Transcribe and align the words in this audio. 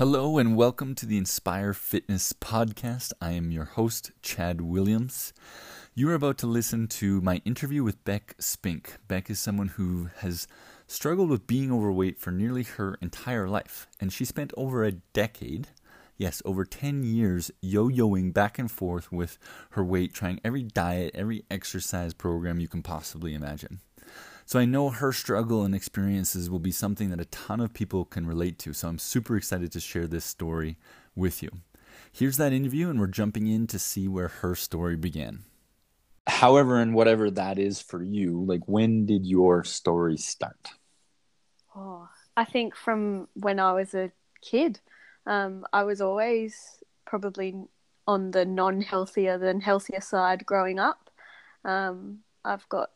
Hello 0.00 0.38
and 0.38 0.56
welcome 0.56 0.94
to 0.94 1.04
the 1.04 1.18
Inspire 1.18 1.74
Fitness 1.74 2.32
podcast. 2.32 3.12
I 3.20 3.32
am 3.32 3.50
your 3.52 3.66
host, 3.66 4.12
Chad 4.22 4.62
Williams. 4.62 5.34
You 5.94 6.08
are 6.08 6.14
about 6.14 6.38
to 6.38 6.46
listen 6.46 6.88
to 6.88 7.20
my 7.20 7.42
interview 7.44 7.84
with 7.84 8.02
Beck 8.02 8.34
Spink. 8.38 8.96
Beck 9.08 9.28
is 9.28 9.38
someone 9.38 9.68
who 9.68 10.08
has 10.20 10.48
struggled 10.86 11.28
with 11.28 11.46
being 11.46 11.70
overweight 11.70 12.18
for 12.18 12.30
nearly 12.30 12.62
her 12.62 12.96
entire 13.02 13.46
life, 13.46 13.88
and 14.00 14.10
she 14.10 14.24
spent 14.24 14.54
over 14.56 14.84
a 14.84 14.92
decade, 14.92 15.68
yes, 16.16 16.40
over 16.46 16.64
10 16.64 17.02
years, 17.04 17.50
yo 17.60 17.90
yoing 17.90 18.32
back 18.32 18.58
and 18.58 18.70
forth 18.70 19.12
with 19.12 19.36
her 19.72 19.84
weight, 19.84 20.14
trying 20.14 20.40
every 20.42 20.62
diet, 20.62 21.10
every 21.14 21.44
exercise 21.50 22.14
program 22.14 22.58
you 22.58 22.68
can 22.68 22.82
possibly 22.82 23.34
imagine. 23.34 23.80
So 24.50 24.58
I 24.58 24.64
know 24.64 24.90
her 24.90 25.12
struggle 25.12 25.62
and 25.62 25.76
experiences 25.76 26.50
will 26.50 26.58
be 26.58 26.72
something 26.72 27.10
that 27.10 27.20
a 27.20 27.24
ton 27.26 27.60
of 27.60 27.72
people 27.72 28.04
can 28.04 28.26
relate 28.26 28.58
to. 28.58 28.72
So 28.72 28.88
I'm 28.88 28.98
super 28.98 29.36
excited 29.36 29.70
to 29.70 29.78
share 29.78 30.08
this 30.08 30.24
story 30.24 30.76
with 31.14 31.40
you. 31.40 31.50
Here's 32.10 32.36
that 32.38 32.52
interview, 32.52 32.90
and 32.90 32.98
we're 32.98 33.06
jumping 33.06 33.46
in 33.46 33.68
to 33.68 33.78
see 33.78 34.08
where 34.08 34.26
her 34.26 34.56
story 34.56 34.96
began. 34.96 35.44
However, 36.26 36.80
and 36.80 36.94
whatever 36.94 37.30
that 37.30 37.60
is 37.60 37.80
for 37.80 38.02
you, 38.02 38.44
like 38.44 38.66
when 38.66 39.06
did 39.06 39.24
your 39.24 39.62
story 39.62 40.16
start? 40.16 40.70
Oh, 41.76 42.08
I 42.36 42.44
think 42.44 42.74
from 42.74 43.28
when 43.34 43.60
I 43.60 43.72
was 43.72 43.94
a 43.94 44.10
kid, 44.42 44.80
um, 45.26 45.64
I 45.72 45.84
was 45.84 46.00
always 46.00 46.82
probably 47.06 47.54
on 48.04 48.32
the 48.32 48.44
non 48.44 48.80
healthier 48.80 49.38
than 49.38 49.60
healthier 49.60 50.00
side 50.00 50.44
growing 50.44 50.80
up. 50.80 51.08
Um, 51.64 52.24
I've 52.44 52.68
got 52.68 52.90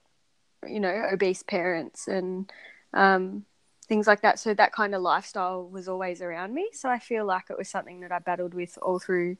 you 0.68 0.80
know, 0.80 1.08
obese 1.12 1.42
parents 1.42 2.08
and 2.08 2.50
um, 2.92 3.44
things 3.86 4.06
like 4.06 4.22
that. 4.22 4.38
So 4.38 4.54
that 4.54 4.72
kind 4.72 4.94
of 4.94 5.02
lifestyle 5.02 5.68
was 5.68 5.88
always 5.88 6.22
around 6.22 6.54
me. 6.54 6.68
So 6.72 6.88
I 6.88 6.98
feel 6.98 7.24
like 7.24 7.44
it 7.50 7.58
was 7.58 7.68
something 7.68 8.00
that 8.00 8.12
I 8.12 8.18
battled 8.18 8.54
with 8.54 8.78
all 8.80 8.98
through 8.98 9.36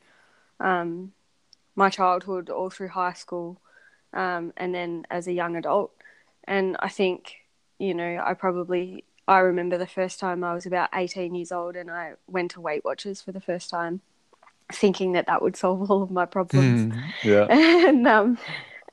um, 0.60 1.12
my 1.76 1.90
childhood, 1.90 2.50
all 2.50 2.70
through 2.70 2.88
high 2.88 3.12
school, 3.12 3.60
um, 4.12 4.52
and 4.56 4.74
then 4.74 5.06
as 5.10 5.26
a 5.26 5.32
young 5.32 5.56
adult. 5.56 5.92
And 6.44 6.76
I 6.80 6.88
think, 6.88 7.36
you 7.78 7.94
know, 7.94 8.22
I 8.24 8.34
probably 8.34 9.04
I 9.26 9.38
remember 9.38 9.78
the 9.78 9.86
first 9.86 10.20
time 10.20 10.44
I 10.44 10.54
was 10.54 10.66
about 10.66 10.90
18 10.94 11.34
years 11.34 11.50
old 11.50 11.76
and 11.76 11.90
I 11.90 12.14
went 12.26 12.52
to 12.52 12.60
Weight 12.60 12.84
Watchers 12.84 13.22
for 13.22 13.32
the 13.32 13.40
first 13.40 13.70
time, 13.70 14.02
thinking 14.72 15.12
that 15.12 15.26
that 15.26 15.40
would 15.40 15.56
solve 15.56 15.90
all 15.90 16.02
of 16.02 16.10
my 16.10 16.26
problems. 16.26 16.94
Mm, 16.94 17.02
yeah. 17.22 17.46
and 17.88 18.06
um, 18.06 18.38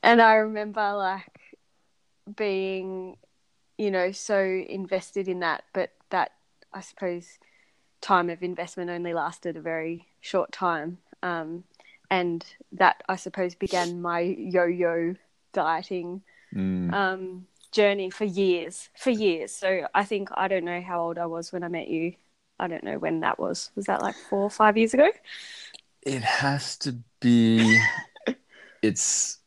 and 0.02 0.22
I 0.22 0.34
remember 0.34 0.94
like 0.94 1.31
being, 2.36 3.16
you 3.78 3.90
know, 3.90 4.12
so 4.12 4.38
invested 4.40 5.28
in 5.28 5.40
that, 5.40 5.64
but 5.72 5.90
that 6.10 6.32
I 6.72 6.80
suppose 6.80 7.38
time 8.00 8.30
of 8.30 8.42
investment 8.42 8.90
only 8.90 9.14
lasted 9.14 9.56
a 9.56 9.60
very 9.60 10.08
short 10.20 10.52
time. 10.52 10.98
Um, 11.22 11.64
and 12.10 12.44
that 12.72 13.02
I 13.08 13.16
suppose 13.16 13.54
began 13.54 14.02
my 14.02 14.20
yo-yo 14.20 15.14
dieting 15.54 16.22
mm. 16.54 16.92
um, 16.92 17.46
journey 17.70 18.10
for 18.10 18.24
years, 18.24 18.90
for 18.96 19.10
years. 19.10 19.50
So 19.52 19.86
I 19.94 20.04
think 20.04 20.28
I 20.34 20.46
don't 20.48 20.64
know 20.64 20.82
how 20.82 21.00
old 21.00 21.16
I 21.16 21.26
was 21.26 21.52
when 21.52 21.64
I 21.64 21.68
met 21.68 21.88
you. 21.88 22.14
I 22.58 22.68
don't 22.68 22.84
know 22.84 22.98
when 22.98 23.20
that 23.20 23.38
was. 23.38 23.70
Was 23.74 23.86
that 23.86 24.02
like 24.02 24.14
four 24.28 24.42
or 24.42 24.50
five 24.50 24.76
years 24.76 24.92
ago? 24.92 25.08
It 26.02 26.22
has 26.22 26.76
to 26.78 26.96
be. 27.20 27.80
it's 28.82 29.38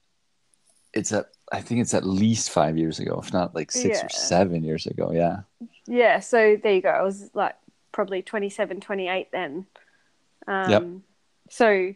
it's 0.93 1.11
at 1.11 1.27
I 1.51 1.61
think 1.61 1.81
it's 1.81 1.93
at 1.93 2.05
least 2.05 2.49
five 2.49 2.77
years 2.77 2.99
ago, 2.99 3.19
if 3.23 3.31
not 3.31 3.53
like 3.53 3.71
six 3.71 3.99
yeah. 3.99 4.05
or 4.05 4.09
seven 4.09 4.63
years 4.63 4.87
ago. 4.87 5.11
Yeah. 5.11 5.41
Yeah. 5.85 6.19
So 6.19 6.57
there 6.61 6.73
you 6.73 6.81
go. 6.81 6.89
I 6.89 7.03
was 7.03 7.29
like 7.33 7.55
probably 7.91 8.21
27, 8.21 8.81
28 8.81 9.31
then. 9.31 9.65
Um, 10.47 10.69
yep. 10.69 10.83
So 11.49 11.93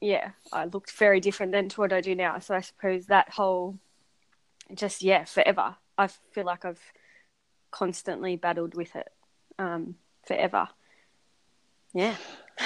yeah, 0.00 0.30
I 0.52 0.64
looked 0.66 0.92
very 0.92 1.20
different 1.20 1.52
then 1.52 1.68
to 1.70 1.80
what 1.80 1.92
I 1.92 2.00
do 2.00 2.14
now. 2.14 2.38
So 2.38 2.54
I 2.54 2.60
suppose 2.60 3.06
that 3.06 3.30
whole 3.30 3.78
just, 4.74 5.02
yeah, 5.02 5.24
forever. 5.24 5.76
I 5.96 6.08
feel 6.08 6.44
like 6.44 6.64
I've 6.64 6.82
constantly 7.70 8.36
battled 8.36 8.74
with 8.74 8.94
it 8.96 9.08
um, 9.58 9.94
forever. 10.26 10.68
Yeah. 11.94 12.16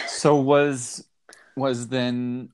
so 0.07 0.37
was 0.37 1.05
was 1.57 1.89
then 1.89 2.49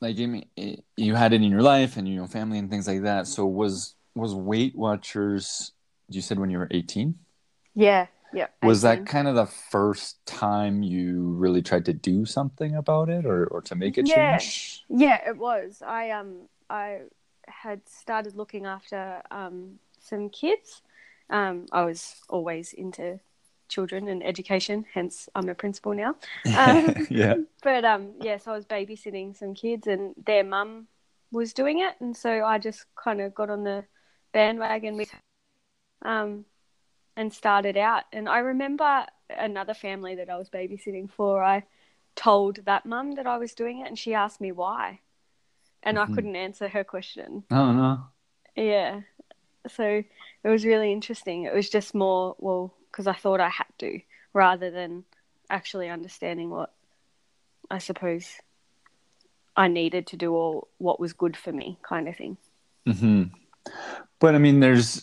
like 0.00 0.18
you 0.18 1.14
had 1.14 1.32
it 1.32 1.36
in 1.36 1.50
your 1.50 1.62
life 1.62 1.96
and 1.96 2.08
your 2.08 2.26
family 2.26 2.58
and 2.58 2.70
things 2.70 2.88
like 2.88 3.02
that. 3.02 3.26
So 3.26 3.46
was 3.46 3.94
was 4.14 4.34
Weight 4.34 4.74
Watchers? 4.76 5.72
You 6.08 6.20
said 6.20 6.38
when 6.38 6.50
you 6.50 6.58
were 6.58 6.68
eighteen. 6.70 7.16
Yeah, 7.74 8.06
yeah. 8.34 8.48
18. 8.62 8.68
Was 8.68 8.82
that 8.82 9.06
kind 9.06 9.28
of 9.28 9.34
the 9.36 9.46
first 9.46 10.24
time 10.26 10.82
you 10.82 11.34
really 11.34 11.62
tried 11.62 11.84
to 11.84 11.92
do 11.92 12.24
something 12.24 12.74
about 12.74 13.08
it, 13.08 13.24
or 13.26 13.46
or 13.46 13.62
to 13.62 13.74
make 13.74 13.98
a 13.98 14.02
yeah. 14.04 14.38
change? 14.38 14.84
Yeah, 14.88 15.20
it 15.28 15.36
was. 15.36 15.82
I 15.86 16.10
um 16.10 16.48
I 16.68 17.02
had 17.46 17.86
started 17.88 18.36
looking 18.36 18.66
after 18.66 19.22
um 19.30 19.78
some 20.00 20.30
kids. 20.30 20.82
Um, 21.28 21.66
I 21.70 21.84
was 21.84 22.16
always 22.28 22.72
into 22.72 23.20
children 23.70 24.08
and 24.08 24.22
education. 24.22 24.84
Hence, 24.92 25.28
I'm 25.34 25.48
a 25.48 25.54
principal 25.54 25.94
now. 25.94 26.16
Um, 26.56 27.06
yeah. 27.08 27.34
But 27.62 27.84
um, 27.84 28.14
yes, 28.20 28.24
yeah, 28.24 28.36
so 28.38 28.52
I 28.52 28.56
was 28.56 28.66
babysitting 28.66 29.36
some 29.36 29.54
kids, 29.54 29.86
and 29.86 30.14
their 30.26 30.44
mum 30.44 30.88
was 31.32 31.54
doing 31.54 31.78
it, 31.78 31.94
and 32.00 32.16
so 32.16 32.44
I 32.44 32.58
just 32.58 32.84
kind 32.96 33.20
of 33.20 33.34
got 33.34 33.50
on 33.50 33.64
the 33.64 33.84
bandwagon 34.32 34.96
with, 34.96 35.10
um, 36.02 36.44
and 37.16 37.32
started 37.32 37.76
out. 37.76 38.04
And 38.12 38.28
I 38.28 38.38
remember 38.38 39.06
another 39.28 39.74
family 39.74 40.16
that 40.16 40.28
I 40.28 40.36
was 40.36 40.50
babysitting 40.50 41.10
for. 41.10 41.42
I 41.42 41.64
told 42.16 42.64
that 42.64 42.86
mum 42.86 43.12
that 43.12 43.26
I 43.26 43.38
was 43.38 43.54
doing 43.54 43.80
it, 43.80 43.88
and 43.88 43.98
she 43.98 44.14
asked 44.14 44.40
me 44.40 44.52
why, 44.52 45.00
and 45.82 45.96
mm-hmm. 45.96 46.12
I 46.12 46.14
couldn't 46.14 46.36
answer 46.36 46.68
her 46.68 46.84
question. 46.84 47.44
Oh 47.50 47.72
no. 47.72 48.00
Yeah. 48.56 49.00
So 49.68 49.84
it 50.42 50.48
was 50.48 50.64
really 50.64 50.92
interesting. 50.92 51.44
It 51.44 51.54
was 51.54 51.68
just 51.68 51.94
more 51.94 52.34
well 52.38 52.74
because 52.90 53.06
I 53.06 53.14
thought 53.14 53.40
I 53.40 53.48
had 53.48 53.66
to, 53.78 54.00
rather 54.32 54.70
than 54.70 55.04
actually 55.48 55.88
understanding 55.88 56.50
what 56.50 56.72
I 57.70 57.78
suppose 57.78 58.26
I 59.56 59.68
needed 59.68 60.06
to 60.08 60.16
do 60.16 60.32
or 60.32 60.66
what 60.78 61.00
was 61.00 61.12
good 61.12 61.36
for 61.36 61.52
me, 61.52 61.78
kind 61.82 62.08
of 62.08 62.16
thing. 62.16 62.36
hmm 62.86 63.24
But 64.20 64.34
I 64.34 64.38
mean, 64.38 64.60
there's 64.60 65.02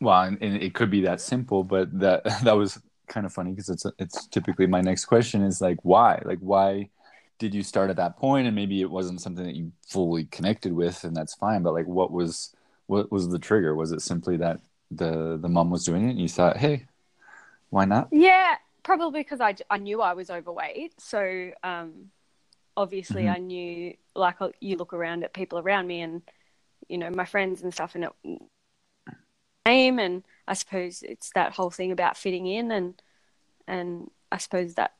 well, 0.00 0.22
and, 0.22 0.38
and 0.42 0.62
it 0.62 0.74
could 0.74 0.90
be 0.90 1.02
that 1.02 1.20
simple, 1.20 1.64
but 1.64 1.96
that 2.00 2.24
that 2.44 2.54
was 2.56 2.80
kind 3.08 3.26
of 3.26 3.32
funny 3.32 3.50
because 3.50 3.68
it's 3.68 3.86
it's 3.98 4.26
typically 4.28 4.66
my 4.66 4.80
next 4.80 5.04
question 5.06 5.42
is 5.42 5.60
like 5.60 5.78
why, 5.82 6.20
like 6.24 6.38
why 6.40 6.90
did 7.38 7.54
you 7.54 7.62
start 7.62 7.90
at 7.90 7.96
that 7.96 8.16
point? 8.16 8.46
And 8.46 8.56
maybe 8.56 8.80
it 8.80 8.90
wasn't 8.90 9.20
something 9.20 9.44
that 9.44 9.56
you 9.56 9.72
fully 9.86 10.24
connected 10.26 10.72
with 10.72 11.04
and 11.04 11.16
that's 11.16 11.34
fine 11.34 11.62
but 11.62 11.74
like 11.74 11.86
what 11.86 12.12
was 12.12 12.54
what 12.86 13.10
was 13.12 13.28
the 13.28 13.38
trigger? 13.38 13.74
Was 13.74 13.92
it 13.92 14.02
simply 14.02 14.36
that 14.38 14.60
the 14.96 15.38
the 15.40 15.48
mom 15.48 15.70
was 15.70 15.84
doing 15.84 16.06
it 16.06 16.10
and 16.10 16.20
you 16.20 16.28
thought 16.28 16.56
hey 16.56 16.86
why 17.70 17.84
not 17.84 18.08
yeah 18.12 18.56
probably 18.82 19.20
because 19.20 19.40
i, 19.40 19.54
I 19.70 19.78
knew 19.78 20.00
i 20.00 20.12
was 20.12 20.30
overweight 20.30 21.00
so 21.00 21.50
um, 21.62 22.10
obviously 22.76 23.24
mm-hmm. 23.24 23.34
i 23.34 23.38
knew 23.38 23.94
like 24.14 24.40
uh, 24.40 24.50
you 24.60 24.76
look 24.76 24.92
around 24.92 25.24
at 25.24 25.32
people 25.32 25.58
around 25.58 25.86
me 25.86 26.00
and 26.00 26.22
you 26.88 26.98
know 26.98 27.10
my 27.10 27.24
friends 27.24 27.62
and 27.62 27.72
stuff 27.72 27.94
and 27.94 28.04
it 28.04 28.42
aim 29.66 29.98
and 29.98 30.24
i 30.48 30.54
suppose 30.54 31.02
it's 31.02 31.30
that 31.34 31.52
whole 31.52 31.70
thing 31.70 31.92
about 31.92 32.16
fitting 32.16 32.46
in 32.46 32.70
and 32.70 33.00
and 33.66 34.10
i 34.30 34.38
suppose 34.38 34.74
that 34.74 34.92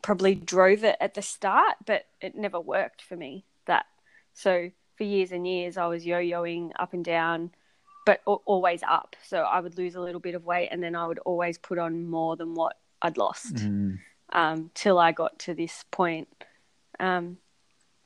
probably 0.00 0.34
drove 0.34 0.84
it 0.84 0.96
at 1.00 1.14
the 1.14 1.22
start 1.22 1.74
but 1.84 2.06
it 2.20 2.36
never 2.36 2.60
worked 2.60 3.02
for 3.02 3.16
me 3.16 3.44
that 3.66 3.86
so 4.32 4.70
for 4.96 5.02
years 5.02 5.32
and 5.32 5.46
years 5.46 5.76
i 5.76 5.86
was 5.86 6.06
yo-yoing 6.06 6.70
up 6.78 6.92
and 6.92 7.04
down 7.04 7.50
but 8.08 8.22
always 8.24 8.82
up. 8.88 9.16
So 9.22 9.42
I 9.42 9.60
would 9.60 9.76
lose 9.76 9.94
a 9.94 10.00
little 10.00 10.18
bit 10.18 10.34
of 10.34 10.46
weight 10.46 10.70
and 10.70 10.82
then 10.82 10.96
I 10.96 11.06
would 11.06 11.18
always 11.26 11.58
put 11.58 11.76
on 11.76 12.08
more 12.08 12.36
than 12.36 12.54
what 12.54 12.78
I'd 13.02 13.18
lost 13.18 13.56
mm. 13.56 13.98
um, 14.32 14.70
till 14.72 14.98
I 14.98 15.12
got 15.12 15.38
to 15.40 15.52
this 15.52 15.84
point. 15.90 16.26
Um, 16.98 17.36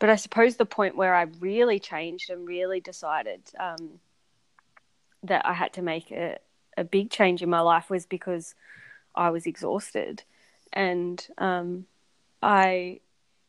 but 0.00 0.10
I 0.10 0.16
suppose 0.16 0.56
the 0.56 0.66
point 0.66 0.96
where 0.96 1.14
I 1.14 1.26
really 1.38 1.78
changed 1.78 2.30
and 2.30 2.48
really 2.48 2.80
decided 2.80 3.42
um, 3.60 4.00
that 5.22 5.46
I 5.46 5.52
had 5.52 5.72
to 5.74 5.82
make 5.82 6.10
a, 6.10 6.38
a 6.76 6.82
big 6.82 7.10
change 7.10 7.40
in 7.40 7.48
my 7.48 7.60
life 7.60 7.88
was 7.88 8.04
because 8.04 8.56
I 9.14 9.30
was 9.30 9.46
exhausted 9.46 10.24
and 10.72 11.24
um, 11.38 11.86
I 12.42 12.98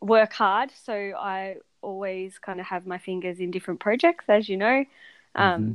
work 0.01 0.33
hard. 0.33 0.69
So 0.83 0.93
I 0.93 1.55
always 1.81 2.37
kind 2.37 2.59
of 2.59 2.67
have 2.67 2.85
my 2.85 2.99
fingers 2.99 3.39
in 3.39 3.49
different 3.49 3.79
projects, 3.79 4.25
as 4.27 4.47
you 4.47 4.57
know. 4.57 4.85
Um, 5.33 5.61
mm-hmm 5.61 5.71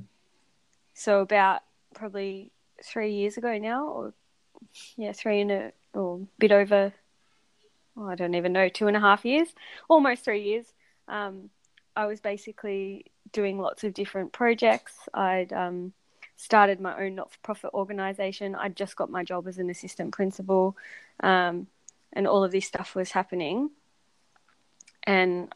so 0.99 1.21
about 1.21 1.63
probably 1.95 2.51
three 2.83 3.13
years 3.13 3.37
ago 3.37 3.57
now, 3.57 3.87
or 3.87 4.15
yeah, 4.97 5.13
three 5.13 5.41
and 5.41 5.51
a 5.51 5.73
or 5.95 6.17
a 6.17 6.27
bit 6.39 6.53
over. 6.53 6.93
Oh, 7.97 8.09
I 8.09 8.17
don't 8.17 8.35
even 8.35 8.53
know, 8.53 8.69
two 8.69 8.89
and 8.89 8.97
a 8.97 9.01
half 9.01 9.25
years, 9.25 9.49
almost 9.89 10.25
three 10.25 10.43
years. 10.43 10.67
Um, 11.07 11.51
I 11.97 12.07
was 12.07 12.21
basically 12.21 13.07
doing 13.33 13.61
lots 13.61 13.85
of 13.85 13.95
different 13.95 14.33
projects. 14.33 14.95
I'd 15.15 15.53
um, 15.53 15.93
started 16.37 16.81
my 16.81 16.97
own 17.01 17.15
not-for-profit 17.15 17.71
organization. 17.75 18.55
I'd 18.55 18.77
just 18.77 18.97
got 18.97 19.11
my 19.11 19.25
job 19.25 19.49
as 19.49 19.59
an 19.59 19.71
assistant 19.71 20.13
principal, 20.13 20.77
um, 21.21 21.69
and 22.13 22.27
all 22.27 22.45
of 22.45 22.53
this 22.53 22.67
stuff 22.67 22.95
was 22.95 23.13
happening. 23.13 23.71
And 25.05 25.53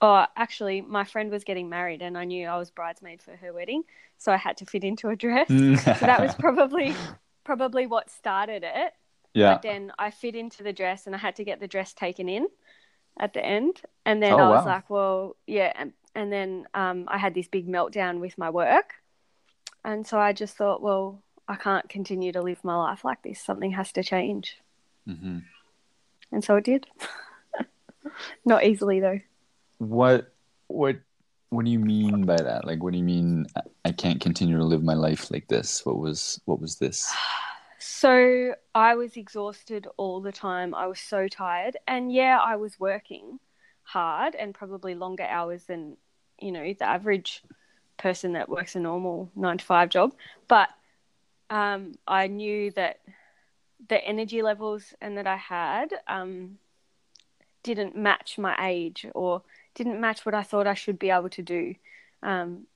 oh, 0.00 0.26
actually, 0.36 0.80
my 0.80 1.04
friend 1.04 1.30
was 1.30 1.44
getting 1.44 1.68
married, 1.68 2.02
and 2.02 2.16
I 2.16 2.24
knew 2.24 2.46
I 2.46 2.56
was 2.58 2.70
bridesmaid 2.70 3.22
for 3.22 3.34
her 3.36 3.52
wedding, 3.52 3.82
so 4.16 4.32
I 4.32 4.36
had 4.36 4.56
to 4.58 4.66
fit 4.66 4.84
into 4.84 5.08
a 5.08 5.16
dress. 5.16 5.48
so 5.48 5.92
that 6.06 6.20
was 6.20 6.34
probably 6.38 6.94
probably 7.44 7.86
what 7.86 8.10
started 8.10 8.62
it. 8.64 8.92
Yeah. 9.34 9.54
But 9.54 9.62
then 9.62 9.92
I 9.98 10.10
fit 10.10 10.34
into 10.34 10.62
the 10.62 10.72
dress, 10.72 11.06
and 11.06 11.14
I 11.14 11.18
had 11.18 11.36
to 11.36 11.44
get 11.44 11.60
the 11.60 11.68
dress 11.68 11.92
taken 11.92 12.28
in 12.28 12.48
at 13.18 13.32
the 13.34 13.44
end, 13.44 13.80
and 14.06 14.22
then 14.22 14.34
Oh, 14.34 14.38
I 14.38 14.48
was 14.48 14.64
wow. 14.64 14.72
like, 14.74 14.90
well, 14.90 15.36
yeah, 15.46 15.72
and, 15.74 15.92
and 16.14 16.32
then 16.32 16.66
um, 16.74 17.04
I 17.08 17.18
had 17.18 17.34
this 17.34 17.48
big 17.48 17.66
meltdown 17.68 18.20
with 18.20 18.38
my 18.38 18.50
work, 18.50 18.94
and 19.84 20.06
so 20.06 20.18
I 20.18 20.32
just 20.32 20.56
thought, 20.56 20.80
well, 20.82 21.22
I 21.48 21.56
can't 21.56 21.88
continue 21.88 22.30
to 22.32 22.42
live 22.42 22.62
my 22.62 22.76
life 22.76 23.04
like 23.04 23.22
this. 23.22 23.40
Something 23.40 23.72
has 23.72 23.90
to 23.92 24.02
change, 24.04 24.56
Mm-hmm. 25.08 25.38
and 26.32 26.44
so 26.44 26.56
it 26.56 26.64
did. 26.64 26.86
Not 28.44 28.64
easily 28.64 29.00
though. 29.00 29.20
What 29.78 30.32
what 30.66 30.96
what 31.50 31.64
do 31.64 31.70
you 31.70 31.78
mean 31.78 32.24
by 32.24 32.36
that? 32.36 32.66
Like, 32.66 32.82
what 32.82 32.92
do 32.92 32.98
you 32.98 33.04
mean? 33.04 33.46
I- 33.56 33.62
can't 33.98 34.20
continue 34.20 34.56
to 34.56 34.64
live 34.64 34.82
my 34.82 34.94
life 34.94 35.30
like 35.30 35.48
this. 35.48 35.84
What 35.84 35.98
was 35.98 36.40
what 36.44 36.60
was 36.60 36.76
this? 36.76 37.12
So 37.78 38.54
I 38.74 38.94
was 38.94 39.16
exhausted 39.16 39.86
all 39.96 40.20
the 40.20 40.32
time. 40.32 40.74
I 40.74 40.86
was 40.86 41.00
so 41.00 41.28
tired. 41.28 41.76
And 41.86 42.12
yeah, 42.12 42.38
I 42.38 42.56
was 42.56 42.80
working 42.80 43.38
hard 43.82 44.34
and 44.34 44.54
probably 44.54 44.94
longer 44.94 45.24
hours 45.24 45.64
than, 45.64 45.96
you 46.40 46.52
know, 46.52 46.72
the 46.72 46.84
average 46.84 47.42
person 47.96 48.32
that 48.32 48.48
works 48.48 48.76
a 48.76 48.80
normal 48.80 49.30
nine 49.34 49.58
to 49.58 49.64
five 49.64 49.90
job. 49.90 50.14
But 50.46 50.68
um, 51.50 51.94
I 52.06 52.26
knew 52.26 52.70
that 52.72 53.00
the 53.88 54.02
energy 54.04 54.42
levels 54.42 54.94
and 55.00 55.16
that 55.18 55.26
I 55.26 55.36
had 55.36 55.94
um, 56.06 56.58
didn't 57.62 57.96
match 57.96 58.38
my 58.38 58.56
age 58.60 59.06
or 59.14 59.42
didn't 59.78 60.00
match 60.00 60.26
what 60.26 60.34
I 60.34 60.42
thought 60.42 60.66
I 60.66 60.74
should 60.74 60.98
be 60.98 61.10
able 61.10 61.30
to 61.30 61.42
do. 61.42 61.74
Um, 62.22 62.66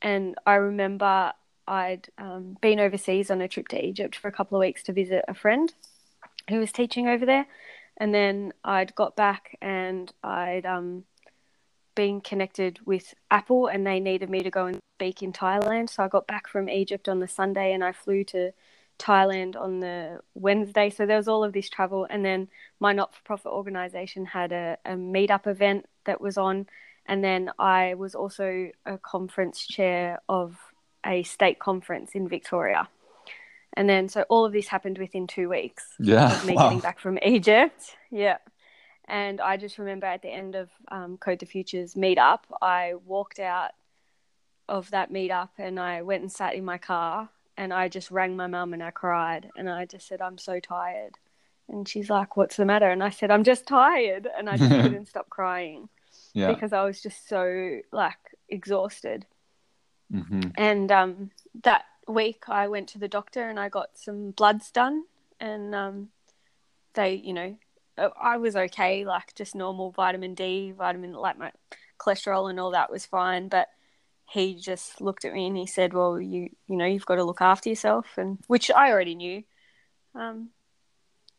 and 0.00 0.36
I 0.46 0.54
remember 0.54 1.32
I'd 1.66 2.08
um, 2.18 2.58
been 2.60 2.78
overseas 2.78 3.30
on 3.30 3.40
a 3.40 3.48
trip 3.48 3.68
to 3.68 3.84
Egypt 3.84 4.14
for 4.14 4.28
a 4.28 4.32
couple 4.32 4.58
of 4.58 4.60
weeks 4.60 4.82
to 4.84 4.92
visit 4.92 5.24
a 5.26 5.34
friend 5.34 5.72
who 6.50 6.58
was 6.58 6.70
teaching 6.70 7.08
over 7.08 7.24
there. 7.24 7.46
And 7.96 8.14
then 8.14 8.52
I'd 8.62 8.94
got 8.94 9.16
back 9.16 9.56
and 9.62 10.12
I'd 10.22 10.66
um, 10.66 11.04
been 11.94 12.20
connected 12.20 12.80
with 12.84 13.14
Apple 13.30 13.66
and 13.66 13.86
they 13.86 13.98
needed 13.98 14.28
me 14.28 14.40
to 14.40 14.50
go 14.50 14.66
and 14.66 14.78
speak 14.98 15.22
in 15.22 15.32
Thailand. 15.32 15.88
So 15.88 16.02
I 16.02 16.08
got 16.08 16.26
back 16.26 16.46
from 16.46 16.68
Egypt 16.68 17.08
on 17.08 17.20
the 17.20 17.28
Sunday 17.28 17.72
and 17.72 17.82
I 17.82 17.92
flew 17.92 18.24
to 18.24 18.52
Thailand 18.98 19.56
on 19.56 19.80
the 19.80 20.20
Wednesday. 20.34 20.90
So 20.90 21.06
there 21.06 21.16
was 21.16 21.28
all 21.28 21.44
of 21.44 21.54
this 21.54 21.70
travel. 21.70 22.06
And 22.10 22.24
then 22.24 22.48
my 22.78 22.92
not 22.92 23.14
for 23.14 23.22
profit 23.22 23.52
organization 23.52 24.26
had 24.26 24.52
a, 24.52 24.76
a 24.84 24.92
meetup 24.92 25.46
event 25.46 25.86
that 26.06 26.20
was 26.20 26.36
on. 26.38 26.66
And 27.06 27.22
then 27.22 27.50
I 27.58 27.94
was 27.94 28.14
also 28.14 28.70
a 28.86 28.98
conference 28.98 29.66
chair 29.66 30.20
of 30.28 30.56
a 31.04 31.22
state 31.22 31.58
conference 31.58 32.12
in 32.14 32.28
Victoria. 32.28 32.88
And 33.76 33.88
then 33.88 34.08
so 34.08 34.22
all 34.28 34.44
of 34.46 34.52
this 34.52 34.68
happened 34.68 34.98
within 34.98 35.26
two 35.26 35.48
weeks 35.48 35.84
Yeah. 35.98 36.40
me 36.46 36.54
wow. 36.54 36.64
getting 36.64 36.80
back 36.80 36.98
from 36.98 37.18
Egypt. 37.22 37.96
Yeah. 38.10 38.38
And 39.06 39.40
I 39.40 39.56
just 39.58 39.78
remember 39.78 40.06
at 40.06 40.22
the 40.22 40.30
end 40.30 40.54
of 40.54 40.70
um, 40.88 41.18
Code 41.18 41.40
the 41.40 41.46
Future's 41.46 41.94
meetup, 41.94 42.38
I 42.62 42.94
walked 43.04 43.38
out 43.38 43.72
of 44.68 44.90
that 44.92 45.12
meetup 45.12 45.50
and 45.58 45.78
I 45.78 46.00
went 46.02 46.22
and 46.22 46.32
sat 46.32 46.54
in 46.54 46.64
my 46.64 46.78
car 46.78 47.28
and 47.56 47.72
I 47.72 47.88
just 47.88 48.10
rang 48.10 48.34
my 48.36 48.46
mum 48.46 48.72
and 48.72 48.82
I 48.82 48.92
cried 48.92 49.50
and 49.58 49.68
I 49.68 49.84
just 49.84 50.08
said, 50.08 50.22
I'm 50.22 50.38
so 50.38 50.58
tired. 50.58 51.18
And 51.68 51.88
she's 51.88 52.10
like, 52.10 52.36
What's 52.36 52.56
the 52.56 52.64
matter? 52.64 52.88
And 52.90 53.02
I 53.02 53.10
said, 53.10 53.30
I'm 53.30 53.44
just 53.44 53.66
tired. 53.66 54.28
And 54.36 54.48
I 54.48 54.56
just 54.56 54.70
couldn't 54.82 55.06
stop 55.08 55.28
crying 55.30 55.88
Yeah. 56.32 56.48
because 56.48 56.72
I 56.72 56.84
was 56.84 57.00
just 57.02 57.28
so 57.28 57.80
like 57.92 58.18
exhausted. 58.48 59.26
hmm 60.10 60.48
And 60.56 60.90
um, 60.92 61.30
that 61.62 61.84
week, 62.06 62.44
I 62.48 62.68
went 62.68 62.88
to 62.90 62.98
the 62.98 63.08
doctor 63.08 63.48
and 63.48 63.58
I 63.58 63.68
got 63.68 63.90
some 63.94 64.32
bloods 64.32 64.70
done, 64.70 65.04
and 65.40 65.74
um, 65.74 66.08
they, 66.94 67.14
you 67.14 67.32
know, 67.32 67.56
uh, 67.96 68.10
I 68.20 68.36
was 68.36 68.56
okay, 68.56 69.04
like 69.04 69.34
just 69.34 69.54
normal 69.54 69.90
vitamin 69.90 70.34
D, 70.34 70.72
vitamin 70.72 71.12
like 71.12 71.38
my 71.38 71.52
cholesterol 71.98 72.50
and 72.50 72.60
all 72.60 72.72
that 72.72 72.90
was 72.90 73.06
fine, 73.06 73.48
but 73.48 73.68
he 74.28 74.54
just 74.54 75.00
looked 75.00 75.24
at 75.24 75.32
me 75.32 75.46
and 75.46 75.56
he 75.56 75.66
said, 75.66 75.92
"Well, 75.94 76.20
you, 76.20 76.50
you 76.66 76.76
know, 76.76 76.86
you've 76.86 77.06
got 77.06 77.16
to 77.16 77.24
look 77.24 77.40
after 77.40 77.68
yourself," 77.70 78.06
and 78.18 78.38
which 78.46 78.70
I 78.70 78.90
already 78.90 79.14
knew. 79.14 79.44
Um, 80.14 80.50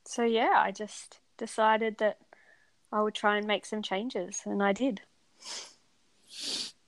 so 0.05 0.23
yeah, 0.23 0.53
I 0.55 0.71
just 0.71 1.19
decided 1.37 1.97
that 1.99 2.17
I 2.91 3.01
would 3.01 3.13
try 3.13 3.37
and 3.37 3.47
make 3.47 3.65
some 3.65 3.81
changes, 3.81 4.41
and 4.45 4.61
I 4.63 4.71
did. 4.73 5.01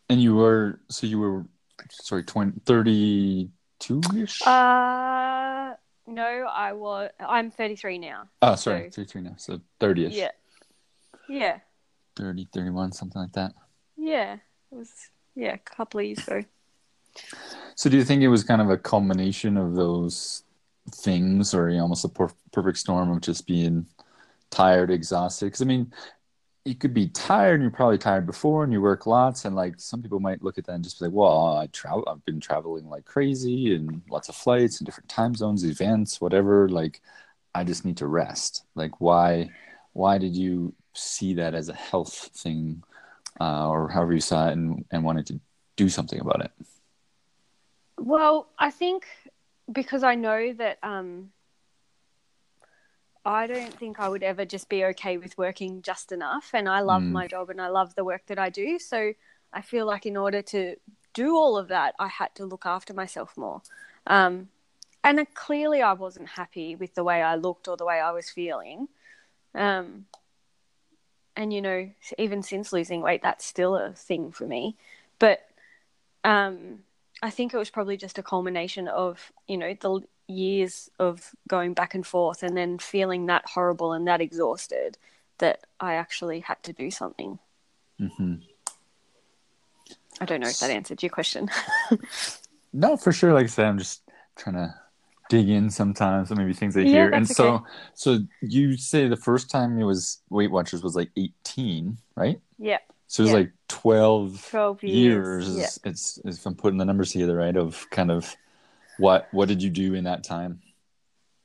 And 0.10 0.22
you 0.22 0.36
were 0.36 0.80
so 0.90 1.06
you 1.08 1.20
were 1.20 1.46
sorry 1.92 2.24
20, 2.24 2.62
32 2.66 4.02
ish. 4.18 4.42
Uh, 4.46 5.74
no, 6.08 6.48
I 6.50 6.74
was. 6.74 7.10
I'm 7.20 7.52
33 7.52 7.98
now. 8.00 8.30
oh, 8.42 8.56
sorry, 8.56 8.90
so- 8.92 9.02
33 9.04 9.22
now. 9.22 9.34
So 9.38 9.60
30 9.80 10.06
ish. 10.06 10.14
Yeah, 10.14 10.32
yeah, 11.28 11.60
30, 12.16 12.48
31, 12.54 12.92
something 12.94 13.22
like 13.22 13.34
that. 13.34 13.54
yeah. 13.98 14.38
It 14.70 14.76
was 14.76 14.92
yeah, 15.36 15.54
a 15.54 15.58
couple 15.60 16.02
of 16.02 16.06
years 16.06 16.28
ago. 16.28 16.44
So 17.76 17.90
do 17.90 17.96
you 17.96 18.04
think 18.04 18.22
it 18.22 18.28
was 18.28 18.44
kind 18.44 18.62
of 18.62 18.70
a 18.70 18.78
culmination 18.78 19.56
of 19.56 19.76
those 19.76 20.44
things, 20.92 21.54
or 21.54 21.70
almost 21.80 22.06
a 22.06 22.10
per- 22.10 22.30
perfect 22.52 22.78
storm 22.78 23.12
of 23.12 23.22
just 23.22 23.48
being 23.48 23.86
tired, 24.50 24.92
exhausted? 24.92 25.46
Because 25.48 25.62
I 25.62 25.66
mean, 25.66 25.92
you 26.68 26.76
could 26.76 26.94
be 26.94 27.08
tired, 27.08 27.56
and 27.56 27.64
you're 27.64 27.72
probably 27.72 27.98
tired 27.98 28.26
before, 28.26 28.64
and 28.64 28.74
you 28.74 28.82
work 28.82 29.06
lots, 29.06 29.46
and 29.46 29.56
like 29.56 29.80
some 29.80 30.02
people 30.02 30.20
might 30.20 30.44
look 30.44 30.58
at 30.58 30.66
that 30.66 30.74
and 30.74 30.84
just 30.84 31.00
be 31.00 31.06
like, 31.06 31.14
"Well, 31.14 31.58
I 31.58 31.68
travel. 31.68 32.04
I've 32.08 32.26
been 32.26 32.40
traveling 32.40 32.90
like 32.90 33.06
crazy, 33.06 33.74
and 33.74 34.02
lots 34.10 34.30
of 34.30 34.36
flights 34.36 34.80
and 34.80 34.86
different 34.86 35.10
time 35.10 35.34
zones, 35.36 35.64
events, 35.64 36.20
whatever. 36.20 36.68
Like, 36.68 37.02
I 37.56 37.64
just 37.64 37.86
need 37.86 37.98
to 37.98 38.08
rest. 38.08 38.64
Like, 38.76 39.00
why? 39.00 39.50
Why 39.94 40.18
did 40.18 40.36
you 40.36 40.74
see 40.94 41.36
that 41.36 41.56
as 41.56 41.70
a 41.70 41.74
health 41.74 42.30
thing, 42.36 42.84
uh, 43.40 43.70
or 43.70 43.90
however 43.90 44.14
you 44.14 44.22
saw 44.22 44.50
it, 44.50 44.54
and 44.54 44.86
and 44.92 45.04
wanted 45.04 45.28
to 45.28 45.40
do 45.78 45.88
something 45.90 46.20
about 46.20 46.44
it? 46.44 46.52
Well, 47.98 48.50
I 48.60 48.72
think 48.72 49.08
because 49.72 50.04
I 50.04 50.16
know 50.16 50.54
that 50.54 50.78
um, 50.84 51.32
I 53.26 53.48
don't 53.48 53.78
think 53.78 54.00
I 54.00 54.08
would 54.10 54.24
ever 54.24 54.46
just 54.46 54.70
be 54.70 54.86
okay 54.86 55.18
with 55.18 55.38
working 55.38 55.82
just 55.82 56.12
enough, 56.12 56.52
and 56.54 56.70
I 56.70 56.80
love 56.82 57.04
Mm. 57.04 57.12
my 57.12 57.28
job 57.28 57.50
and 57.50 57.62
I 57.62 57.68
love 57.68 57.96
the 57.96 58.06
work 58.06 58.26
that 58.28 58.40
I 58.40 58.50
do. 58.50 58.80
So 58.80 59.14
I 59.52 59.62
feel 59.62 59.86
like 59.86 60.06
in 60.06 60.18
order 60.18 60.42
to 60.44 60.76
do 61.14 61.36
all 61.36 61.58
of 61.58 61.68
that, 61.68 61.96
I 62.00 62.08
had 62.08 62.34
to 62.36 62.46
look 62.46 62.66
after 62.66 62.94
myself 62.94 63.36
more. 63.36 63.62
Um, 64.06 64.50
and 65.04 65.20
uh, 65.20 65.26
clearly, 65.34 65.82
I 65.82 65.94
wasn't 65.94 66.30
happy 66.30 66.76
with 66.76 66.96
the 66.96 67.04
way 67.04 67.22
I 67.22 67.36
looked 67.36 67.68
or 67.68 67.78
the 67.78 67.86
way 67.86 68.00
I 68.00 68.12
was 68.12 68.30
feeling. 68.30 68.88
Um, 69.54 70.06
and 71.36 71.54
you 71.54 71.62
know, 71.62 71.90
even 72.18 72.42
since 72.44 72.74
losing 72.74 73.02
weight, 73.02 73.22
that's 73.22 73.46
still 73.46 73.76
a 73.76 73.92
thing 73.94 74.32
for 74.32 74.46
me. 74.48 74.76
But 75.20 75.48
um, 76.24 76.80
I 77.22 77.30
think 77.30 77.54
it 77.54 77.58
was 77.58 77.70
probably 77.70 77.98
just 77.98 78.18
a 78.18 78.24
culmination 78.24 78.88
of 78.88 79.32
you 79.48 79.58
know 79.58 79.74
the 79.74 80.02
years 80.28 80.90
of 81.00 81.34
going 81.48 81.74
back 81.74 81.96
and 81.96 82.06
forth, 82.06 82.44
and 82.44 82.56
then 82.56 82.78
feeling 82.80 83.26
that 83.28 83.46
horrible 83.48 83.94
and 83.94 84.08
that 84.08 84.22
exhausted 84.22 84.98
that 85.40 85.62
I 85.80 85.94
actually 85.96 86.42
had 86.42 86.62
to 86.64 86.74
do 86.74 86.92
something. 86.92 87.40
hmm 88.00 88.42
I 90.20 90.26
don't 90.26 90.42
know 90.42 90.50
if 90.50 90.60
that 90.60 90.72
answered 90.72 91.04
your 91.04 91.10
question. 91.12 91.50
No, 92.74 92.98
for 92.98 93.12
sure. 93.12 93.34
Like 93.34 93.46
I 93.46 93.48
said, 93.48 93.66
I'm 93.66 93.78
just 93.78 94.02
trying 94.36 94.56
to 94.56 94.74
dig 95.30 95.50
in 95.50 95.70
sometimes, 95.70 96.30
so 96.30 96.36
maybe 96.36 96.54
things 96.54 96.78
I 96.78 96.84
Yeah, 96.84 96.86
hear. 96.86 97.10
And 97.10 97.28
so, 97.28 97.56
okay. 97.56 97.64
so 97.94 98.20
you 98.42 98.78
say 98.78 99.08
the 99.08 99.16
first 99.18 99.50
time 99.50 99.78
it 99.80 99.84
was 99.84 100.22
Weight 100.30 100.52
Watchers 100.52 100.84
was 100.84 100.96
like 100.96 101.12
18, 101.18 101.98
right? 102.16 102.40
yeah, 102.58 102.80
So 103.08 103.24
it 103.24 103.26
was 103.26 103.32
Yeah. 103.32 103.38
like 103.40 103.52
12, 103.68 104.48
12 104.50 104.84
years. 104.84 105.48
years. 105.50 105.58
Yeah. 105.84 105.90
It's, 105.92 106.20
if 106.26 106.46
I'm 106.46 106.56
putting 106.56 106.78
the 106.78 106.86
numbers 106.86 107.12
together, 107.12 107.36
right? 107.36 107.56
Of 107.56 107.90
kind 107.90 108.12
of 108.12 108.36
what 108.98 109.28
what 109.32 109.48
did 109.48 109.62
you 109.62 109.70
do 109.70 109.94
in 109.94 110.06
that 110.06 110.24
time? 110.24 110.62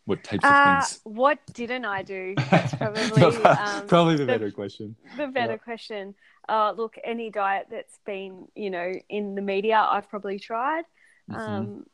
What 0.05 0.25
types 0.25 0.45
of 0.45 0.51
Uh, 0.51 0.81
things? 0.81 1.01
what 1.05 1.39
didn't 1.53 1.85
I 1.85 2.03
do? 2.03 2.35
That's 2.51 2.75
probably 2.75 3.21
No, 3.21 3.29
um, 3.45 3.87
probably 3.87 4.17
the 4.17 4.25
the- 4.25 4.33
better 4.33 4.51
question. 4.51 4.97
the 5.17 5.29
better 5.29 5.53
Yeah. 5.53 5.59
question. 5.59 6.15
Uh, 6.49 6.73
look, 6.77 6.97
any 7.05 7.31
diet 7.31 7.69
that's 7.71 7.99
been, 8.05 8.49
you 8.57 8.71
know, 8.71 8.93
in 9.09 9.37
the 9.37 9.43
media, 9.43 9.79
I've 9.79 10.09
probably 10.11 10.39
tried. 10.41 10.85
Mhm. 11.31 11.37
Um, 11.37 11.87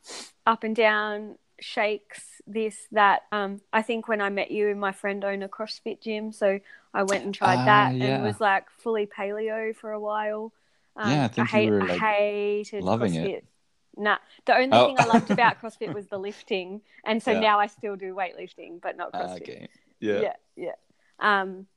up 0.47 0.65
and 0.65 0.75
down, 0.75 1.37
shakes, 1.61 2.41
this, 2.47 2.87
that. 2.93 3.23
Um, 3.31 3.61
I 3.75 3.83
think 3.83 4.09
when 4.09 4.23
I 4.23 4.31
met 4.31 4.51
you, 4.51 4.71
and 4.71 4.81
my 4.81 4.93
friend 4.93 5.23
owned 5.23 5.45
a 5.45 5.49
CrossFit 5.49 6.01
gym, 6.01 6.33
so 6.33 6.61
I 6.99 7.05
went 7.05 7.25
and 7.25 7.33
tried 7.33 7.59
Ah, 7.61 7.65
that 7.65 7.95
yeah. 7.95 8.17
and 8.17 8.25
was 8.25 8.41
like 8.41 8.69
fully 8.71 9.07
paleo 9.07 9.75
for 9.77 9.93
a 9.93 10.01
while. 10.01 10.53
Um, 10.97 11.13
Yeah, 11.13 11.25
I 11.27 11.29
think 11.29 11.37
you 11.53 11.57
hate, 11.59 11.71
were, 11.71 11.81
I 11.83 11.87
like, 11.87 11.99
hated 12.01 12.83
loving 12.83 13.15
it. 13.15 13.45
CrossFit. 13.45 14.03
Nah, 14.03 14.19
the 14.47 14.57
only 14.57 14.77
Oh. 14.77 14.87
thing 14.87 14.99
I 14.99 15.05
loved 15.07 15.31
about 15.31 15.59
CrossFit 15.63 15.95
was 15.95 16.07
the 16.09 16.19
lifting, 16.19 16.81
and 17.05 17.23
so 17.23 17.31
Yeah. 17.31 17.39
now 17.41 17.61
I 17.61 17.69
still 17.69 17.95
do 17.95 18.15
weightlifting, 18.17 18.81
but 18.81 18.97
not 18.97 19.11
Ah, 19.15 19.19
CrossFit. 19.19 19.43
okay. 19.43 19.69
Yeah. 20.01 20.21
yeah, 20.21 20.33
yeah. 20.57 20.75
Um, 21.21 21.69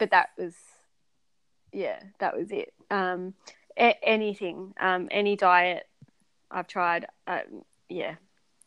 but 0.00 0.10
that 0.10 0.30
was, 0.36 0.56
yeah, 1.72 2.00
that 2.18 2.36
was 2.36 2.50
it. 2.50 2.74
Um, 2.90 3.34
a- 3.78 3.98
anything, 4.02 4.74
um, 4.80 5.06
any 5.12 5.36
diet 5.36 5.86
I've 6.50 6.66
tried, 6.66 7.06
um, 7.28 7.64
yeah, 7.88 8.16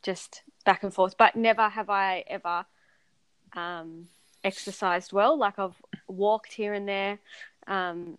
just 0.04 0.44
back 0.64 0.84
and 0.84 0.94
forth. 0.94 1.18
But 1.18 1.36
never 1.36 1.68
have 1.68 1.90
I 1.90 2.24
ever 2.28 2.66
um, 3.54 4.08
exercised 4.44 5.12
well. 5.14 5.38
Like 5.38 5.58
I've 5.60 5.82
walked 6.08 6.54
here 6.54 6.74
and 6.74 6.88
there. 6.88 7.20
Um, 7.68 8.18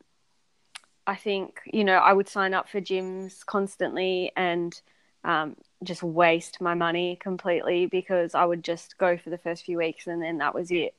I 1.07 1.16
think 1.16 1.61
you 1.64 1.85
know 1.85 1.95
I 1.97 2.12
would 2.12 2.28
sign 2.28 2.54
up 2.54 2.68
for 2.68 2.80
gyms 2.80 3.45
constantly 3.45 4.30
and 4.37 4.80
um, 5.25 5.57
just 5.83 6.02
waste 6.02 6.61
my 6.61 6.75
money 6.75 7.16
completely 7.21 7.87
because 7.87 8.35
I 8.35 8.45
would 8.45 8.62
just 8.62 8.99
go 8.99 9.16
for 9.16 9.30
the 9.30 9.38
first 9.38 9.64
few 9.64 9.78
weeks 9.78 10.07
and 10.07 10.23
then 10.23 10.38
that 10.38 10.54
was 10.54 10.71
it. 10.71 10.95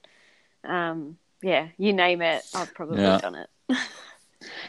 Um, 0.64 1.18
yeah, 1.42 1.70
you 1.78 1.94
name 1.94 2.22
it, 2.22 2.44
I've 2.54 2.74
probably 2.74 2.98
Yeah. 3.04 3.20
done 3.20 3.36
it. 3.36 3.50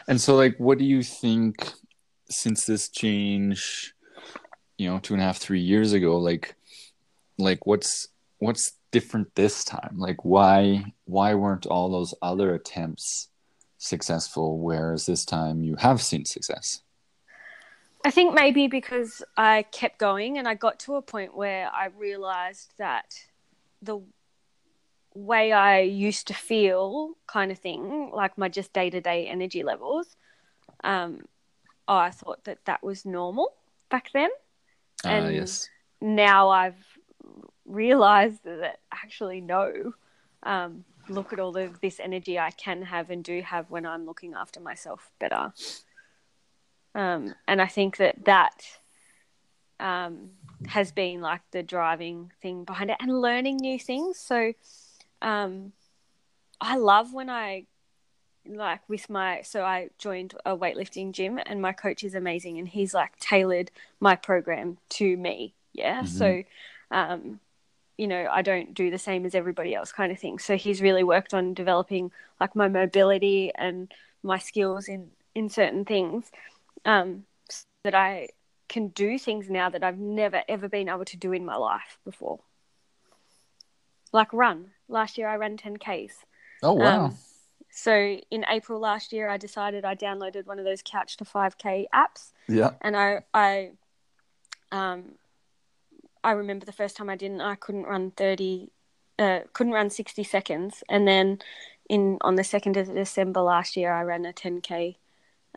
And 0.07 0.19
so, 0.19 0.35
like, 0.35 0.57
what 0.57 0.77
do 0.77 0.83
you 0.85 1.03
think 1.03 1.71
since 2.29 2.65
this 2.65 2.89
change, 2.89 3.93
you 4.77 4.89
know, 4.89 4.99
two 4.99 5.13
and 5.13 5.21
a 5.21 5.25
half, 5.25 5.37
three 5.37 5.61
years 5.61 5.93
ago? 5.93 6.17
Like, 6.17 6.55
like 7.37 7.65
what's 7.65 8.07
what's 8.39 8.73
different 8.91 9.33
this 9.35 9.63
time? 9.63 9.95
Like, 9.97 10.23
why 10.23 10.93
why 11.05 11.33
weren't 11.33 11.65
all 11.65 11.89
those 11.89 12.13
other 12.21 12.53
attempts 12.53 13.29
successful, 13.77 14.59
whereas 14.59 15.05
this 15.05 15.25
time 15.25 15.63
you 15.63 15.75
have 15.77 16.01
seen 16.01 16.25
success? 16.25 16.81
I 18.03 18.11
think 18.11 18.33
maybe 18.33 18.67
because 18.67 19.23
I 19.37 19.63
kept 19.71 19.99
going 19.99 20.37
and 20.37 20.47
I 20.47 20.55
got 20.55 20.79
to 20.81 20.95
a 20.95 21.01
point 21.01 21.35
where 21.35 21.69
I 21.71 21.87
realized 21.97 22.73
that 22.77 23.13
the 23.81 24.01
way 25.13 25.51
I 25.51 25.81
used 25.81 26.27
to 26.27 26.33
feel, 26.33 27.13
kind 27.27 27.51
of 27.51 27.59
thing, 27.59 28.11
like 28.13 28.37
my 28.37 28.49
just 28.49 28.73
day 28.73 28.89
to 28.89 29.01
day 29.01 29.27
energy 29.27 29.61
levels, 29.61 30.15
um, 30.83 31.25
I 31.87 32.09
thought 32.09 32.43
that 32.45 32.65
that 32.65 32.81
was 32.81 33.05
normal 33.05 33.53
back 33.89 34.09
then. 34.13 34.29
Ah, 35.05 35.09
And- 35.09 35.35
yes. 35.35 35.69
Now 36.03 36.49
I've 36.49 36.90
realized 37.71 38.43
that 38.43 38.79
actually, 38.91 39.41
no. 39.41 39.93
Um, 40.43 40.85
look 41.09 41.33
at 41.33 41.39
all 41.39 41.57
of 41.57 41.81
this 41.81 41.99
energy 41.99 42.39
I 42.39 42.51
can 42.51 42.83
have 42.83 43.09
and 43.09 43.23
do 43.23 43.41
have 43.41 43.69
when 43.69 43.85
I'm 43.85 44.05
looking 44.05 44.33
after 44.33 44.59
myself 44.59 45.11
better. 45.19 45.53
Um, 46.93 47.35
and 47.47 47.61
I 47.61 47.67
think 47.67 47.97
that 47.97 48.25
that 48.25 48.65
um, 49.79 50.31
has 50.67 50.91
been 50.91 51.21
like 51.21 51.41
the 51.51 51.63
driving 51.63 52.31
thing 52.41 52.63
behind 52.63 52.91
it 52.91 52.97
and 52.99 53.21
learning 53.21 53.57
new 53.57 53.79
things. 53.79 54.17
So 54.19 54.53
um, 55.21 55.73
I 56.59 56.77
love 56.77 57.13
when 57.13 57.29
I 57.29 57.65
like 58.47 58.81
with 58.89 59.09
my 59.09 59.41
so 59.43 59.63
I 59.63 59.89
joined 59.97 60.33
a 60.45 60.57
weightlifting 60.57 61.11
gym 61.11 61.39
and 61.45 61.61
my 61.61 61.73
coach 61.73 62.03
is 62.03 62.15
amazing 62.15 62.57
and 62.57 62.67
he's 62.67 62.93
like 62.93 63.17
tailored 63.19 63.71
my 63.99 64.15
program 64.15 64.77
to 64.89 65.17
me. 65.17 65.53
Yeah. 65.73 66.03
Mhm. 66.03 66.07
So 66.07 66.43
um, 66.89 67.39
you 68.01 68.07
know, 68.07 68.27
I 68.31 68.41
don't 68.41 68.73
do 68.73 68.89
the 68.89 68.97
same 68.97 69.27
as 69.27 69.35
everybody 69.35 69.75
else 69.75 69.91
kind 69.91 70.11
of 70.11 70.17
thing. 70.17 70.39
So 70.39 70.57
he's 70.57 70.81
really 70.81 71.03
worked 71.03 71.35
on 71.35 71.53
developing 71.53 72.11
like 72.39 72.55
my 72.55 72.67
mobility 72.67 73.51
and 73.53 73.93
my 74.23 74.39
skills 74.39 74.87
in 74.87 75.11
in 75.35 75.49
certain 75.49 75.85
things 75.85 76.31
um, 76.83 77.25
so 77.47 77.63
that 77.83 77.93
I 77.93 78.29
can 78.67 78.87
do 78.87 79.19
things 79.19 79.51
now 79.51 79.69
that 79.69 79.83
I've 79.83 79.99
never 79.99 80.41
ever 80.49 80.67
been 80.67 80.89
able 80.89 81.05
to 81.05 81.15
do 81.15 81.31
in 81.31 81.45
my 81.45 81.57
life 81.57 81.99
before. 82.03 82.39
Like 84.11 84.33
run. 84.33 84.71
Last 84.89 85.19
year 85.19 85.27
I 85.27 85.35
ran 85.35 85.55
10Ks. 85.55 86.13
Oh 86.63 86.73
wow. 86.73 87.05
Um, 87.05 87.17
so 87.69 88.17
in 88.31 88.45
April 88.49 88.79
last 88.79 89.13
year 89.13 89.29
I 89.29 89.37
decided 89.37 89.85
I 89.85 89.93
downloaded 89.93 90.47
one 90.47 90.57
of 90.57 90.65
those 90.65 90.81
couch 90.81 91.17
to 91.17 91.23
5k 91.23 91.85
apps 91.93 92.31
yeah. 92.47 92.71
and 92.81 92.97
I 92.97 93.19
I 93.31 93.73
um 94.71 95.19
I 96.23 96.31
remember 96.31 96.65
the 96.65 96.71
first 96.71 96.95
time 96.95 97.09
I 97.09 97.15
didn't 97.15 97.41
I 97.41 97.55
couldn't 97.55 97.83
run 97.83 98.11
30 98.11 98.69
uh 99.19 99.39
couldn't 99.53 99.73
run 99.73 99.89
60 99.89 100.23
seconds. 100.23 100.83
And 100.89 101.07
then 101.07 101.39
in 101.89 102.17
on 102.21 102.35
the 102.35 102.43
2nd 102.43 102.77
of 102.77 102.93
December 102.93 103.41
last 103.41 103.75
year 103.75 103.91
I 103.91 104.03
ran 104.03 104.25
a 104.25 104.33
10k 104.33 104.95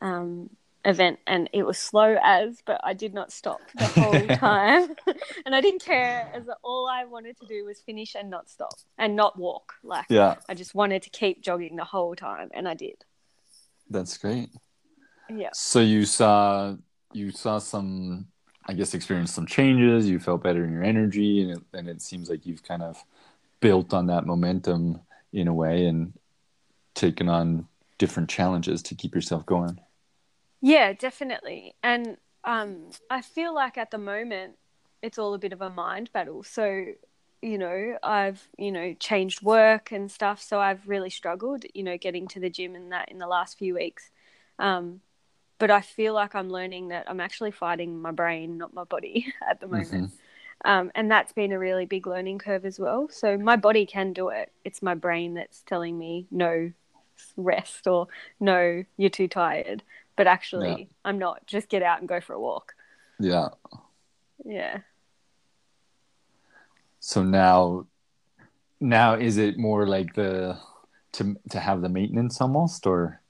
um 0.02 0.50
event 0.86 1.18
and 1.26 1.48
it 1.54 1.64
was 1.64 1.78
slow 1.78 2.16
as 2.22 2.60
but 2.66 2.78
I 2.84 2.92
did 2.92 3.14
not 3.14 3.32
stop 3.32 3.60
the 3.74 3.88
whole 3.88 4.28
time. 4.38 4.94
And 5.46 5.54
I 5.54 5.60
didn't 5.60 5.82
care 5.84 6.26
as 6.34 6.44
all 6.62 6.88
I 6.88 7.04
wanted 7.04 7.36
to 7.40 7.46
do 7.46 7.64
was 7.64 7.80
finish 7.80 8.14
and 8.14 8.30
not 8.30 8.48
stop 8.50 8.74
and 8.98 9.14
not 9.16 9.38
walk. 9.38 9.74
Like 9.82 10.06
Yeah. 10.08 10.36
I 10.48 10.54
just 10.54 10.74
wanted 10.74 11.02
to 11.02 11.10
keep 11.10 11.42
jogging 11.42 11.76
the 11.76 11.84
whole 11.84 12.14
time 12.16 12.50
and 12.54 12.66
I 12.68 12.74
did. 12.74 13.04
That's 13.90 14.16
great. 14.18 14.48
yeah. 15.28 15.50
So 15.52 15.80
you 15.80 16.04
saw 16.06 16.76
you 17.12 17.30
saw 17.30 17.58
some, 17.60 18.26
I 18.66 18.72
guess, 18.72 18.94
experienced 18.94 19.34
some 19.34 19.46
changes. 19.46 20.08
You 20.08 20.18
felt 20.18 20.42
better 20.42 20.64
in 20.64 20.72
your 20.72 20.84
energy, 20.84 21.42
and 21.42 21.50
it, 21.52 21.62
and 21.72 21.88
it 21.88 22.00
seems 22.00 22.30
like 22.30 22.46
you've 22.46 22.62
kind 22.62 22.82
of 22.82 23.02
built 23.60 23.94
on 23.94 24.06
that 24.06 24.26
momentum 24.26 25.00
in 25.32 25.48
a 25.48 25.54
way 25.54 25.86
and 25.86 26.12
taken 26.94 27.28
on 27.28 27.66
different 27.98 28.28
challenges 28.28 28.82
to 28.82 28.94
keep 28.94 29.14
yourself 29.14 29.44
going. 29.46 29.80
Yeah, 30.60 30.92
definitely. 30.92 31.74
And 31.82 32.16
um, 32.44 32.90
I 33.10 33.20
feel 33.20 33.54
like 33.54 33.76
at 33.76 33.90
the 33.90 33.98
moment 33.98 34.56
it's 35.02 35.18
all 35.18 35.34
a 35.34 35.38
bit 35.38 35.52
of 35.52 35.60
a 35.60 35.70
mind 35.70 36.10
battle. 36.12 36.42
So, 36.42 36.86
you 37.42 37.58
know, 37.58 37.98
I've, 38.02 38.48
you 38.56 38.72
know, 38.72 38.94
changed 38.98 39.42
work 39.42 39.92
and 39.92 40.10
stuff. 40.10 40.42
So 40.42 40.60
I've 40.60 40.88
really 40.88 41.10
struggled, 41.10 41.64
you 41.74 41.82
know, 41.82 41.98
getting 41.98 42.26
to 42.28 42.40
the 42.40 42.48
gym 42.48 42.74
and 42.74 42.92
that 42.92 43.10
in 43.10 43.18
the 43.18 43.26
last 43.26 43.58
few 43.58 43.74
weeks. 43.74 44.10
Um, 44.58 45.00
but 45.64 45.70
I 45.70 45.80
feel 45.80 46.12
like 46.12 46.34
I'm 46.34 46.50
learning 46.50 46.88
that 46.88 47.08
I'm 47.08 47.20
actually 47.20 47.50
fighting 47.50 48.02
my 48.02 48.10
brain, 48.10 48.58
not 48.58 48.74
my 48.74 48.84
body 48.84 49.32
at 49.48 49.60
the 49.60 49.66
moment. 49.66 50.12
Um, 50.62 50.92
and 50.94 51.10
that's 51.10 51.32
been 51.32 51.52
a 51.52 51.58
really 51.58 51.86
big 51.86 52.06
learning 52.06 52.38
curve 52.38 52.66
as 52.66 52.78
well. 52.78 53.08
So 53.10 53.38
my 53.38 53.56
body 53.56 53.86
can 53.86 54.12
do 54.12 54.28
it. 54.28 54.52
It's 54.66 54.82
my 54.82 54.94
brain 54.94 55.32
that's 55.32 55.62
telling 55.62 55.98
me 55.98 56.26
no 56.30 56.70
rest 57.38 57.86
or 57.86 58.08
no, 58.38 58.84
you're 58.98 59.08
too 59.08 59.26
tired. 59.26 59.82
But 60.16 60.26
actually, 60.26 60.68
Yeah. 60.80 60.86
I'm 61.06 61.16
not. 61.18 61.46
Just 61.46 61.70
get 61.70 61.82
out 61.82 62.00
and 62.00 62.06
go 62.10 62.20
for 62.20 62.34
a 62.34 62.40
walk. 62.40 62.74
Yeah. 63.18 63.48
Yeah. 64.44 64.80
So 67.00 67.22
now, 67.22 67.86
now 68.80 69.14
is 69.14 69.38
it 69.38 69.56
more 69.56 69.86
like 69.86 70.12
the 70.14 70.58
to 71.12 71.36
to 71.48 71.58
have 71.58 71.80
the 71.80 71.88
maintenance 71.88 72.42
almost, 72.42 72.86
or 72.86 73.22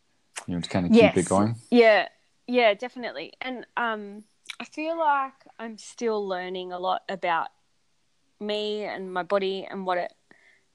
you 0.48 0.54
know, 0.54 0.60
to 0.60 0.68
kind 0.68 0.86
of 0.86 0.90
keep 0.90 1.00
Yes. 1.00 1.16
it 1.16 1.28
going? 1.28 1.54
Yeah, 1.70 2.08
yeah, 2.46 2.74
definitely. 2.74 3.32
And 3.40 3.66
um, 3.76 4.24
I 4.60 4.64
feel 4.64 4.98
like 4.98 5.32
I'm 5.58 5.78
still 5.78 6.26
learning 6.26 6.72
a 6.72 6.78
lot 6.78 7.02
about 7.08 7.48
me 8.40 8.84
and 8.84 9.12
my 9.12 9.22
body 9.22 9.66
and 9.68 9.86
what 9.86 9.98
it 9.98 10.12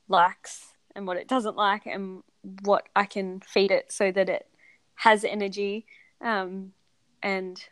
likes 0.07 0.73
and 0.95 1.05
what 1.05 1.17
it 1.17 1.27
doesn't 1.27 1.55
like 1.55 1.85
and 1.85 2.23
what 2.63 2.87
I 2.95 3.05
can 3.05 3.41
feed 3.41 3.71
it 3.71 3.91
so 3.91 4.11
that 4.11 4.29
it 4.29 4.47
has 4.95 5.23
energy. 5.23 5.85
Um, 6.21 6.73
and 7.21 7.63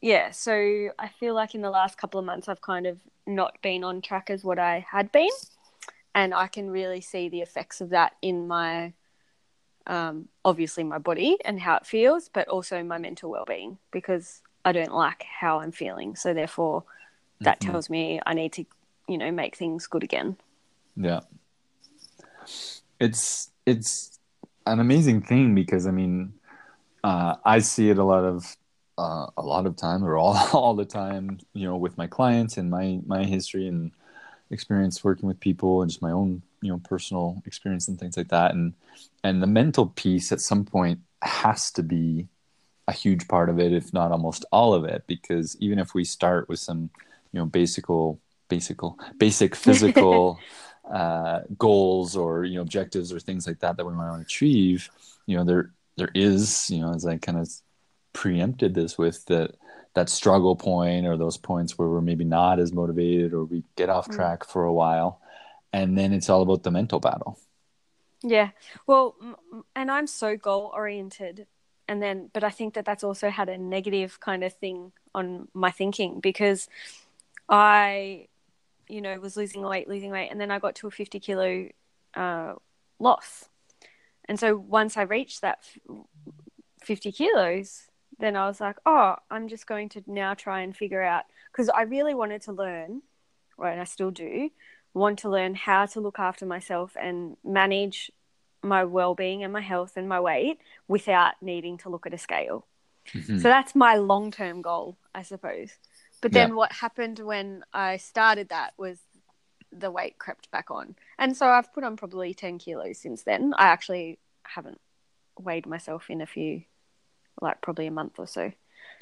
yeah, 0.00 0.30
so 0.30 0.90
I 0.98 1.08
feel 1.08 1.34
like 1.34 1.54
in 1.54 1.62
the 1.62 1.70
last 1.70 1.98
couple 1.98 2.18
of 2.18 2.26
months 2.26 2.48
I've 2.48 2.60
kind 2.60 2.86
of 2.86 3.00
not 3.26 3.60
been 3.62 3.84
on 3.84 4.02
track 4.02 4.30
as 4.30 4.44
what 4.44 4.58
I 4.58 4.84
had 4.90 5.12
been. 5.12 5.30
And 6.14 6.32
I 6.32 6.46
can 6.46 6.70
really 6.70 7.00
see 7.00 7.28
the 7.28 7.42
effects 7.42 7.80
of 7.80 7.90
that 7.90 8.14
in 8.22 8.48
my 8.48 8.94
um, 9.86 10.28
obviously 10.44 10.84
my 10.84 10.98
body 10.98 11.38
and 11.44 11.60
how 11.60 11.76
it 11.76 11.86
feels, 11.86 12.28
but 12.28 12.48
also 12.48 12.82
my 12.82 12.98
mental 12.98 13.30
well 13.30 13.44
being 13.44 13.78
because 13.90 14.42
I 14.64 14.72
don't 14.72 14.92
like 14.94 15.24
how 15.40 15.60
I'm 15.60 15.72
feeling. 15.72 16.16
So 16.16 16.34
therefore, 16.34 16.84
that 17.42 17.60
Mhm. 17.60 17.66
tells 17.66 17.90
me 17.90 18.20
I 18.26 18.34
need 18.34 18.52
to, 18.54 18.64
you 19.08 19.18
know, 19.18 19.30
make 19.30 19.56
things 19.56 19.86
good 19.86 20.02
again. 20.02 20.36
Yeah. 20.96 21.20
It's 23.00 23.50
it's 23.66 24.18
an 24.66 24.80
amazing 24.80 25.22
thing 25.22 25.54
because 25.54 25.86
I 25.86 25.90
mean, 25.90 26.32
uh, 27.04 27.36
I 27.44 27.60
see 27.60 27.90
it 27.90 27.98
a 27.98 28.04
lot 28.04 28.24
of 28.24 28.56
uh, 28.98 29.26
a 29.36 29.42
lot 29.42 29.66
of 29.66 29.76
time 29.76 30.04
or 30.04 30.16
all 30.16 30.36
all 30.52 30.74
the 30.74 30.84
time, 30.84 31.38
you 31.52 31.66
know, 31.66 31.76
with 31.76 31.98
my 31.98 32.06
clients 32.06 32.56
and 32.56 32.70
my 32.70 33.00
my 33.06 33.24
history 33.24 33.68
and 33.68 33.92
experience 34.50 35.04
working 35.04 35.28
with 35.28 35.40
people 35.40 35.82
and 35.82 35.90
just 35.90 36.02
my 36.02 36.12
own 36.12 36.42
you 36.66 36.72
know 36.72 36.80
personal 36.84 37.42
experience 37.46 37.88
and 37.88 37.98
things 38.00 38.16
like 38.18 38.28
that 38.30 38.52
and 38.54 38.74
and 39.24 39.42
the 39.42 39.48
mental 39.48 39.88
piece 39.88 40.32
at 40.32 40.40
some 40.40 40.64
point 40.64 41.00
has 41.22 41.72
to 41.72 41.82
be 41.82 42.28
a 42.88 42.92
huge 42.92 43.26
part 43.28 43.50
of 43.50 43.58
it 43.58 43.72
if 43.72 43.92
not 43.92 44.12
almost 44.12 44.44
all 44.52 44.74
of 44.74 44.84
it 44.84 45.04
because 45.06 45.56
even 45.60 45.78
if 45.78 45.94
we 45.94 46.04
start 46.04 46.48
with 46.48 46.58
some 46.60 46.90
you 47.32 47.40
know 47.40 47.46
basical 47.46 48.20
basical 48.48 48.98
basic 49.18 49.56
physical 49.66 50.44
uh, 50.90 51.40
goals 51.58 52.16
or 52.16 52.44
you 52.44 52.56
know 52.56 52.62
objectives 52.62 53.12
or 53.12 53.18
things 53.20 53.46
like 53.46 53.58
that 53.60 53.76
that 53.76 53.86
we 53.86 53.94
want 53.94 54.16
to 54.16 54.22
achieve 54.22 54.90
you 55.26 55.36
know 55.36 55.44
there 55.44 55.72
there 55.96 56.10
is 56.14 56.70
you 56.70 56.80
know 56.80 56.94
as 56.94 57.06
i 57.06 57.16
kind 57.16 57.38
of 57.38 57.48
preempted 58.12 58.74
this 58.74 58.96
with 58.96 59.24
that 59.26 59.52
that 59.94 60.08
struggle 60.08 60.56
point 60.56 61.06
or 61.06 61.16
those 61.16 61.36
points 61.36 61.78
where 61.78 61.88
we're 61.88 62.00
maybe 62.00 62.24
not 62.24 62.58
as 62.60 62.72
motivated 62.72 63.32
or 63.32 63.44
we 63.44 63.64
get 63.76 63.88
off 63.90 64.08
Mm. 64.08 64.14
track 64.14 64.44
for 64.44 64.64
a 64.64 64.72
while 64.72 65.20
and 65.72 65.96
then 65.96 66.12
it's 66.12 66.28
all 66.28 66.42
about 66.42 66.62
the 66.62 66.70
mental 66.70 67.00
battle 67.00 67.38
Yeah. 68.22 68.50
Well, 68.86 69.14
and 69.74 69.90
I'm 69.90 70.06
so 70.06 70.36
goal 70.36 70.70
oriented. 70.74 71.46
And 71.88 72.02
then, 72.02 72.30
but 72.32 72.42
I 72.42 72.50
think 72.50 72.74
that 72.74 72.84
that's 72.84 73.04
also 73.04 73.30
had 73.30 73.48
a 73.48 73.58
negative 73.58 74.18
kind 74.18 74.42
of 74.42 74.52
thing 74.52 74.92
on 75.14 75.48
my 75.54 75.70
thinking 75.70 76.18
because 76.20 76.68
I, 77.48 78.26
you 78.88 79.00
know, 79.00 79.18
was 79.20 79.36
losing 79.36 79.62
weight, 79.62 79.88
losing 79.88 80.10
weight. 80.10 80.30
And 80.30 80.40
then 80.40 80.50
I 80.50 80.58
got 80.58 80.74
to 80.76 80.88
a 80.88 80.90
50 80.90 81.20
kilo 81.20 81.68
uh, 82.14 82.54
loss. 82.98 83.48
And 84.24 84.40
so 84.40 84.56
once 84.56 84.96
I 84.96 85.02
reached 85.02 85.42
that 85.42 85.64
50 86.82 87.12
kilos, 87.12 87.84
then 88.18 88.34
I 88.34 88.48
was 88.48 88.60
like, 88.60 88.78
oh, 88.84 89.16
I'm 89.30 89.46
just 89.46 89.66
going 89.68 89.88
to 89.90 90.02
now 90.08 90.34
try 90.34 90.62
and 90.62 90.76
figure 90.76 91.02
out 91.02 91.24
because 91.52 91.68
I 91.68 91.82
really 91.82 92.14
wanted 92.14 92.42
to 92.42 92.52
learn, 92.52 93.02
right? 93.56 93.72
And 93.72 93.80
I 93.80 93.84
still 93.84 94.10
do 94.10 94.50
want 94.96 95.18
to 95.20 95.28
learn 95.28 95.54
how 95.54 95.84
to 95.84 96.00
look 96.00 96.18
after 96.18 96.46
myself 96.46 96.96
and 96.98 97.36
manage 97.44 98.10
my 98.62 98.82
well-being 98.82 99.44
and 99.44 99.52
my 99.52 99.60
health 99.60 99.92
and 99.96 100.08
my 100.08 100.18
weight 100.18 100.58
without 100.88 101.34
needing 101.42 101.76
to 101.78 101.90
look 101.90 102.06
at 102.06 102.14
a 102.14 102.18
scale. 102.18 102.66
Mhm. 103.08 103.36
So 103.40 103.48
that's 103.48 103.74
my 103.74 103.96
long-term 103.96 104.62
goal, 104.62 104.96
I 105.14 105.22
suppose. 105.22 105.78
But 106.22 106.32
then 106.32 106.48
Yeah. 106.50 106.54
what 106.54 106.72
happened 106.72 107.18
when 107.18 107.62
I 107.74 107.98
started 107.98 108.48
that 108.48 108.72
was 108.78 109.02
the 109.70 109.90
weight 109.90 110.18
crept 110.18 110.50
back 110.50 110.70
on. 110.70 110.96
And 111.18 111.36
so 111.36 111.46
I've 111.46 111.72
put 111.74 111.84
on 111.84 111.96
probably 111.98 112.32
10 112.32 112.56
kilos 112.58 112.98
since 112.98 113.22
then. 113.22 113.52
I 113.58 113.66
actually 113.66 114.18
haven't 114.44 114.80
weighed 115.38 115.66
myself 115.66 116.08
in 116.08 116.22
a 116.22 116.26
few 116.26 116.64
like 117.42 117.60
probably 117.60 117.86
a 117.86 117.90
month 117.90 118.18
or 118.18 118.26
so. 118.26 118.50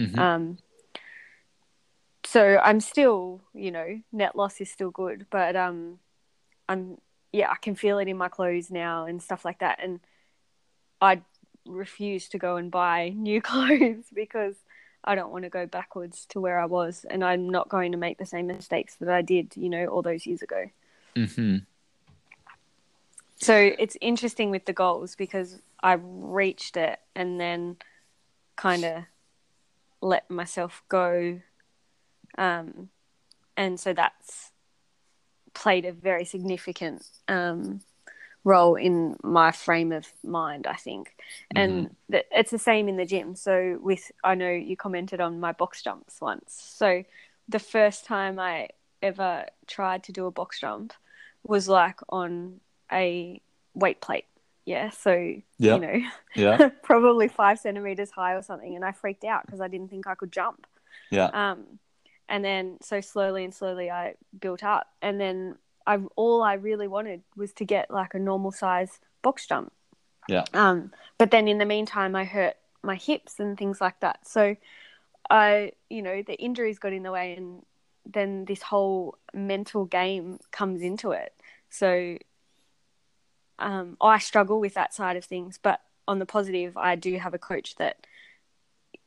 Mhm. 0.01 0.19
Um, 0.19 0.59
so 2.35 2.59
I'm 2.65 2.81
still, 2.81 3.43
you 3.55 3.71
know, 3.71 4.01
net 4.11 4.35
loss 4.35 4.61
is 4.61 4.69
still 4.69 4.91
good, 4.91 5.27
but 5.31 5.55
um, 5.55 6.01
I'm 6.69 6.99
yeah, 7.33 7.49
I 7.49 7.55
can 7.63 7.77
feel 7.77 8.01
it 8.01 8.09
in 8.09 8.17
my 8.17 8.29
clothes 8.29 8.73
now 8.73 9.07
and 9.07 9.23
stuff 9.23 9.45
like 9.45 9.61
that, 9.61 9.79
and 9.81 10.01
I 11.01 11.23
refuse 11.65 12.29
to 12.31 12.39
go 12.39 12.57
and 12.57 12.73
buy 12.73 13.11
new 13.11 13.41
clothes 13.51 14.07
because 14.13 14.57
I 15.05 15.15
don't 15.15 15.31
want 15.31 15.45
to 15.45 15.49
go 15.49 15.65
backwards 15.67 16.27
to 16.31 16.41
where 16.41 16.59
I 16.59 16.65
was, 16.67 17.07
and 17.09 17.23
I'm 17.23 17.49
not 17.49 17.69
going 17.69 17.93
to 17.93 17.99
make 17.99 18.19
the 18.19 18.27
same 18.27 18.49
mistakes 18.49 18.97
that 18.97 19.09
I 19.09 19.23
did, 19.23 19.53
you 19.55 19.69
know, 19.69 19.87
all 19.87 20.03
those 20.03 20.27
years 20.27 20.43
ago. 20.43 20.71
Mhm. 21.15 21.67
So 23.37 23.55
it's 23.79 23.97
interesting 24.01 24.51
with 24.51 24.65
the 24.65 24.73
goals 24.73 25.15
because 25.15 25.63
I 25.81 25.99
reached 26.03 26.77
it 26.77 26.99
and 27.15 27.41
then 27.41 27.77
kind 28.57 28.85
of 28.85 29.05
let 30.01 30.29
myself 30.29 30.83
go. 30.89 31.41
Um, 32.39 32.89
and 33.57 33.79
so 33.79 33.93
that's 33.93 34.51
played 35.55 35.85
a 35.85 35.93
very 35.93 36.25
significant 36.25 37.07
um, 37.29 37.81
role 38.43 38.75
in 38.75 39.17
my 39.23 39.53
frame 39.53 39.93
of 39.93 40.07
mind, 40.23 40.67
I 40.67 40.75
think. 40.75 41.15
And 41.55 41.97
th- 42.11 42.27
it's 42.31 42.51
the 42.51 42.59
same 42.59 42.89
in 42.89 42.97
the 42.97 43.07
gym. 43.07 43.37
So, 43.37 43.79
with, 43.81 44.11
I 44.23 44.35
know 44.35 44.51
you 44.51 44.77
commented 44.77 45.21
on 45.21 45.41
my 45.41 45.53
box 45.53 45.83
jumps 45.83 46.21
once. 46.21 46.55
So, 46.77 47.05
the 47.49 47.59
first 47.59 48.05
time 48.05 48.39
I 48.39 48.69
ever 49.03 49.47
tried 49.67 50.03
to 50.05 50.13
do 50.13 50.27
a 50.27 50.31
box 50.31 50.61
jump 50.61 50.93
was 51.47 51.69
like 51.69 52.01
on 52.09 52.61
a 52.91 53.41
weight 53.75 54.01
plate. 54.01 54.25
Yeah. 54.65 54.91
So, 54.91 55.13
Yeah. 55.59 55.75
you 55.75 55.81
know, 55.81 56.01
yeah 56.35 56.69
probably 56.83 57.29
five 57.29 57.59
centimeters 57.59 58.11
high 58.11 58.35
or 58.35 58.43
something. 58.43 58.75
And 58.75 58.85
I 58.85 58.93
freaked 58.93 59.25
out 59.25 59.45
because 59.47 59.61
I 59.61 59.69
didn't 59.69 59.89
think 59.91 60.07
I 60.07 60.15
could 60.15 60.33
jump. 60.33 60.67
yeah 61.11 61.27
Um, 61.33 61.79
and 62.29 62.45
then 62.45 62.79
so 62.81 63.01
slowly 63.01 63.45
and 63.45 63.55
slowly 63.55 63.91
I 63.91 64.15
built 64.39 64.63
up. 64.63 64.89
And 65.03 65.21
then 65.21 65.57
I 65.87 65.99
all 66.17 66.43
I 66.43 66.55
really 66.55 66.89
wanted 66.89 67.23
was 67.37 67.53
to 67.55 67.65
get 67.65 67.91
like 67.91 68.15
a 68.15 68.19
normal 68.19 68.53
size 68.53 69.01
box 69.23 69.47
jump. 69.47 69.73
Yeah. 70.29 70.45
Um, 70.55 70.93
but 71.19 71.31
then 71.31 71.49
in 71.49 71.59
the 71.59 71.67
meantime, 71.67 72.17
I 72.17 72.25
hurt 72.25 72.57
my 72.83 72.97
hips 72.97 73.41
and 73.41 73.59
things 73.59 73.81
like 73.81 74.01
that. 74.01 74.27
So 74.27 74.57
I, 75.31 75.73
you 75.91 76.03
know, 76.03 76.23
the 76.23 76.35
injuries 76.35 76.79
got 76.79 76.93
in 76.93 77.03
the 77.03 77.13
way, 77.13 77.35
and 77.37 77.65
then 78.07 78.45
this 78.45 78.63
whole 78.63 79.19
mental 79.33 79.85
game 79.85 80.39
comes 80.51 80.83
into 80.83 81.13
it. 81.13 81.33
So 81.71 82.17
um, 83.59 83.97
I 84.01 84.19
struggle 84.19 84.61
with 84.61 84.75
that 84.75 84.95
side 84.95 85.17
of 85.17 85.25
things, 85.25 85.59
but 85.63 85.81
on 86.07 86.19
the 86.19 86.27
positive, 86.27 86.77
I 86.77 86.97
do 86.97 87.19
have 87.19 87.35
a 87.35 87.39
coach 87.39 87.77
that 87.77 88.07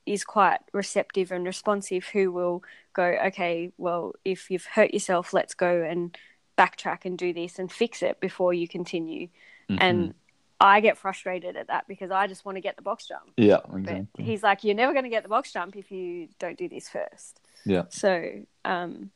is 0.07 0.23
quite 0.23 0.59
receptive 0.73 1.31
and 1.31 1.45
responsive 1.45 2.05
who 2.05 2.31
will 2.31 2.63
go, 2.93 3.03
okay, 3.27 3.71
well, 3.77 4.13
if 4.23 4.49
you've 4.49 4.65
hurt 4.65 4.93
yourself, 4.93 5.33
let's 5.33 5.53
go 5.53 5.81
and 5.83 6.17
backtrack 6.57 7.05
and 7.05 7.17
do 7.17 7.33
this 7.33 7.59
and 7.59 7.71
fix 7.71 8.01
it 8.01 8.19
before 8.19 8.53
you 8.53 8.67
continue. 8.67 9.27
Mhm. 9.69 9.77
And 9.79 10.13
I 10.59 10.79
get 10.79 10.97
frustrated 10.97 11.55
at 11.55 11.67
that 11.67 11.87
because 11.87 12.09
I 12.09 12.25
just 12.25 12.43
want 12.45 12.55
to 12.55 12.61
get 12.61 12.77
the 12.77 12.81
box 12.81 13.07
jump. 13.07 13.31
yeah 13.37 13.59
But 13.67 13.79
exactly 13.79 14.25
he's 14.25 14.41
like, 14.41 14.63
you're 14.63 14.73
never 14.75 14.93
going 14.93 15.03
to 15.03 15.09
get 15.09 15.23
the 15.23 15.29
box 15.29 15.53
jump 15.53 15.75
if 15.75 15.91
you 15.91 16.29
don't 16.39 16.57
do 16.57 16.67
this 16.67 16.89
first. 16.89 17.39
yeah 17.65 17.83
So 17.89 18.31
um, 18.65 19.11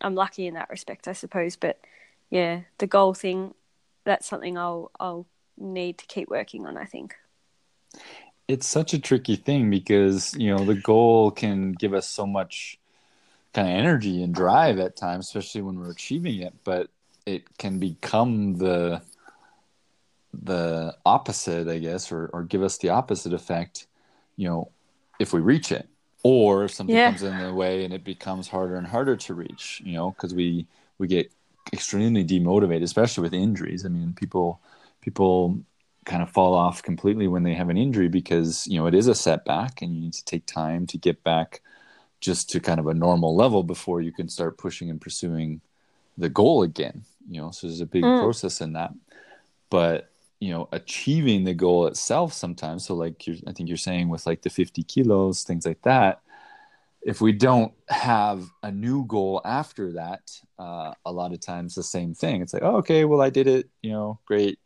I'm 0.00 0.14
lucky 0.14 0.46
in 0.46 0.54
that 0.54 0.70
respect, 0.70 1.06
I 1.08 1.12
suppose. 1.12 1.56
But 1.56 1.78
yeah, 2.30 2.62
the 2.78 2.86
goal 2.86 3.12
thing, 3.12 3.54
that's 4.04 4.26
something 4.26 4.56
I'll 4.56 4.90
I'll 4.98 5.26
need 5.58 5.98
to 5.98 6.06
keep 6.06 6.28
working 6.30 6.66
on. 6.66 6.78
I 6.78 6.84
think. 6.86 7.16
It's 8.48 8.66
such 8.66 8.94
a 8.94 8.98
tricky 8.98 9.36
thing 9.36 9.70
because 9.70 10.34
you 10.34 10.50
know 10.50 10.64
the 10.64 10.74
goal 10.74 11.30
can 11.30 11.72
give 11.72 11.94
us 11.94 12.08
so 12.08 12.26
much 12.26 12.78
kind 13.54 13.68
of 13.68 13.74
energy 13.74 14.22
and 14.22 14.34
drive 14.34 14.78
at 14.78 14.96
times 14.96 15.26
especially 15.26 15.62
when 15.62 15.78
we're 15.78 15.90
achieving 15.90 16.40
it 16.40 16.54
but 16.64 16.88
it 17.26 17.58
can 17.58 17.78
become 17.78 18.54
the 18.58 19.02
the 20.32 20.96
opposite 21.06 21.68
i 21.68 21.78
guess 21.78 22.12
or, 22.12 22.26
or 22.32 22.42
give 22.42 22.62
us 22.62 22.78
the 22.78 22.88
opposite 22.90 23.32
effect 23.32 23.86
you 24.36 24.46
know 24.48 24.70
if 25.18 25.32
we 25.32 25.40
reach 25.40 25.72
it 25.72 25.88
or 26.22 26.64
if 26.64 26.72
something 26.72 26.96
Yeah. 26.96 27.04
comes 27.04 27.22
in 27.22 27.38
the 27.38 27.52
way 27.52 27.84
and 27.84 27.94
it 27.94 28.04
becomes 28.04 28.48
harder 28.48 28.76
and 28.76 28.86
harder 28.86 29.16
to 29.16 29.34
reach 29.34 29.80
you 29.84 29.94
know 29.94 30.10
because 30.10 30.34
we 30.34 30.66
we 30.98 31.06
get 31.06 31.32
extremely 31.72 32.24
demotivated 32.24 32.82
especially 32.82 33.22
with 33.22 33.34
injuries 33.34 33.84
i 33.84 33.88
mean 33.88 34.12
people 34.12 34.60
people 35.00 35.58
kind 36.08 36.22
of 36.22 36.30
fall 36.30 36.54
off 36.54 36.82
completely 36.82 37.28
when 37.28 37.44
they 37.44 37.54
have 37.54 37.70
an 37.70 37.78
injury 37.78 38.08
because 38.08 38.66
you 38.68 38.78
know 38.78 38.86
it 38.88 38.94
is 38.94 39.08
a 39.08 39.14
setback 39.14 39.82
and 39.82 39.94
you 39.94 40.00
need 40.02 40.14
to 40.14 40.24
take 40.26 40.46
time 40.46 40.86
to 40.88 40.98
get 40.98 41.22
back 41.24 41.62
just 42.20 42.50
to 42.50 42.60
kind 42.60 42.80
of 42.80 42.88
a 42.88 42.94
normal 42.94 43.36
level 43.36 43.62
before 43.64 44.00
you 44.02 44.12
can 44.12 44.28
start 44.28 44.58
pushing 44.58 44.90
and 44.90 45.00
pursuing 45.00 45.60
the 46.18 46.28
goal 46.30 46.62
again 46.64 47.04
you 47.30 47.40
know? 47.40 47.50
So 47.52 47.66
there's 47.68 47.82
a 47.82 47.86
big 47.86 48.04
Mm. 48.04 48.16
process 48.16 48.60
in 48.62 48.74
that. 48.74 48.92
But 49.70 50.10
you 50.40 50.52
know 50.52 50.68
achieving 50.72 51.44
the 51.44 51.54
goal 51.54 51.88
itself 51.88 52.32
sometimes 52.32 52.86
so 52.86 52.94
like 52.94 53.26
you're, 53.26 53.36
i 53.48 53.52
think 53.52 53.68
you're 53.68 53.76
saying 53.76 54.08
with 54.08 54.26
like 54.26 54.42
the 54.42 54.50
50 54.50 54.84
kilos 54.84 55.42
things 55.44 55.66
like 55.66 55.82
that 55.82 56.20
if 57.02 57.20
we 57.20 57.32
don't 57.32 57.72
have 57.88 58.44
a 58.62 58.72
new 58.72 59.04
goal 59.06 59.40
after 59.44 59.92
that 59.92 60.20
uh, 60.58 60.92
a 61.06 61.12
lot 61.12 61.32
of 61.32 61.40
times 61.40 61.74
the 61.74 61.82
same 61.82 62.14
thing. 62.14 62.42
It's 62.42 62.52
like 62.52 62.62
oh, 62.62 62.76
okay 62.78 63.04
well 63.04 63.20
i 63.22 63.30
did 63.30 63.46
it 63.46 63.68
you 63.82 63.92
know 63.92 64.18
great 64.26 64.58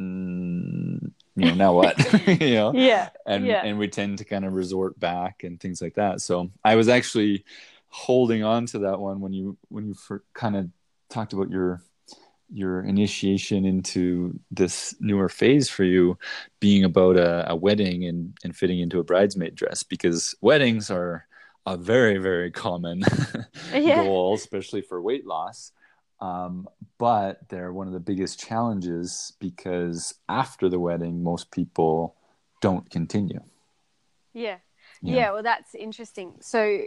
mm, 0.00 1.12
you 1.36 1.44
know 1.46 1.54
now 1.54 1.74
what 1.74 1.96
you 2.40 2.54
know 2.54 2.72
Yeah. 2.74 3.10
and 3.26 3.46
Yeah. 3.46 3.62
and 3.64 3.78
we 3.78 3.88
tend 3.88 4.18
to 4.18 4.24
kind 4.24 4.44
of 4.44 4.52
resort 4.54 4.98
back 4.98 5.44
and 5.44 5.60
things 5.60 5.80
like 5.82 5.94
that 5.94 6.20
so 6.20 6.50
i 6.64 6.74
was 6.74 6.88
actually 6.88 7.44
holding 7.88 8.42
on 8.44 8.66
to 8.66 8.78
that 8.80 8.98
one 9.00 9.20
when 9.20 9.32
you 9.32 9.56
when 9.68 9.86
you 9.86 9.94
for, 9.94 10.22
kind 10.32 10.56
of 10.56 10.68
talked 11.08 11.32
about 11.32 11.50
your 11.50 11.82
your 12.52 12.82
initiation 12.82 13.64
into 13.64 14.38
this 14.50 14.94
newer 15.00 15.28
phase 15.28 15.68
for 15.68 15.84
you 15.84 16.18
being 16.58 16.82
about 16.84 17.16
a, 17.16 17.50
a 17.52 17.54
wedding 17.54 18.04
and 18.06 18.34
and 18.42 18.56
fitting 18.56 18.80
into 18.80 18.98
a 18.98 19.04
bridesmaid 19.04 19.54
dress 19.54 19.82
because 19.84 20.34
weddings 20.40 20.90
are 20.90 21.26
a 21.66 21.76
very 21.76 22.18
very 22.18 22.50
common 22.50 23.02
Yeah. 23.74 23.96
goal 23.96 24.34
especially 24.34 24.80
for 24.82 25.00
weight 25.00 25.26
loss 25.26 25.72
um, 26.20 26.68
but 26.98 27.48
they're 27.48 27.72
one 27.72 27.86
of 27.86 27.92
the 27.92 28.00
biggest 28.00 28.38
challenges 28.38 29.32
because 29.40 30.14
after 30.28 30.68
the 30.68 30.78
wedding 30.78 31.22
most 31.22 31.50
people 31.50 32.14
don't 32.60 32.90
continue 32.90 33.40
Yeah. 34.32 34.58
you 35.02 35.14
Yeah. 35.16 35.32
Well, 35.32 35.42
that's 35.42 35.74
interesting. 35.74 36.34
So, 36.40 36.82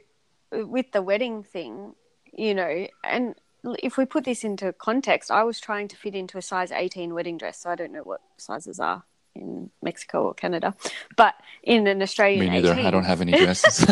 uh, 0.56 0.68
with 0.68 0.92
the 0.92 1.02
wedding 1.02 1.44
thing, 1.44 1.96
you 2.32 2.54
know, 2.54 2.88
and 3.04 3.36
if 3.80 3.98
we 3.98 4.06
put 4.06 4.24
this 4.24 4.44
into 4.44 4.74
context, 4.74 5.32
I 5.32 5.44
was 5.44 5.60
trying 5.60 5.88
to 5.88 5.96
fit 5.96 6.16
into 6.16 6.38
a 6.38 6.42
size 6.42 6.72
18 6.72 7.14
wedding 7.14 7.38
dress. 7.38 7.62
So, 7.62 7.72
I 7.72 7.76
don't 7.76 7.92
know 7.92 8.04
what 8.04 8.22
sizes 8.38 8.80
are 8.80 9.04
in 9.36 9.72
Mexico 9.82 10.26
or 10.26 10.34
Canada, 10.34 10.76
but 11.18 11.34
in 11.64 11.88
an 11.88 12.02
Australian 12.02 12.46
me 12.46 12.50
neither 12.50 12.74
18. 12.74 12.86
i 12.86 12.92
don't 12.92 13.04
have 13.04 13.22
any 13.22 13.32
dresses 13.44 13.84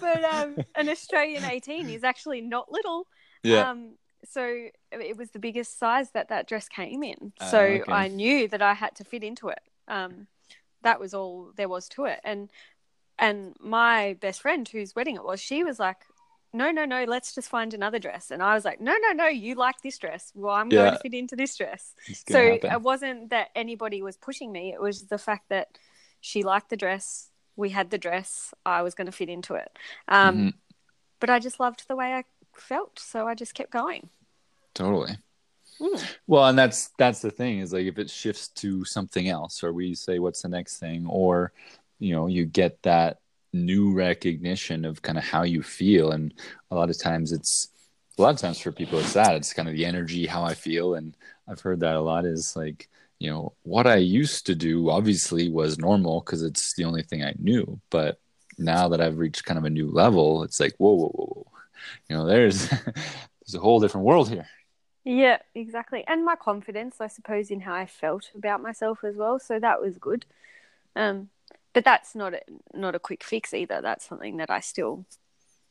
but 0.00 0.24
um, 0.24 0.56
an 0.74 0.88
Australian 0.88 1.44
18 1.44 1.88
is 1.88 2.04
actually 2.04 2.40
not 2.40 2.70
little. 2.70 3.06
Yeah 3.42 3.70
Um, 3.70 3.94
so 4.24 4.68
it 4.92 5.16
was 5.16 5.30
the 5.30 5.38
biggest 5.38 5.78
size 5.78 6.10
that 6.10 6.28
that 6.28 6.48
dress 6.48 6.68
came 6.68 7.02
in. 7.04 7.32
Ah, 7.40 7.46
So 7.46 7.60
okay. 7.60 7.92
I 7.92 8.08
knew 8.08 8.48
that 8.48 8.60
I 8.62 8.74
had 8.74 8.96
to 8.96 9.04
fit 9.04 9.22
into 9.22 9.48
it. 9.48 9.60
Um, 9.86 10.26
that 10.82 10.98
was 11.00 11.14
all 11.14 11.52
there 11.56 11.68
was 11.68 11.88
to 11.90 12.04
it. 12.06 12.20
And 12.24 12.50
and 13.18 13.54
my 13.60 14.16
best 14.20 14.42
friend 14.42 14.68
whose 14.68 14.94
wedding 14.94 15.16
it 15.16 15.24
was, 15.24 15.40
she 15.40 15.64
was 15.64 15.78
like, 15.78 15.96
no, 16.52 16.70
no, 16.70 16.84
no, 16.84 17.04
let's 17.04 17.34
just 17.34 17.48
find 17.48 17.74
another 17.74 17.98
dress. 17.98 18.30
And 18.30 18.42
I 18.42 18.54
was 18.54 18.64
like, 18.64 18.80
no, 18.80 18.96
no, 19.00 19.12
no, 19.12 19.26
you 19.26 19.54
like 19.54 19.82
this 19.82 19.98
dress. 19.98 20.32
Well, 20.34 20.54
I'm 20.54 20.68
going 20.68 20.92
to 20.92 20.98
fit 20.98 21.14
into 21.14 21.36
this 21.36 21.56
dress. 21.56 21.94
So 22.28 22.52
happen. 22.52 22.72
it 22.72 22.80
wasn't 22.82 23.30
that 23.30 23.48
anybody 23.54 24.02
was 24.02 24.16
pushing 24.16 24.52
me. 24.52 24.72
It 24.72 24.80
was 24.80 25.02
the 25.08 25.18
fact 25.18 25.48
that 25.50 25.78
she 26.20 26.42
liked 26.42 26.70
the 26.70 26.76
dress. 26.76 27.30
We 27.56 27.70
had 27.70 27.90
the 27.90 27.98
dress. 27.98 28.54
I 28.64 28.82
was 28.82 28.94
going 28.94 29.06
to 29.06 29.12
fit 29.12 29.28
into 29.28 29.54
it. 29.54 29.70
Um, 30.08 30.36
Mhm. 30.36 30.54
But 31.20 31.30
I 31.30 31.40
just 31.40 31.58
loved 31.58 31.86
the 31.88 31.96
way 31.96 32.14
I 32.14 32.22
felt. 32.60 32.98
So 32.98 33.26
I 33.26 33.34
just 33.34 33.54
kept 33.54 33.70
going. 33.70 34.08
Totally. 34.74 35.18
Mm. 35.80 36.04
Well, 36.26 36.46
and 36.46 36.58
that's 36.58 36.90
that's 36.98 37.20
the 37.20 37.30
thing 37.30 37.60
is 37.60 37.72
like 37.72 37.86
if 37.86 37.98
it 37.98 38.10
shifts 38.10 38.48
to 38.48 38.84
something 38.84 39.28
else, 39.28 39.62
or 39.62 39.72
we 39.72 39.94
say 39.94 40.18
what's 40.18 40.42
the 40.42 40.48
next 40.48 40.78
thing, 40.78 41.06
or 41.06 41.52
you 41.98 42.14
know 42.14 42.26
you 42.26 42.44
get 42.46 42.82
that 42.82 43.18
new 43.52 43.92
recognition 43.92 44.84
of 44.84 45.02
kind 45.02 45.18
of 45.18 45.24
how 45.24 45.42
you 45.42 45.62
feel, 45.62 46.12
and 46.12 46.34
a 46.70 46.74
lot 46.74 46.90
of 46.90 46.98
times 46.98 47.32
it's 47.32 47.68
a 48.18 48.22
lot 48.22 48.34
of 48.34 48.40
times 48.40 48.58
for 48.58 48.72
people 48.72 48.98
it's 48.98 49.12
that 49.12 49.36
it's 49.36 49.52
kind 49.52 49.68
of 49.68 49.74
the 49.74 49.84
energy, 49.84 50.26
how 50.26 50.42
I 50.42 50.54
feel, 50.54 50.94
and 50.94 51.16
I've 51.48 51.60
heard 51.60 51.80
that 51.80 51.96
a 51.96 52.00
lot 52.00 52.24
is 52.24 52.56
like 52.56 52.88
you 53.20 53.30
know 53.30 53.52
what 53.62 53.86
I 53.86 53.96
used 53.96 54.46
to 54.46 54.54
do 54.54 54.90
obviously 54.90 55.48
was 55.48 55.78
normal 55.78 56.20
because 56.20 56.42
it's 56.42 56.74
the 56.74 56.84
only 56.84 57.02
thing 57.02 57.22
I 57.22 57.34
knew, 57.38 57.80
but 57.90 58.18
now 58.58 58.88
that 58.88 59.00
I've 59.00 59.18
reached 59.18 59.44
kind 59.44 59.58
of 59.58 59.64
a 59.64 59.70
new 59.70 59.90
level, 59.90 60.42
it's 60.42 60.58
like 60.58 60.74
whoa, 60.78 60.94
whoa, 60.94 61.08
whoa, 61.08 61.26
whoa. 61.26 61.57
You 62.08 62.16
know 62.16 62.26
there's 62.26 62.68
there's 62.68 63.54
a 63.54 63.60
whole 63.60 63.80
different 63.80 64.06
world 64.06 64.28
here. 64.28 64.46
Yeah, 65.04 65.38
exactly. 65.54 66.04
And 66.06 66.24
my 66.24 66.36
confidence, 66.36 66.96
I 67.00 67.06
suppose, 67.08 67.50
in 67.50 67.60
how 67.60 67.74
I 67.74 67.86
felt 67.86 68.30
about 68.34 68.62
myself 68.62 69.04
as 69.04 69.16
well. 69.16 69.38
So 69.38 69.58
that 69.58 69.80
was 69.80 69.96
good. 69.96 70.26
Um, 70.94 71.30
but 71.72 71.84
that's 71.84 72.14
not 72.14 72.34
a, 72.34 72.40
not 72.74 72.94
a 72.94 72.98
quick 72.98 73.24
fix 73.24 73.54
either. 73.54 73.80
That's 73.80 74.06
something 74.06 74.36
that 74.36 74.50
I 74.50 74.60
still 74.60 75.06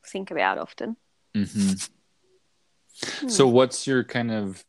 think 0.04 0.30
about 0.30 0.58
often. 0.58 0.96
hmm 1.34 1.72
Hmm. 3.20 3.28
So, 3.28 3.46
what's 3.46 3.86
your 3.86 4.02
kind 4.02 4.32
of 4.32 4.64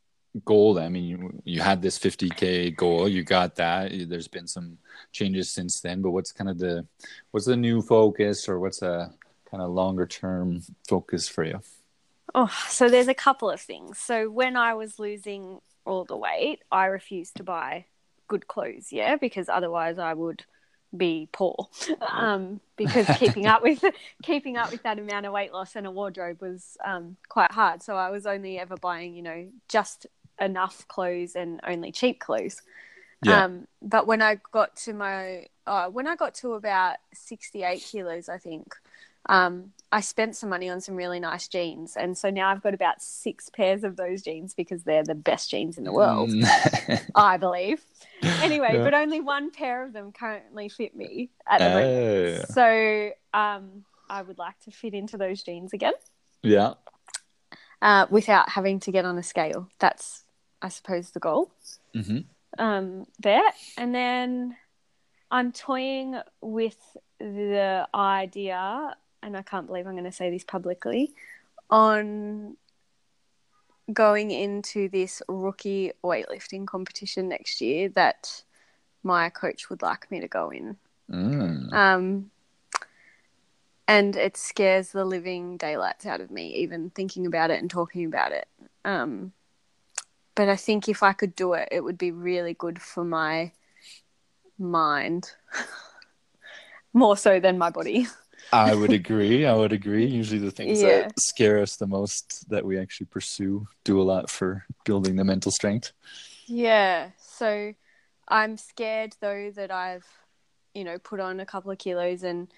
goal? 0.46 0.78
I 0.80 0.90
mean, 0.90 1.06
you, 1.06 1.42
you 1.44 1.62
had 1.62 1.82
this 1.82 1.98
50k 1.98 2.76
goal, 2.76 3.10
you 3.10 3.24
got 3.24 3.56
that. 3.56 3.92
There's 4.08 4.28
been 4.28 4.48
some 4.48 4.78
changes 5.12 5.50
since 5.50 5.80
then, 5.82 6.02
but 6.02 6.12
what's 6.12 6.32
kind 6.32 6.50
of 6.50 6.60
the 6.60 6.86
what's 7.32 7.48
the 7.48 7.58
new 7.58 7.82
focus, 7.82 8.48
or 8.48 8.60
what's 8.60 8.82
a 8.82 9.12
kind 9.50 9.62
of 9.64 9.72
longer 9.72 10.06
term 10.06 10.64
focus 10.88 11.28
for 11.28 11.44
you? 11.44 11.62
Oh, 12.36 12.54
so 12.68 12.90
there's 12.90 13.08
a 13.08 13.14
couple 13.14 13.50
of 13.50 13.60
things. 13.60 13.98
So 13.98 14.30
when 14.30 14.56
I 14.56 14.74
was 14.76 15.00
losing 15.00 15.62
all 15.86 16.06
the 16.06 16.18
weight, 16.18 16.62
I 16.72 16.86
refused 16.86 17.36
to 17.38 17.44
buy 17.44 17.86
good 18.28 18.48
clothes, 18.48 18.92
yeah, 18.92 19.16
because 19.16 19.50
otherwise 19.50 19.98
I 19.98 20.14
would 20.14 20.46
be 20.96 21.30
poor. 21.32 21.68
Um, 22.08 22.60
because 22.76 23.08
keeping 23.18 23.46
up 23.46 23.62
with 23.62 23.84
keeping 24.24 24.58
up 24.58 24.72
with 24.72 24.84
that 24.84 25.00
amount 25.00 25.26
of 25.26 25.34
weight 25.34 25.54
loss 25.54 25.76
and 25.76 25.86
a 25.86 25.92
wardrobe 25.92 26.42
was 26.42 26.78
um, 26.86 27.18
quite 27.28 27.52
hard. 27.52 27.84
So 27.84 27.96
I 27.96 28.10
was 28.10 28.26
only 28.26 28.60
ever 28.60 28.78
buying, 28.78 29.16
you 29.16 29.22
know, 29.22 29.48
just 29.68 30.08
enough 30.40 30.88
clothes 30.88 31.36
and 31.36 31.60
only 31.68 31.92
cheap 31.92 32.20
clothes. 32.20 32.62
Yeah. 33.24 33.46
Um, 33.46 33.68
but 33.82 34.08
when 34.08 34.22
I 34.22 34.40
got 34.52 34.76
to 34.78 34.94
my 34.94 35.46
uh, 35.68 35.90
when 35.90 36.08
I 36.08 36.16
got 36.16 36.36
to 36.36 36.54
about 36.54 36.98
sixty 37.14 37.64
eight 37.64 37.82
kilos, 37.82 38.30
I 38.30 38.38
think, 38.38 38.74
um, 39.28 39.74
I 39.92 40.02
spent 40.02 40.36
some 40.36 40.50
money 40.50 40.70
on 40.70 40.82
some 40.82 40.96
really 40.96 41.20
nice 41.20 41.48
jeans, 41.48 41.96
and 41.98 42.18
so 42.18 42.30
now 42.30 42.50
I've 42.50 42.62
got 42.62 42.74
about 42.74 43.02
six 43.02 43.50
pairs 43.50 43.84
of 43.84 43.96
those 43.96 44.22
jeans 44.22 44.54
because 44.54 44.84
they're 44.84 45.04
the 45.04 45.16
best 45.16 45.50
jeans 45.50 45.78
in 45.78 45.84
the 45.84 45.92
world, 45.92 46.32
I 47.16 47.38
believe. 47.38 47.82
Anyway, 48.42 48.74
Yeah. 48.74 48.84
but 48.84 48.94
only 48.94 49.20
one 49.20 49.50
pair 49.52 49.84
of 49.84 49.94
them 49.94 50.12
currently 50.12 50.70
fit 50.70 50.96
me 50.96 51.30
at 51.48 51.60
the 51.60 51.66
Ah. 51.66 51.74
moment. 51.74 52.48
So 52.50 53.12
um, 53.34 53.86
I 54.10 54.22
would 54.22 54.38
like 54.38 54.60
to 54.62 54.72
fit 54.72 54.94
into 54.94 55.18
those 55.18 55.42
jeans 55.44 55.74
again 55.74 55.94
yeah. 56.44 56.74
uh, 57.82 58.06
without 58.10 58.50
having 58.50 58.80
to 58.82 58.92
get 58.92 59.06
on 59.06 59.18
a 59.18 59.24
scale. 59.24 59.70
That's, 59.80 60.24
I 60.62 60.70
suppose, 60.70 61.12
the 61.12 61.20
goal 61.20 61.52
hmm 61.94 62.20
um, 62.58 63.06
there. 63.20 63.50
And 63.78 63.94
then 63.94 64.56
I'm 65.32 65.52
toying 65.52 66.20
with 66.42 66.78
the 67.20 67.88
idea, 67.94 68.96
and 69.22 69.38
I 69.38 69.42
can't 69.42 69.68
believe 69.68 69.88
I'm 69.88 69.94
going 69.94 70.04
to 70.04 70.12
say 70.12 70.30
this 70.30 70.44
publicly, 70.44 71.14
on 71.70 72.58
going 73.92 74.32
into 74.32 74.90
this 74.90 75.22
rookie 75.28 75.92
weightlifting 76.04 76.68
competition 76.68 77.30
next 77.30 77.62
year 77.62 77.90
that 77.90 78.44
my 79.04 79.30
coach 79.30 79.70
would 79.70 79.82
like 79.82 80.10
me 80.12 80.20
to 80.20 80.28
go 80.28 80.50
in. 80.50 80.78
Mm. 81.10 81.74
Um, 81.74 82.32
and 83.88 84.16
it 84.16 84.38
scares 84.38 84.92
the 84.92 85.06
living 85.06 85.58
daylights 85.58 86.06
out 86.06 86.22
of 86.22 86.30
me, 86.30 86.54
even 86.56 86.92
thinking 86.92 87.26
about 87.26 87.50
it 87.50 87.60
and 87.60 87.70
talking 87.70 88.06
about 88.06 88.32
it. 88.32 88.48
Um, 88.86 89.32
but 90.36 90.48
I 90.48 90.56
think 90.56 90.88
if 90.88 91.02
I 91.02 91.14
could 91.14 91.36
do 91.36 91.54
it, 91.54 91.70
it 91.72 91.84
would 91.84 91.98
be 91.98 92.12
really 92.12 92.54
good 92.54 92.80
for 92.82 93.04
my 93.04 93.52
mind, 94.60 95.32
more 96.94 97.18
so 97.18 97.40
than 97.40 97.58
my 97.58 97.70
body. 97.70 98.08
I 98.52 98.74
would 98.74 98.94
agree. 98.94 99.46
I 99.46 99.54
would 99.54 99.74
agree. 99.74 100.06
Usually, 100.06 100.40
the 100.40 100.52
things 100.52 100.82
Yeah. 100.82 101.08
that 101.08 101.20
scare 101.20 101.60
us 101.60 101.76
the 101.76 101.88
most 101.88 102.50
that 102.50 102.66
we 102.66 102.80
actually 102.80 103.08
pursue 103.08 103.68
do 103.84 104.02
a 104.02 104.04
lot 104.04 104.30
for 104.30 104.66
building 104.86 105.16
the 105.16 105.24
mental 105.24 105.52
strength. 105.52 105.92
Yeah. 106.48 107.12
So 107.20 107.74
I'm 108.28 108.58
scared 108.58 109.16
though 109.20 109.52
that 109.52 109.72
I've, 109.72 110.08
you 110.74 110.84
know, 110.84 110.98
put 110.98 111.20
on 111.20 111.40
a 111.40 111.46
couple 111.46 111.72
of 111.72 111.78
kilos 111.78 112.24
and 112.24 112.52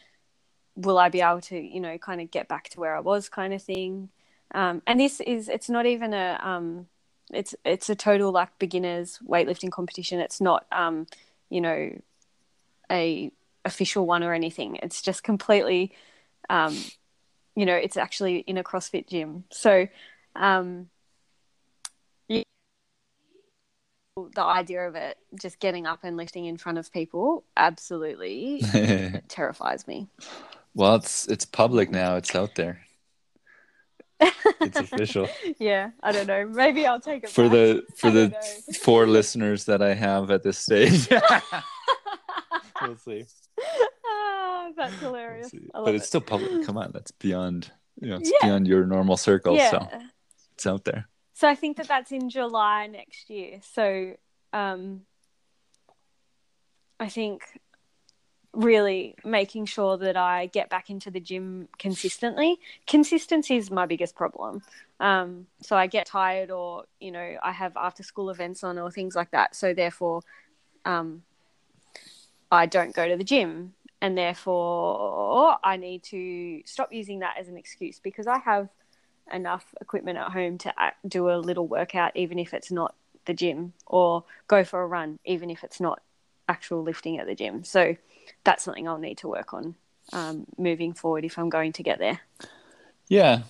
will 0.75 0.97
I 0.97 1.09
be 1.09 1.21
able 1.21 1.41
to, 1.41 1.59
you 1.59 1.79
know, 1.81 1.97
kind 1.97 2.21
of 2.21 2.31
get 2.31 2.47
back 2.47 2.69
to 2.69 2.79
where 2.79 2.95
I 2.95 3.01
was 3.01 3.29
kind 3.29 3.53
of 3.53 3.61
thing. 3.61 4.09
Um, 4.53 4.81
and 4.87 4.99
this 4.99 5.19
is, 5.21 5.49
it's 5.49 5.69
not 5.69 5.85
even 5.85 6.13
a, 6.13 6.39
um, 6.41 6.87
it's, 7.33 7.55
it's 7.65 7.89
a 7.89 7.95
total 7.95 8.31
like 8.31 8.57
beginners 8.59 9.19
weightlifting 9.27 9.71
competition. 9.71 10.19
It's 10.19 10.41
not, 10.41 10.65
um, 10.71 11.07
you 11.49 11.61
know, 11.61 11.91
a 12.89 13.31
official 13.65 14.05
one 14.05 14.23
or 14.23 14.33
anything. 14.33 14.77
It's 14.81 15.01
just 15.01 15.23
completely, 15.23 15.93
um, 16.49 16.77
you 17.55 17.65
know, 17.65 17.75
it's 17.75 17.97
actually 17.97 18.37
in 18.39 18.57
a 18.57 18.63
CrossFit 18.63 19.07
gym. 19.07 19.43
So, 19.51 19.87
um, 20.35 20.89
the 24.35 24.41
idea 24.43 24.87
of 24.87 24.95
it 24.95 25.17
just 25.39 25.59
getting 25.59 25.85
up 25.87 25.99
and 26.03 26.17
lifting 26.17 26.45
in 26.45 26.57
front 26.57 26.77
of 26.77 26.91
people 26.91 27.43
absolutely 27.55 28.61
terrifies 29.27 29.87
me. 29.87 30.07
well, 30.73 30.95
it's 30.95 31.27
it's 31.27 31.45
public 31.45 31.89
now. 31.89 32.15
It's 32.17 32.35
out 32.35 32.55
there. 32.55 32.81
It's 34.61 34.77
official. 34.77 35.27
Yeah, 35.57 35.89
I 36.03 36.11
don't 36.11 36.27
know. 36.27 36.45
Maybe 36.47 36.85
I'll 36.85 36.99
take 36.99 37.23
it 37.23 37.29
for 37.31 37.43
back. 37.45 37.51
the 37.51 37.83
for 37.95 38.07
I 38.07 38.11
the 38.11 38.77
four 38.83 39.07
listeners 39.07 39.65
that 39.65 39.81
I 39.81 39.95
have 39.95 40.29
at 40.29 40.43
this 40.43 40.59
stage. 40.59 41.07
we'll 42.81 42.95
see. 42.97 43.25
ah, 44.05 44.69
that's 44.75 44.99
hilarious. 44.99 45.51
But 45.73 45.95
it's 45.95 46.05
it. 46.05 46.07
still 46.07 46.21
public. 46.21 46.65
Come 46.65 46.77
on, 46.77 46.91
that's 46.93 47.11
beyond 47.11 47.71
you 47.99 48.09
know, 48.09 48.17
it's 48.17 48.29
Yeah. 48.29 48.47
beyond 48.47 48.67
your 48.67 48.85
normal 48.85 49.17
circle. 49.17 49.55
yeah. 49.55 49.69
So 49.69 49.89
it's 50.53 50.67
out 50.67 50.83
there. 50.85 51.07
So 51.33 51.47
I 51.47 51.55
think 51.55 51.77
that 51.77 51.87
that's 51.87 52.11
in 52.11 52.29
July 52.29 52.87
next 52.87 53.29
year. 53.29 53.59
So 53.63 54.15
um, 54.53 55.01
I 56.99 57.09
think 57.09 57.43
really 58.53 59.15
making 59.23 59.65
sure 59.65 59.97
that 59.97 60.17
I 60.17 60.47
get 60.47 60.69
back 60.69 60.89
into 60.89 61.09
the 61.09 61.19
gym 61.19 61.69
consistently. 61.79 62.59
Consistency 62.85 63.55
is 63.55 63.71
my 63.71 63.85
biggest 63.85 64.15
problem. 64.15 64.61
Um, 64.99 65.47
so 65.61 65.75
I 65.75 65.87
get 65.87 66.05
tired, 66.05 66.51
or 66.51 66.83
you 66.99 67.11
know, 67.11 67.37
I 67.41 67.51
have 67.51 67.77
after 67.77 68.03
school 68.03 68.29
events 68.29 68.63
on, 68.63 68.77
or 68.77 68.91
things 68.91 69.15
like 69.15 69.31
that. 69.31 69.55
So 69.55 69.73
therefore, 69.73 70.21
um, 70.85 71.23
I 72.51 72.65
don't 72.65 72.93
go 72.93 73.07
to 73.07 73.15
the 73.15 73.23
gym, 73.23 73.73
and 74.01 74.17
therefore 74.17 75.57
I 75.63 75.77
need 75.77 76.03
to 76.03 76.61
stop 76.65 76.91
using 76.91 77.19
that 77.19 77.37
as 77.39 77.47
an 77.47 77.57
excuse 77.57 77.99
because 77.99 78.27
I 78.27 78.39
have 78.39 78.69
enough 79.31 79.65
equipment 79.79 80.17
at 80.17 80.31
home 80.31 80.57
to 80.59 80.73
do 81.07 81.29
a 81.29 81.37
little 81.37 81.67
workout, 81.67 82.11
even 82.15 82.37
if 82.39 82.53
it's 82.53 82.71
not 82.71 82.95
the 83.25 83.33
gym, 83.33 83.73
or 83.85 84.25
go 84.47 84.63
for 84.63 84.81
a 84.81 84.87
run, 84.87 85.19
even 85.25 85.49
if 85.49 85.63
it's 85.63 85.79
not 85.79 86.01
actual 86.49 86.83
lifting 86.83 87.19
at 87.19 87.27
the 87.27 87.35
gym. 87.35 87.63
So 87.63 87.95
that's 88.43 88.63
something 88.63 88.87
I'll 88.87 88.97
need 88.97 89.19
to 89.19 89.27
work 89.27 89.53
on 89.53 89.75
um, 90.11 90.45
moving 90.57 90.93
forward 90.93 91.23
if 91.23 91.37
I'm 91.37 91.49
going 91.49 91.73
to 91.73 91.83
get 91.83 91.99
there. 91.99 92.19
Yeah. 93.07 93.43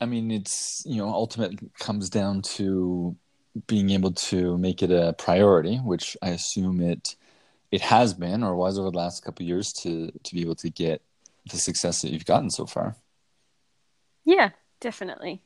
I 0.00 0.06
mean, 0.06 0.30
it's, 0.30 0.84
you 0.86 0.96
know, 0.96 1.08
ultimately 1.08 1.58
comes 1.78 2.08
down 2.08 2.42
to 2.42 3.16
being 3.66 3.90
able 3.90 4.12
to 4.12 4.56
make 4.56 4.82
it 4.82 4.90
a 4.90 5.12
priority, 5.18 5.78
which 5.78 6.16
I 6.22 6.30
assume 6.30 6.80
it 6.80 7.16
it 7.70 7.80
has 7.82 8.14
been 8.14 8.42
or 8.42 8.54
was 8.54 8.78
over 8.78 8.90
the 8.90 8.96
last 8.96 9.24
couple 9.24 9.44
of 9.44 9.48
years 9.48 9.72
to 9.72 10.10
to 10.22 10.34
be 10.34 10.40
able 10.40 10.54
to 10.56 10.70
get 10.70 11.02
the 11.50 11.56
success 11.56 12.02
that 12.02 12.10
you've 12.12 12.26
gotten 12.26 12.50
so 12.50 12.66
far. 12.66 12.96
Yeah, 14.24 14.50
definitely. 14.80 15.40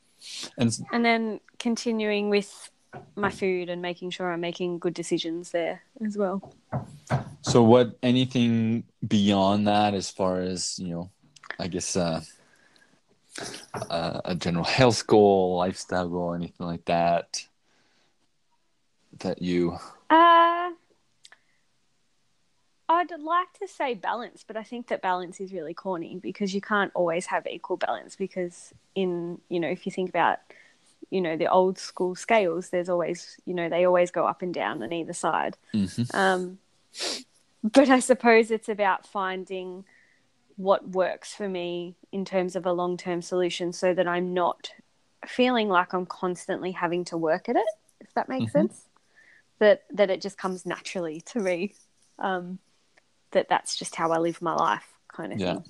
And 0.57 0.77
And 0.91 1.05
then 1.05 1.39
continuing 1.59 2.29
with 2.29 2.69
my 3.15 3.29
food 3.29 3.69
and 3.69 3.81
making 3.81 4.11
sure 4.11 4.31
I'm 4.31 4.41
making 4.41 4.79
good 4.79 4.93
decisions 4.93 5.51
there 5.51 5.81
as 6.05 6.17
well. 6.17 6.53
So, 7.41 7.63
what 7.63 7.97
anything 8.03 8.83
beyond 9.07 9.67
that, 9.67 9.93
as 9.93 10.09
far 10.09 10.41
as 10.41 10.79
you 10.79 10.89
know, 10.89 11.09
I 11.59 11.67
guess 11.67 11.95
uh, 11.95 12.21
uh, 13.89 14.21
a 14.25 14.35
general 14.35 14.63
health 14.63 15.05
goal, 15.07 15.57
lifestyle 15.57 16.09
goal, 16.09 16.33
anything 16.33 16.65
like 16.65 16.85
that, 16.85 17.45
that 19.19 19.41
you? 19.41 19.77
Uh, 20.09 20.71
I'd 22.89 23.11
like 23.11 23.53
to 23.61 23.67
say 23.67 23.93
balance, 23.93 24.43
but 24.45 24.57
I 24.57 24.63
think 24.63 24.87
that 24.87 25.01
balance 25.01 25.39
is 25.39 25.53
really 25.53 25.73
corny 25.73 26.19
because 26.21 26.53
you 26.53 26.61
can't 26.61 26.91
always 26.93 27.27
have 27.27 27.47
equal 27.47 27.77
balance. 27.77 28.15
Because 28.15 28.73
in 28.93 29.39
you 29.49 29.59
know, 29.59 29.69
if 29.69 29.85
you 29.85 29.91
think 29.91 30.09
about 30.09 30.39
you 31.09 31.21
know 31.21 31.37
the 31.37 31.47
old 31.47 31.77
school 31.77 32.15
scales, 32.15 32.69
there's 32.69 32.89
always 32.89 33.37
you 33.45 33.53
know 33.53 33.69
they 33.69 33.85
always 33.85 34.11
go 34.11 34.25
up 34.25 34.41
and 34.41 34.53
down 34.53 34.83
on 34.83 34.91
either 34.91 35.13
side. 35.13 35.57
Mm-hmm. 35.73 36.15
Um, 36.15 36.59
but 37.63 37.89
I 37.89 37.99
suppose 37.99 38.51
it's 38.51 38.69
about 38.69 39.07
finding 39.07 39.85
what 40.55 40.89
works 40.89 41.33
for 41.33 41.49
me 41.49 41.95
in 42.11 42.25
terms 42.25 42.55
of 42.55 42.65
a 42.65 42.73
long 42.73 42.97
term 42.97 43.21
solution 43.21 43.73
so 43.73 43.93
that 43.93 44.07
I'm 44.07 44.33
not 44.33 44.69
feeling 45.25 45.69
like 45.69 45.93
I'm 45.93 46.05
constantly 46.05 46.71
having 46.73 47.05
to 47.05 47.17
work 47.17 47.47
at 47.47 47.55
it, 47.55 47.65
if 48.01 48.13
that 48.13 48.27
makes 48.27 48.51
Mhm. 48.51 48.53
sense. 48.53 48.87
That 49.59 49.83
that 49.91 50.09
it 50.09 50.21
just 50.21 50.37
comes 50.37 50.65
naturally 50.65 51.21
to 51.21 51.39
me. 51.39 51.75
Um, 52.19 52.59
that 53.33 53.49
that's 53.49 53.75
just 53.75 53.95
how 53.95 54.11
I 54.11 54.17
live 54.17 54.41
my 54.41 54.55
life, 54.55 54.87
kind 55.09 55.33
of 55.33 55.39
Yeah. 55.39 55.53
thing. 55.53 55.63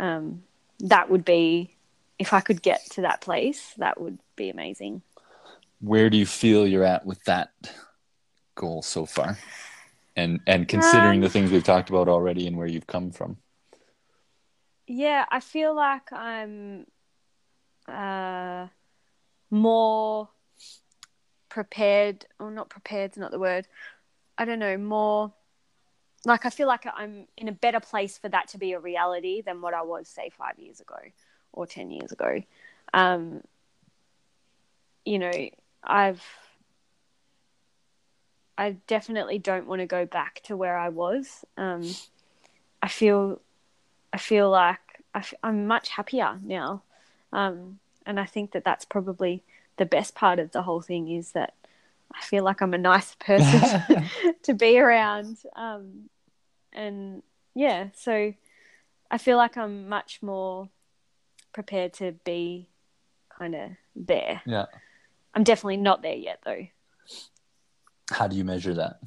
Um, 0.00 0.42
that 0.80 1.10
would 1.10 1.24
be 1.24 1.74
if 2.18 2.32
I 2.32 2.40
could 2.40 2.62
get 2.62 2.84
to 2.92 3.02
that 3.02 3.20
place, 3.20 3.74
that 3.78 4.00
would 4.00 4.18
be 4.36 4.50
amazing. 4.50 5.02
Where 5.80 6.10
do 6.10 6.16
you 6.16 6.26
feel 6.26 6.66
you're 6.66 6.84
at 6.84 7.04
with 7.06 7.22
that 7.24 7.50
goal 8.54 8.82
so 8.82 9.06
far? 9.06 9.38
And 10.16 10.40
and 10.46 10.66
considering 10.66 11.18
Um, 11.18 11.22
the 11.22 11.28
things 11.30 11.50
we've 11.50 11.62
talked 11.62 11.90
about 11.90 12.08
already 12.08 12.46
and 12.46 12.56
where 12.56 12.66
you've 12.66 12.86
come 12.86 13.12
from. 13.12 13.38
Yeah, 14.86 15.24
I 15.30 15.40
feel 15.40 15.74
like 15.74 16.12
I'm 16.12 16.86
uh, 17.86 18.68
more 19.50 20.28
prepared, 21.48 22.26
or 22.38 22.50
not 22.50 22.70
prepared's 22.70 23.16
not 23.16 23.30
the 23.30 23.38
word. 23.38 23.68
I 24.36 24.44
don't 24.44 24.58
know, 24.58 24.76
more 24.78 25.32
like 26.24 26.44
I 26.44 26.50
feel 26.50 26.68
like 26.68 26.84
I'm 26.94 27.26
in 27.36 27.48
a 27.48 27.52
better 27.52 27.80
place 27.80 28.18
for 28.18 28.28
that 28.28 28.48
to 28.48 28.58
be 28.58 28.72
a 28.72 28.80
reality 28.80 29.40
than 29.40 29.60
what 29.60 29.74
I 29.74 29.82
was, 29.82 30.08
say, 30.08 30.30
five 30.30 30.58
years 30.58 30.80
ago 30.80 30.98
or 31.52 31.66
10 31.66 31.90
years 31.90 32.12
ago. 32.12 32.42
Um, 32.92 33.42
you 35.04 35.18
know, 35.18 35.48
I've, 35.82 36.22
I 38.56 38.72
definitely 38.86 39.38
don't 39.38 39.66
want 39.66 39.80
to 39.80 39.86
go 39.86 40.04
back 40.04 40.40
to 40.44 40.56
where 40.56 40.76
I 40.76 40.88
was. 40.88 41.44
Um, 41.56 41.94
I 42.82 42.88
feel, 42.88 43.40
I 44.12 44.18
feel 44.18 44.50
like 44.50 44.80
I 45.14 45.18
f- 45.18 45.34
I'm 45.42 45.66
much 45.66 45.90
happier 45.90 46.38
now. 46.42 46.82
Um, 47.32 47.78
and 48.04 48.18
I 48.18 48.24
think 48.24 48.52
that 48.52 48.64
that's 48.64 48.84
probably 48.84 49.42
the 49.76 49.86
best 49.86 50.14
part 50.14 50.38
of 50.38 50.52
the 50.52 50.62
whole 50.62 50.80
thing 50.80 51.08
is 51.08 51.32
that 51.32 51.54
I 52.14 52.22
feel 52.22 52.44
like 52.44 52.60
I'm 52.62 52.74
a 52.74 52.78
nice 52.78 53.14
person 53.16 53.82
to 54.44 54.54
be 54.54 54.78
around. 54.78 55.38
Um, 55.54 56.08
and 56.72 57.22
yeah, 57.54 57.88
so 57.94 58.32
I 59.10 59.18
feel 59.18 59.36
like 59.36 59.56
I'm 59.56 59.88
much 59.88 60.20
more 60.22 60.68
prepared 61.52 61.92
to 61.94 62.12
be 62.24 62.68
kind 63.36 63.54
of 63.54 63.70
there. 63.94 64.42
Yeah. 64.46 64.66
I'm 65.34 65.44
definitely 65.44 65.76
not 65.78 66.02
there 66.02 66.14
yet, 66.16 66.40
though. 66.44 66.66
How 68.10 68.26
do 68.26 68.36
you 68.36 68.44
measure 68.44 68.74
that? 68.74 69.00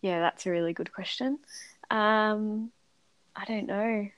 Yeah, 0.00 0.20
that's 0.20 0.46
a 0.46 0.50
really 0.50 0.72
good 0.72 0.92
question. 0.92 1.38
Um, 1.90 2.70
I 3.36 3.44
don't 3.44 3.66
know. 3.66 4.08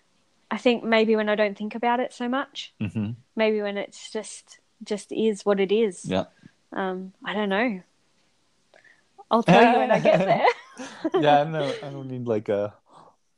I 0.50 0.59
think 0.59 0.85
maybe 0.85 1.16
when 1.16 1.29
I 1.29 1.35
don't 1.35 1.57
think 1.57 1.74
about 1.74 2.00
it 2.00 2.12
so 2.12 2.29
much, 2.29 2.72
Mm-hmm. 2.81 3.12
maybe 3.37 3.62
when 3.62 3.77
it's 3.77 4.11
just 4.11 4.59
just 4.83 5.12
is 5.12 5.44
what 5.46 5.61
it 5.61 5.72
is. 5.72 6.05
Yeah. 6.05 6.24
Um, 6.74 7.12
I 7.24 7.34
don't 7.34 7.48
know. 7.48 7.80
I'll 9.30 9.42
tell 9.42 9.72
you 9.72 9.78
when 9.78 9.90
I 9.90 10.00
get 10.00 10.18
there. 11.12 11.22
yeah, 11.22 11.40
I 11.40 11.44
know. 11.44 11.72
I 11.82 11.90
don't 11.90 12.08
need 12.08 12.26
like 12.26 12.48
a 12.48 12.74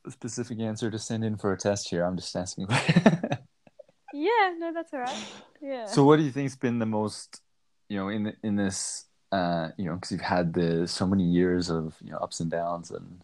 specific 0.08 0.58
answer 0.60 0.90
to 0.90 0.98
send 0.98 1.24
in 1.24 1.36
for 1.36 1.52
a 1.52 1.56
test 1.56 1.88
here. 1.90 2.04
I'm 2.04 2.16
just 2.16 2.34
asking. 2.34 2.66
yeah, 4.12 4.54
no, 4.58 4.72
that's 4.74 4.92
all 4.94 5.00
right. 5.00 5.32
Yeah. 5.60 5.86
so, 5.86 6.04
what 6.04 6.16
do 6.16 6.22
you 6.22 6.30
think's 6.30 6.56
been 6.56 6.78
the 6.78 6.86
most, 6.86 7.42
you 7.88 7.98
know, 7.98 8.08
in 8.08 8.34
in 8.42 8.56
this, 8.56 9.04
uh, 9.32 9.68
you 9.76 9.84
know, 9.84 9.94
because 9.94 10.12
you've 10.12 10.20
had 10.22 10.54
the 10.54 10.88
so 10.88 11.06
many 11.06 11.24
years 11.24 11.70
of 11.70 11.94
you 12.02 12.10
know 12.10 12.18
ups 12.18 12.40
and 12.40 12.50
downs 12.50 12.90
and 12.90 13.20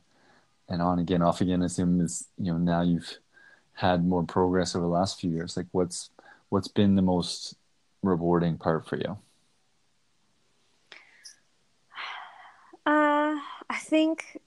and 0.68 0.82
on 0.82 0.98
again, 0.98 1.22
off 1.22 1.40
again. 1.40 1.62
I 1.62 1.66
assume 1.66 2.00
is 2.00 2.28
you 2.38 2.52
know 2.52 2.58
now 2.58 2.82
you've 2.82 3.18
had 3.74 4.04
more 4.06 4.22
progress 4.24 4.76
over 4.76 4.84
the 4.84 4.92
last 4.92 5.20
few 5.20 5.30
years. 5.30 5.56
Like, 5.56 5.66
what's 5.72 6.10
what's 6.50 6.68
been 6.68 6.96
the 6.96 7.02
most 7.02 7.54
rewarding 8.02 8.58
part 8.58 8.86
for 8.86 8.96
you? 8.96 9.18
Uh, 12.84 13.38
I 13.70 13.78
think, 13.92 14.40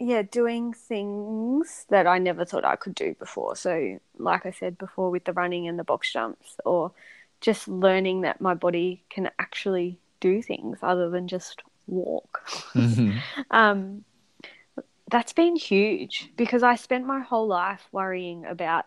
yeah, 0.00 0.22
doing 0.22 0.72
things 0.72 1.86
that 1.88 2.04
I 2.04 2.18
never 2.18 2.44
thought 2.44 2.64
I 2.64 2.74
could 2.74 2.96
do 2.96 3.14
before. 3.14 3.54
So, 3.54 4.00
like 4.18 4.44
I 4.44 4.50
said 4.50 4.76
before, 4.76 5.08
with 5.08 5.24
the 5.24 5.32
running 5.32 5.68
and 5.68 5.78
the 5.78 5.84
box 5.84 6.12
jumps, 6.12 6.56
or 6.64 6.90
just 7.40 7.68
learning 7.68 8.22
that 8.22 8.40
my 8.40 8.54
body 8.54 9.04
can 9.08 9.30
actually 9.38 10.00
do 10.18 10.42
things 10.42 10.78
other 10.82 11.10
than 11.10 11.28
just 11.28 11.62
walk. 11.86 12.42
Mm-hmm. 12.74 13.18
um, 13.52 14.04
that's 15.08 15.32
been 15.32 15.54
huge 15.54 16.30
because 16.36 16.64
I 16.64 16.74
spent 16.74 17.06
my 17.06 17.20
whole 17.20 17.46
life 17.46 17.86
worrying 17.92 18.46
about, 18.46 18.86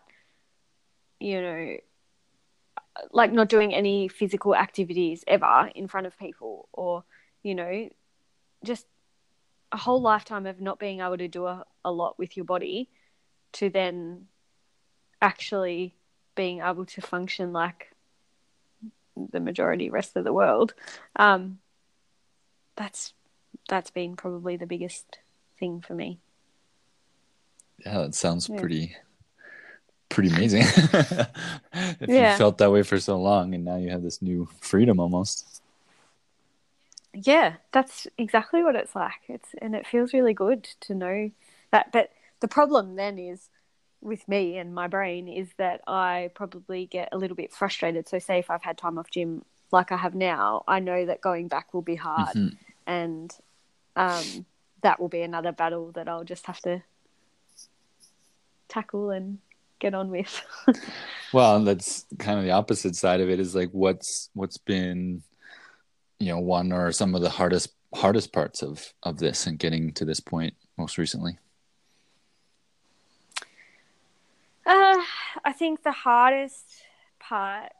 you 1.20 1.40
know, 1.40 1.76
like 3.12 3.32
not 3.32 3.48
doing 3.48 3.72
any 3.72 4.08
physical 4.08 4.54
activities 4.54 5.24
ever 5.26 5.70
in 5.74 5.88
front 5.88 6.06
of 6.06 6.18
people 6.18 6.68
or, 6.72 7.04
you 7.42 7.54
know, 7.54 7.88
just 8.64 8.86
a 9.72 9.76
whole 9.76 10.00
lifetime 10.00 10.46
of 10.46 10.60
not 10.60 10.78
being 10.78 11.00
able 11.00 11.18
to 11.18 11.28
do 11.28 11.46
a, 11.46 11.64
a 11.84 11.92
lot 11.92 12.18
with 12.18 12.36
your 12.36 12.44
body 12.44 12.88
to 13.52 13.68
then 13.70 14.26
actually 15.20 15.94
being 16.34 16.60
able 16.60 16.86
to 16.86 17.00
function 17.00 17.52
like 17.52 17.90
the 19.32 19.40
majority 19.40 19.90
rest 19.90 20.16
of 20.16 20.24
the 20.24 20.32
world. 20.32 20.74
Um, 21.16 21.58
that's 22.76 23.12
that's 23.68 23.90
been 23.90 24.16
probably 24.16 24.56
the 24.56 24.66
biggest 24.66 25.18
thing 25.58 25.80
for 25.80 25.94
me. 25.94 26.20
Yeah, 27.84 28.02
that 28.02 28.14
sounds 28.14 28.48
Yeah. 28.48 28.60
pretty 28.60 28.96
pretty 30.08 30.30
amazing. 30.30 30.62
if 31.72 32.08
Yeah. 32.08 32.32
you 32.32 32.38
felt 32.38 32.58
that 32.58 32.72
way 32.72 32.82
for 32.82 32.98
so 32.98 33.20
long 33.20 33.54
and 33.54 33.64
now 33.64 33.76
you 33.76 33.90
have 33.90 34.02
this 34.02 34.22
new 34.22 34.48
freedom 34.60 35.00
almost. 35.00 35.60
Yeah, 37.14 37.54
that's 37.72 38.06
exactly 38.18 38.62
what 38.62 38.76
it's 38.76 38.94
like. 38.94 39.20
It's 39.28 39.48
and 39.60 39.74
it 39.74 39.86
feels 39.86 40.12
really 40.12 40.34
good 40.34 40.64
to 40.82 40.94
know 40.94 41.30
that. 41.72 41.90
But 41.92 42.10
the 42.40 42.48
problem 42.48 42.96
then 42.96 43.18
is 43.18 43.48
with 44.00 44.28
me 44.28 44.56
and 44.58 44.74
my 44.74 44.86
brain 44.86 45.26
is 45.26 45.48
that 45.56 45.80
I 45.86 46.30
probably 46.34 46.86
get 46.86 47.08
a 47.10 47.18
little 47.18 47.36
bit 47.36 47.52
frustrated. 47.52 48.08
So, 48.08 48.18
say 48.18 48.38
if 48.38 48.50
I've 48.50 48.62
had 48.62 48.78
time 48.78 48.98
off 48.98 49.10
gym 49.10 49.44
like 49.72 49.90
I 49.90 49.96
have 49.96 50.14
now, 50.14 50.64
I 50.68 50.80
know 50.80 51.06
that 51.06 51.20
going 51.20 51.48
back 51.48 51.74
will 51.74 51.82
be 51.82 51.96
hard, 51.96 52.36
Mhm. 52.36 52.56
and 52.86 53.36
um, 53.96 54.46
that 54.82 55.00
will 55.00 55.08
be 55.08 55.22
another 55.22 55.52
battle 55.52 55.92
that 55.92 56.08
I'll 56.08 56.24
just 56.24 56.46
have 56.46 56.60
to 56.60 56.82
tackle 58.68 59.10
and 59.10 59.38
get 59.78 59.94
on 59.94 60.10
with. 60.10 60.42
Well, 61.32 61.56
and 61.56 61.66
that's 61.66 62.06
kind 62.18 62.38
of 62.38 62.44
the 62.46 62.52
opposite 62.52 62.96
side 62.96 63.20
of 63.20 63.28
it 63.28 63.38
is 63.38 63.54
like 63.54 63.68
what's 63.72 64.30
what's 64.32 64.56
been 64.56 65.22
you 66.20 66.28
know 66.28 66.38
one 66.38 66.72
or 66.72 66.92
some 66.92 67.14
of 67.14 67.22
the 67.22 67.30
hardest 67.30 67.70
hardest 67.94 68.32
parts 68.32 68.62
of 68.62 68.92
of 69.02 69.18
this 69.18 69.46
and 69.46 69.58
getting 69.58 69.92
to 69.92 70.04
this 70.04 70.20
point 70.20 70.54
most 70.76 70.98
recently. 70.98 71.38
Uh, 74.66 75.02
I 75.44 75.52
think 75.52 75.82
the 75.82 75.92
hardest 75.92 76.82
part 77.18 77.72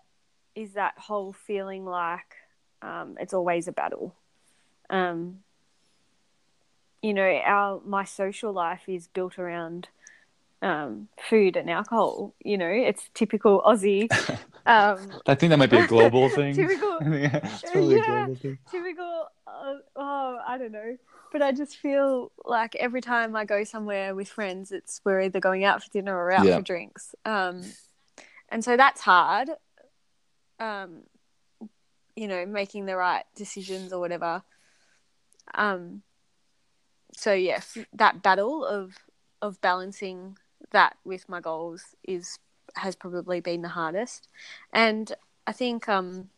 is 0.55 0.73
that 0.73 0.95
whole 0.97 1.33
feeling 1.33 1.85
like 1.85 2.35
um, 2.81 3.17
it's 3.21 3.35
always 3.35 3.69
a 3.69 3.73
battle. 3.73 4.15
Um, 4.89 5.41
you 7.03 7.13
know, 7.13 7.29
our 7.45 7.81
my 7.85 8.05
social 8.05 8.53
life 8.53 8.89
is 8.89 9.07
built 9.07 9.39
around 9.39 9.89
um, 10.63 11.09
food 11.29 11.57
and 11.57 11.69
alcohol. 11.71 12.35
You 12.45 12.59
know, 12.59 12.69
it's 12.71 13.09
typical 13.15 13.63
Aussie. 13.67 14.09
Um, 14.67 14.99
I 15.27 15.35
think 15.35 15.49
that 15.49 15.57
might 15.59 15.71
be 15.71 15.79
a 15.79 15.87
global 15.87 16.29
thing. 16.39 16.55
Typical. 16.55 16.99
yeah, 17.11 17.37
it's 17.43 17.71
probably 17.73 17.95
a 17.95 17.99
Yeah. 18.01 18.07
global 18.27 18.35
thing. 18.37 18.59
typical 18.71 19.27
uh, 19.47 19.75
oh 19.97 20.39
i 20.47 20.59
don't 20.59 20.73
know 20.73 20.95
but 21.33 21.41
i 21.41 21.53
just 21.53 21.79
feel 21.79 22.31
like 22.45 22.75
every 22.75 23.01
time 23.01 23.35
i 23.35 23.47
go 23.47 23.65
somewhere 23.65 24.15
with 24.15 24.29
friends 24.29 24.71
it's 24.71 25.01
we're 25.07 25.23
either 25.23 25.41
going 25.41 25.65
out 25.65 25.83
for 25.83 25.89
dinner 25.89 26.15
or 26.15 26.31
out 26.31 26.45
Yeah. 26.45 26.57
for 26.57 26.63
drinks 26.63 27.15
um 27.25 27.63
and 28.51 28.63
so 28.63 28.77
that's 28.77 29.01
hard 29.01 29.49
um 30.61 31.05
you 32.15 32.29
know, 32.29 32.45
making 32.45 32.85
the 32.85 32.97
right 32.97 33.25
decisions 33.37 33.93
or 33.93 34.01
whatever. 34.01 34.43
Um, 35.55 36.03
so 37.17 37.33
yeah, 37.33 37.57
f- 37.59 37.87
that 37.95 38.23
battle 38.23 38.65
of 38.67 38.97
of 39.41 39.61
balancing 39.61 40.37
that 40.73 40.97
with 41.05 41.29
my 41.29 41.41
goals 41.41 41.95
is 42.05 42.39
has 42.77 42.95
probably 42.95 43.41
been 43.41 43.63
the 43.63 43.69
hardest, 43.69 44.29
and 44.73 45.13
I 45.47 45.53
think 45.53 45.89
um, 45.89 46.29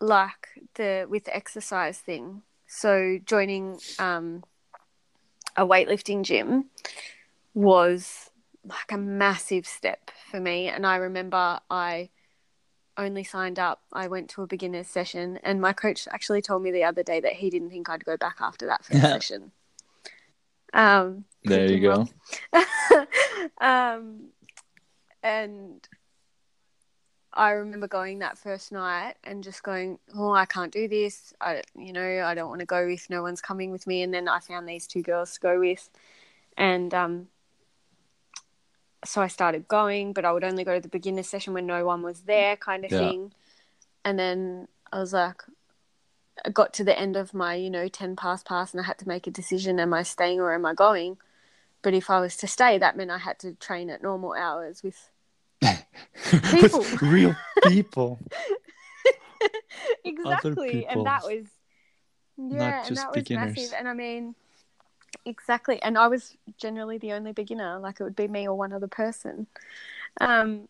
like 0.00 0.48
the 0.74 1.06
with 1.08 1.24
the 1.24 1.36
exercise 1.36 1.98
thing. 1.98 2.42
So 2.66 3.18
joining 3.24 3.78
um, 3.98 4.44
a 5.56 5.66
weightlifting 5.66 6.22
gym 6.22 6.66
was 7.54 8.30
like 8.64 8.92
a 8.92 8.98
massive 8.98 9.66
step 9.66 10.10
for 10.30 10.40
me, 10.40 10.68
and 10.68 10.86
I 10.86 10.96
remember 10.96 11.60
I 11.70 12.10
only 12.96 13.24
signed 13.24 13.58
up. 13.58 13.82
I 13.92 14.08
went 14.08 14.28
to 14.30 14.42
a 14.42 14.46
beginner's 14.46 14.88
session, 14.88 15.38
and 15.42 15.60
my 15.60 15.72
coach 15.72 16.06
actually 16.10 16.42
told 16.42 16.62
me 16.62 16.70
the 16.70 16.84
other 16.84 17.02
day 17.02 17.20
that 17.20 17.34
he 17.34 17.48
didn't 17.48 17.70
think 17.70 17.88
I'd 17.88 18.04
go 18.04 18.16
back 18.16 18.36
after 18.40 18.66
that 18.66 18.84
first 18.84 19.00
session. 19.00 19.52
Um, 20.72 21.24
there 21.44 21.70
you 21.70 21.80
go. 21.80 22.08
um, 23.60 24.28
and 25.22 25.88
I 27.32 27.50
remember 27.50 27.88
going 27.88 28.18
that 28.20 28.38
first 28.38 28.72
night 28.72 29.14
and 29.24 29.44
just 29.44 29.62
going, 29.62 29.98
"Oh, 30.14 30.32
I 30.32 30.44
can't 30.44 30.72
do 30.72 30.88
this. 30.88 31.32
I, 31.40 31.62
you 31.76 31.92
know, 31.92 32.24
I 32.24 32.34
don't 32.34 32.48
want 32.48 32.60
to 32.60 32.66
go 32.66 32.86
with. 32.86 33.08
no 33.10 33.22
one's 33.22 33.40
coming 33.40 33.70
with 33.70 33.86
me." 33.86 34.02
And 34.02 34.12
then 34.12 34.28
I 34.28 34.40
found 34.40 34.68
these 34.68 34.86
two 34.86 35.02
girls 35.02 35.34
to 35.34 35.40
go 35.40 35.58
with, 35.58 35.88
and 36.56 36.92
um, 36.94 37.28
so 39.04 39.22
I 39.22 39.28
started 39.28 39.68
going, 39.68 40.12
but 40.12 40.24
I 40.24 40.32
would 40.32 40.44
only 40.44 40.64
go 40.64 40.74
to 40.74 40.80
the 40.80 40.88
beginner 40.88 41.22
session 41.22 41.54
when 41.54 41.66
no 41.66 41.84
one 41.84 42.02
was 42.02 42.22
there, 42.22 42.56
kind 42.56 42.84
of 42.84 42.92
Yeah. 42.92 43.10
thing. 43.10 43.32
And 44.04 44.18
then 44.18 44.68
I 44.92 44.98
was 44.98 45.12
like, 45.12 45.42
I 46.44 46.50
got 46.50 46.72
to 46.74 46.84
the 46.84 46.98
end 46.98 47.16
of 47.16 47.34
my, 47.34 47.54
you 47.54 47.70
know, 47.70 47.88
10 47.88 48.16
pass 48.16 48.42
pass 48.42 48.72
and 48.72 48.80
I 48.80 48.84
had 48.84 48.98
to 48.98 49.08
make 49.08 49.26
a 49.26 49.30
decision 49.30 49.80
am 49.80 49.94
I 49.94 50.02
staying 50.02 50.40
or 50.40 50.54
am 50.54 50.66
I 50.66 50.74
going? 50.74 51.18
But 51.82 51.94
if 51.94 52.10
I 52.10 52.20
was 52.20 52.36
to 52.38 52.46
stay, 52.46 52.78
that 52.78 52.96
meant 52.96 53.10
I 53.10 53.18
had 53.18 53.38
to 53.40 53.52
train 53.54 53.90
at 53.90 54.02
normal 54.02 54.34
hours 54.34 54.82
with 54.82 55.10
People. 56.50 56.80
With 56.80 57.02
real 57.02 57.36
people. 57.64 58.20
exactly. 60.04 60.86
And 60.86 61.06
that 61.06 61.22
was 61.22 61.46
yeah, 62.36 62.78
and 62.78 62.88
just 62.88 63.02
that 63.02 63.14
was 63.14 63.30
massive. 63.30 63.74
And 63.76 63.88
I 63.88 63.94
mean, 63.94 64.34
exactly. 65.24 65.80
And 65.82 65.98
I 65.98 66.06
was 66.08 66.36
generally 66.56 66.98
the 66.98 67.12
only 67.12 67.32
beginner. 67.32 67.78
Like 67.78 68.00
it 68.00 68.04
would 68.04 68.16
be 68.16 68.28
me 68.28 68.48
or 68.48 68.54
one 68.54 68.72
other 68.72 68.86
person. 68.86 69.46
Um, 70.20 70.68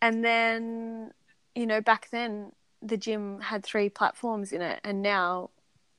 and 0.00 0.24
then 0.24 1.12
you 1.54 1.66
know, 1.66 1.80
back 1.80 2.08
then 2.10 2.52
the 2.84 2.96
gym 2.96 3.40
had 3.40 3.64
three 3.64 3.88
platforms 3.88 4.52
in 4.52 4.60
it, 4.62 4.80
and 4.84 5.02
now 5.02 5.50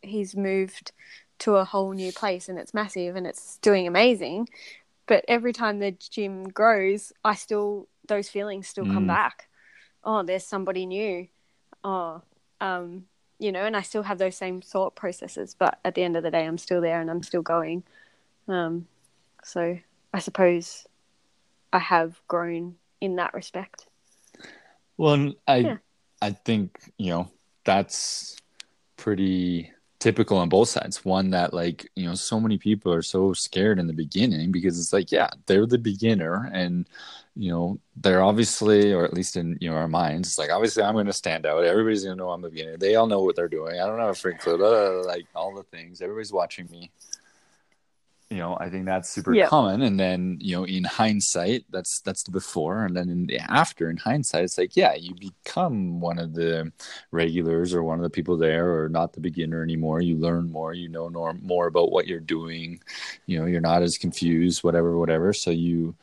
he's 0.01 0.35
moved 0.35 0.91
to 1.39 1.55
a 1.55 1.65
whole 1.65 1.91
new 1.91 2.11
place, 2.11 2.47
and 2.47 2.57
it's 2.59 2.73
massive 2.73 3.15
and 3.15 3.25
it's 3.27 3.57
doing 3.57 3.87
amazing. 3.87 4.47
But 5.07 5.25
every 5.27 5.53
time 5.53 5.79
the 5.79 5.91
gym 5.91 6.49
grows, 6.49 7.11
I 7.23 7.35
still 7.35 7.87
those 8.07 8.29
feelings 8.29 8.67
still 8.67 8.85
come 8.85 9.05
Mm. 9.05 9.07
back. 9.07 9.47
Oh, 10.03 10.23
there's 10.23 10.45
somebody 10.45 10.85
new. 10.85 11.27
Oh, 11.83 12.21
um, 12.61 13.07
you 13.39 13.51
know, 13.51 13.65
and 13.65 13.75
I 13.75 13.81
still 13.81 14.03
have 14.03 14.17
those 14.19 14.35
same 14.37 14.61
thought 14.61 14.95
processes, 14.95 15.55
but 15.57 15.79
at 15.83 15.95
the 15.95 16.03
end 16.03 16.15
of 16.15 16.23
the 16.23 16.31
day, 16.31 16.45
I'm 16.45 16.57
still 16.57 16.81
there 16.81 17.01
and 17.01 17.09
I'm 17.09 17.23
still 17.23 17.41
going. 17.41 17.83
Um, 18.47 18.87
so 19.43 19.79
I 20.13 20.19
suppose 20.19 20.85
I 21.73 21.79
have 21.79 22.21
grown 22.27 22.75
in 23.01 23.15
that 23.17 23.33
respect. 23.33 23.87
Well, 24.97 25.33
I 25.47 25.57
Yeah. 25.57 25.77
I 26.25 26.31
think, 26.31 26.91
you 26.97 27.11
know, 27.11 27.31
that's 27.65 28.35
pretty 28.97 29.71
typical 29.99 30.39
on 30.39 30.49
both 30.49 30.69
sides. 30.69 31.05
One 31.05 31.29
that 31.31 31.53
like, 31.53 31.87
you 31.95 32.07
know, 32.07 32.15
so 32.15 32.39
many 32.39 32.57
people 32.57 32.91
are 32.91 33.03
so 33.03 33.33
scared 33.33 33.77
in 33.77 33.85
the 33.85 33.93
beginning 33.93 34.51
because 34.51 34.79
it's 34.79 34.91
like, 34.91 35.11
yeah, 35.11 35.29
they're 35.45 35.67
the 35.67 35.77
beginner 35.77 36.49
and 36.51 36.89
you 37.35 37.51
know, 37.51 37.79
they're 37.97 38.23
obviously 38.23 38.91
or 38.91 39.03
at 39.03 39.13
least 39.13 39.35
in 39.35 39.55
you 39.61 39.69
know 39.69 39.75
our 39.75 39.87
minds, 39.87 40.29
it's 40.29 40.37
like 40.39 40.49
obviously 40.49 40.81
I'm 40.81 40.95
gonna 40.95 41.13
stand 41.13 41.45
out. 41.45 41.63
Everybody's 41.63 42.03
gonna 42.03 42.15
know 42.15 42.31
I'm 42.31 42.41
the 42.41 42.49
beginner. 42.49 42.77
They 42.77 42.95
all 42.95 43.05
know 43.05 43.21
what 43.21 43.35
they're 43.35 43.47
doing. 43.47 43.79
I 43.79 43.85
don't 43.85 43.99
have 43.99 44.09
a 44.09 44.15
freak 44.15 44.39
clue. 44.39 44.57
blah, 44.57 44.69
blah, 44.69 44.91
blah, 44.93 45.11
like 45.11 45.27
all 45.35 45.53
the 45.53 45.63
things. 45.63 46.01
Everybody's 46.01 46.33
watching 46.33 46.67
me. 46.71 46.89
You 48.31 48.37
know, 48.37 48.57
I 48.59 48.69
think 48.71 48.85
that's 48.85 49.09
super 49.09 49.35
Yeah. 49.35 49.47
common. 49.47 49.83
And 49.83 49.99
then, 49.99 50.39
you 50.41 50.55
know, 50.55 50.65
in 50.65 50.83
hindsight, 50.83 51.65
that's 51.69 52.01
that's 52.01 52.23
the 52.23 52.31
before, 52.31 52.83
and 52.85 52.95
then 52.97 53.09
in 53.09 53.27
the 53.27 53.37
after. 53.39 53.89
In 53.89 53.97
hindsight, 53.97 54.43
it's 54.45 54.57
like, 54.57 54.75
yeah, 54.75 54.95
you 54.95 55.13
become 55.13 55.99
one 56.01 56.17
of 56.17 56.33
the 56.33 56.71
regulars 57.11 57.73
or 57.73 57.83
one 57.83 57.99
of 57.99 58.03
the 58.03 58.09
people 58.09 58.35
there, 58.37 58.81
or 58.83 58.89
not 58.89 59.13
the 59.13 59.19
beginner 59.19 59.61
anymore. 59.61 60.01
You 60.01 60.15
learn 60.17 60.51
more. 60.51 60.73
You 60.73 60.89
know 60.89 61.09
more 61.41 61.67
about 61.67 61.91
what 61.91 62.07
you're 62.07 62.19
doing. 62.19 62.81
You 63.27 63.39
know, 63.39 63.45
you're 63.45 63.61
not 63.61 63.83
as 63.83 63.97
confused, 63.97 64.63
whatever, 64.63 64.97
whatever. 64.97 65.31
So 65.31 65.51
you 65.51 65.95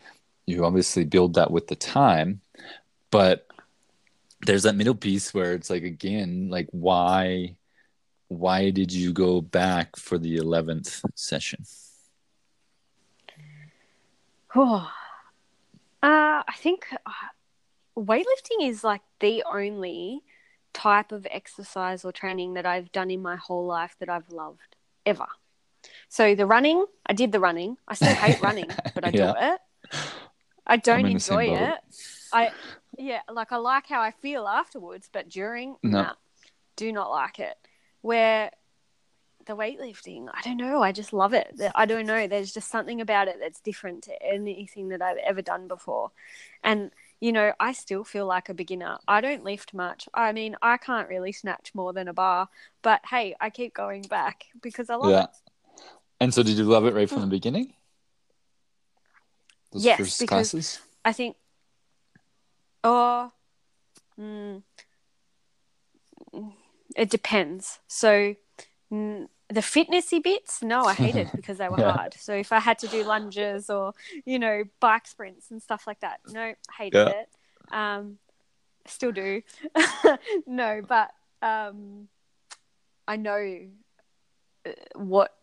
you 0.47 0.65
obviously 0.65 1.05
build 1.05 1.35
that 1.35 1.51
with 1.51 1.67
the 1.69 1.77
time, 1.77 2.41
but 3.11 3.47
there's 4.47 4.65
that 4.65 4.77
middle 4.77 4.95
piece 4.95 5.33
where 5.35 5.55
it's 5.55 5.71
like 5.71 5.83
again, 5.85 6.49
like 6.51 6.69
why 6.73 7.57
why 8.29 8.71
did 8.71 8.93
you 8.93 9.13
go 9.13 9.41
back 9.41 9.97
for 9.97 10.19
the 10.19 10.37
11th 10.39 11.03
session? 11.15 11.65
Oh, 14.55 14.91
uh, 16.03 16.43
I 16.47 16.55
think 16.57 16.87
uh, 16.93 17.11
weightlifting 17.97 18.62
is 18.62 18.85
like 18.85 19.03
the 19.21 19.45
only 19.51 20.23
type 20.73 21.12
of 21.12 21.27
exercise 21.31 22.05
or 22.05 22.12
training 22.12 22.55
that 22.55 22.67
I've 22.67 22.91
done 22.93 23.11
in 23.11 23.23
my 23.23 23.37
whole 23.37 23.67
life 23.67 23.97
that 24.01 24.09
I've 24.09 24.31
loved 24.31 24.77
ever. 25.05 25.27
So 26.09 26.35
the 26.35 26.47
running, 26.47 26.85
I 27.07 27.12
did 27.12 27.33
the 27.33 27.41
running. 27.41 27.77
I 27.88 27.95
still 27.95 28.15
hate 28.15 28.41
running, 28.43 28.71
but 28.95 29.05
I 29.05 29.11
do 29.11 29.33
it. 29.37 29.61
I 30.67 30.77
don't 30.77 31.07
in 31.07 31.15
the 31.15 31.21
same 31.21 31.41
enjoy 31.41 31.55
it. 31.55 31.79
I 32.33 32.53
yeah, 32.99 33.21
like 33.31 33.53
I 33.53 33.57
like 33.57 33.87
how 33.87 34.01
I 34.01 34.11
feel 34.11 34.47
afterwards, 34.47 35.09
but 35.12 35.29
during 35.29 35.77
No. 35.83 36.03
nah, 36.03 36.12
do 36.77 36.93
not 36.93 37.11
like 37.11 37.38
it. 37.38 37.57
Where 38.01 38.51
the 39.47 39.57
weightlifting, 39.57 40.29
I 40.33 40.41
don't 40.43 40.57
know, 40.57 40.83
I 40.83 40.93
just 40.93 41.13
love 41.13 41.33
it. 41.35 41.61
I 41.75 41.87
don't 41.87 42.07
know, 42.07 42.27
there's 42.27 42.53
just 42.53 42.71
something 42.71 43.01
about 43.01 43.29
it 43.29 43.37
that's 43.41 43.61
different 43.61 44.05
to 44.05 44.23
anything 44.23 44.89
that 44.89 45.03
I've 45.03 45.19
ever 45.19 45.43
done 45.43 45.69
before. 45.69 46.11
And 46.63 46.91
you 47.21 47.31
know, 47.31 47.53
I 47.61 47.73
still 47.73 48.03
feel 48.03 48.27
like 48.27 48.49
a 48.49 48.55
beginner. 48.55 48.99
I 49.07 49.21
don't 49.21 49.45
lift 49.45 49.73
much. 49.73 50.09
I 50.13 50.33
mean, 50.33 50.57
I 50.61 50.77
can't 50.77 51.09
really 51.09 51.31
snatch 51.31 51.73
more 51.73 51.93
than 51.93 52.09
a 52.09 52.13
bar, 52.13 52.49
but 52.83 53.01
hey, 53.09 53.37
I 53.41 53.49
keep 53.49 53.75
going 53.75 54.03
back 54.03 54.47
because 54.61 54.91
I 54.91 54.97
love 54.97 55.11
yeah. 55.11 55.23
it. 55.25 55.31
And 56.19 56.35
so 56.35 56.43
did 56.43 56.59
you 56.59 56.65
love 56.65 56.85
it 56.85 56.95
right 56.95 57.09
from 57.09 57.21
the 57.21 57.29
beginning? 57.29 57.75
Those 59.71 59.85
Yes, 59.85 60.19
because- 60.19 60.29
classes? 60.29 60.81
I 61.05 61.13
think, 61.13 61.37
oh, 62.83 63.31
mm, 64.19 64.63
it 66.97 67.11
depends. 67.11 67.79
So, 67.87 68.35
the 68.93 69.61
fitnessy 69.61 70.23
bits, 70.23 70.63
no, 70.63 70.87
I 70.87 70.95
hated 70.95 71.31
because 71.37 71.59
they 71.59 71.69
were 71.69 71.79
Yeah. 71.79 71.93
hard. 71.93 72.15
So 72.15 72.35
if 72.35 72.53
I 72.53 72.61
had 72.61 72.79
to 72.81 72.89
do 72.89 73.05
lunges 73.05 73.71
or 73.71 73.93
you 74.25 74.39
know 74.39 74.65
bike 74.81 75.07
sprints 75.07 75.51
and 75.51 75.63
stuff 75.63 75.87
like 75.87 76.01
that, 76.01 76.21
no, 76.31 76.55
hated 76.79 77.07
Yeah. 77.07 77.09
it. 77.09 77.29
Um, 77.71 78.19
still 78.87 79.13
do. 79.13 79.43
no, 80.47 80.83
but 80.87 81.11
um, 81.41 82.09
I 83.09 83.17
know 83.17 83.61
uh, 84.67 84.71
what 84.95 85.35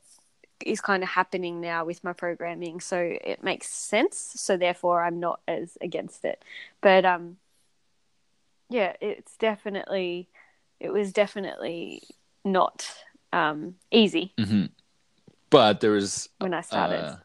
is 0.66 0.82
kind 0.82 1.04
of 1.04 1.10
happening 1.10 1.62
now 1.62 1.86
with 1.86 2.04
my 2.04 2.12
programming 2.12 2.82
so 2.82 2.98
it 3.00 3.42
makes 3.42 3.70
sense 3.70 4.18
so 4.36 4.58
therefore 4.58 5.02
i'm 5.02 5.18
not 5.18 5.40
as 5.48 5.78
against 5.80 6.26
it 6.26 6.44
but 6.82 7.06
um 7.06 7.38
yeah 8.70 8.94
it's 9.00 9.38
definitely 9.38 10.28
it 10.82 10.92
was 10.92 11.14
definitely 11.14 12.02
not 12.44 12.94
um 13.34 13.76
easy 13.92 14.34
Mm-hmm. 14.38 14.66
But 15.50 15.80
there 15.82 15.92
was 15.92 16.30
when 16.40 16.54
i 16.54 16.62
started 16.62 17.04
uh, 17.04 17.16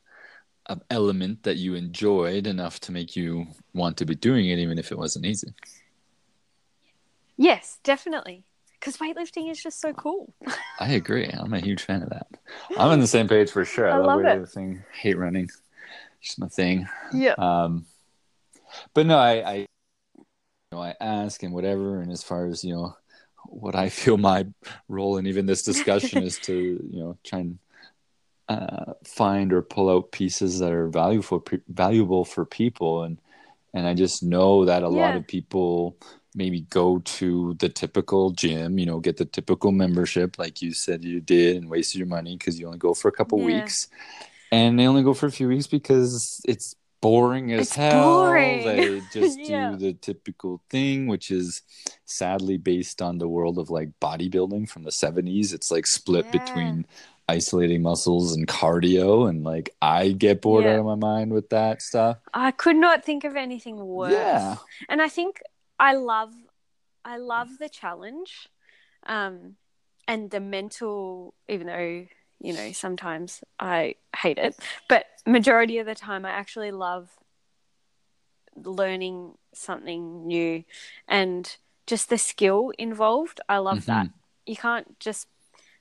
an 0.71 0.81
element 0.91 1.43
that 1.43 1.57
you 1.57 1.75
enjoyed 1.75 2.47
enough 2.47 2.81
to 2.81 2.93
make 2.93 3.17
you 3.17 3.47
want 3.75 3.99
to 3.99 4.07
be 4.07 4.15
doing 4.15 4.49
it, 4.49 4.59
even 4.59 4.79
if 4.79 4.91
it 4.93 4.99
wasn't 4.99 5.27
easy. 5.27 5.53
yes 7.37 7.79
definitely 7.83 8.45
because 8.81 8.97
weightlifting 8.99 9.51
is 9.51 9.63
just 9.63 9.81
so 9.81 9.93
cool 9.93 10.33
I 10.81 10.93
agree. 10.93 11.27
I'm 11.33 11.55
a 11.55 11.61
huge 11.61 11.83
fan 11.83 12.03
of 12.03 12.11
that. 12.11 12.27
I'm 12.77 12.91
on 12.91 12.99
the 13.01 13.07
same 13.07 13.29
page 13.29 13.51
for 13.51 13.65
sure. 13.65 13.89
I, 13.89 13.95
I 13.95 13.97
love, 13.99 14.07
love 14.07 14.21
it. 14.21 14.25
weightlifting. 14.43 14.83
Hate 14.93 15.17
running. 15.17 15.49
Just 16.21 16.39
my 16.39 16.49
thing. 16.49 16.89
yeah 17.13 17.35
Um, 17.39 17.87
but 18.93 19.07
no, 19.07 19.17
I, 19.17 19.33
I, 19.53 19.55
you 19.55 20.27
know, 20.73 20.83
I 20.83 20.95
ask 21.01 21.43
and 21.45 21.55
whatever, 21.55 22.01
and 22.01 22.11
as 22.11 22.23
far 22.25 22.47
as 22.47 22.65
you 22.65 22.75
know, 22.75 22.97
what 23.55 23.75
I 23.77 23.89
feel 24.01 24.19
my 24.19 24.47
role 24.89 25.17
in 25.19 25.27
even 25.27 25.47
this 25.47 25.63
discussion 25.63 26.21
is 26.23 26.39
to 26.41 26.55
you 26.55 27.01
know 27.01 27.19
try 27.25 27.41
and 27.41 27.59
uh, 28.49 28.93
find 29.05 29.53
or 29.53 29.63
pull 29.63 29.89
out 29.91 30.13
pieces 30.13 30.59
that 30.59 30.73
are 30.73 30.89
valuable 30.89 31.43
valuable 31.69 32.25
for 32.25 32.45
people, 32.45 33.03
and 33.03 33.21
and 33.75 33.87
I 33.87 33.95
just 33.95 34.23
know 34.23 34.65
that 34.67 34.83
a 34.83 34.89
lot 34.89 35.17
of 35.17 35.27
people 35.27 35.97
maybe 36.35 36.63
go 36.63 36.99
to 36.99 37.55
the 37.61 37.69
typical 37.69 38.31
gym, 38.31 38.79
you 38.79 38.87
know, 38.87 39.01
get 39.01 39.19
the 39.19 39.25
typical 39.25 39.73
membership 39.73 40.39
like 40.39 40.61
you 40.63 40.73
said 40.73 41.05
you 41.05 41.21
did 41.21 41.57
and 41.57 41.71
wasted 41.71 41.99
your 41.99 42.09
money 42.09 42.37
because 42.37 42.59
you 42.59 42.67
only 42.67 42.79
go 42.79 42.95
for 42.95 43.09
a 43.09 43.13
couple 43.13 43.41
Yeah. 43.41 43.43
weeks. 43.43 43.89
And 44.53 44.79
they 44.79 44.87
only 44.87 45.03
go 45.03 45.15
for 45.15 45.27
a 45.27 45.33
few 45.33 45.49
weeks 45.49 45.67
because 45.67 46.41
it's 46.47 46.77
boring 47.05 47.53
as 47.53 47.67
It's 47.69 47.77
hell. 47.77 48.25
boring. 48.25 48.65
They 48.65 49.01
just 49.13 49.39
Yeah. 49.39 49.71
do 49.73 49.77
the 49.77 49.93
typical 49.93 50.63
thing, 50.71 51.07
which 51.07 51.31
is 51.31 51.63
sadly 52.07 52.57
based 52.57 53.03
on 53.03 53.19
the 53.19 53.29
world 53.29 53.59
of 53.59 53.69
like 53.79 53.91
bodybuilding 54.01 54.69
from 54.73 54.83
the 54.85 54.91
70s. 55.05 55.53
It's 55.53 55.71
like 55.71 55.87
split 55.87 56.25
Yeah. 56.27 56.39
between 56.39 56.87
isolating 57.29 57.83
muscles 57.83 58.35
and 58.37 58.47
cardio. 58.49 59.29
And 59.29 59.45
like 59.45 59.69
I 59.83 60.13
get 60.13 60.41
bored 60.41 60.65
Yeah. 60.65 60.73
out 60.75 60.81
of 60.81 60.87
my 60.87 61.01
mind 61.13 61.33
with 61.33 61.49
that 61.51 61.83
stuff. 61.83 62.19
I 62.33 62.51
could 62.53 62.77
not 62.77 63.05
think 63.05 63.25
of 63.25 63.37
anything 63.37 63.77
worse. 63.85 64.13
Yeah. 64.13 64.57
And 64.89 65.03
I 65.03 65.09
think 65.09 65.41
I 65.79 65.93
love 65.95 66.33
I 67.05 67.19
love 67.19 67.51
the 67.59 67.69
challenge. 67.69 68.49
Um 69.07 69.57
and 70.09 70.31
the 70.31 70.41
mental 70.41 71.35
even 71.49 71.67
though, 71.67 72.07
you 72.41 72.53
know, 72.53 72.73
sometimes 72.73 73.43
I 73.59 73.97
hate 74.17 74.39
it, 74.39 74.57
but 74.89 75.07
majority 75.27 75.79
of 75.79 75.87
the 75.87 75.95
time 75.95 76.25
I 76.27 76.31
actually 76.31 76.71
love 76.71 77.11
learning 78.57 79.35
something 79.53 80.27
new 80.27 80.65
and 81.09 81.57
just 81.87 82.09
the 82.09 82.19
skill 82.19 82.73
involved. 82.79 83.41
I 83.49 83.59
love 83.59 83.79
Mm-hmm. 83.81 83.91
that. 83.91 84.09
You 84.47 84.57
can't 84.57 84.99
just 85.01 85.29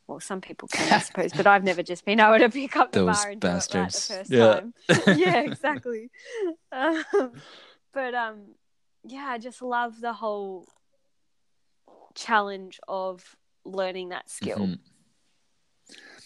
well, 0.07 0.19
some 0.19 0.41
people 0.41 0.67
can, 0.67 0.91
I 0.91 0.99
suppose, 0.99 1.31
but 1.31 1.47
I've 1.47 1.63
never 1.63 1.81
just 1.81 2.03
been 2.03 2.19
able 2.19 2.37
to 2.39 2.49
pick 2.49 2.75
up 2.75 2.91
the 2.91 2.99
Those 2.99 3.15
bar 3.21 3.29
and 3.31 3.39
do 3.41 3.47
it 3.47 3.51
right 3.51 3.55
bastards. 3.55 4.07
the 4.07 4.13
first 4.15 4.31
Yeah. 4.31 4.53
time. 4.53 4.73
yeah, 5.17 5.39
exactly. 5.41 6.09
Um, 6.73 7.31
but 7.93 8.13
um, 8.13 8.55
yeah, 9.05 9.27
I 9.29 9.37
just 9.37 9.61
love 9.61 10.01
the 10.01 10.11
whole 10.13 10.67
challenge 12.15 12.79
of 12.87 13.35
learning 13.65 14.09
that 14.09 14.29
skill. 14.29 14.57
Mhm. 14.57 14.79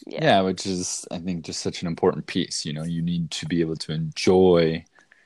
Yeah. 0.06 0.22
yeah 0.22 0.42
which 0.42 0.66
is 0.66 1.06
i 1.12 1.18
think 1.18 1.46
just 1.46 1.62
such 1.62 1.82
an 1.82 1.88
important 1.88 2.26
piece 2.28 2.66
you 2.66 2.74
know 2.74 2.84
you 2.84 3.02
need 3.02 3.30
to 3.32 3.46
be 3.46 3.62
able 3.62 3.76
to 3.76 3.92
enjoy 3.92 4.84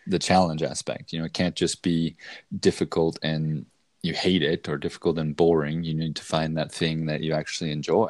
the 0.07 0.19
challenge 0.19 0.63
aspect 0.63 1.13
you 1.13 1.19
know 1.19 1.26
it 1.26 1.34
can't 1.34 1.55
just 1.55 1.82
be 1.82 2.15
difficult 2.59 3.17
and 3.24 3.65
you 4.03 4.13
hate 4.13 4.41
it 4.43 4.67
or 4.67 4.78
difficult 4.78 5.17
and 5.17 5.36
boring 5.36 5.84
you 5.84 5.93
need 5.93 6.15
to 6.15 6.24
find 6.24 6.57
that 6.57 6.72
thing 6.72 7.05
that 7.05 7.22
you 7.22 7.34
actually 7.34 7.72
enjoy. 7.72 8.09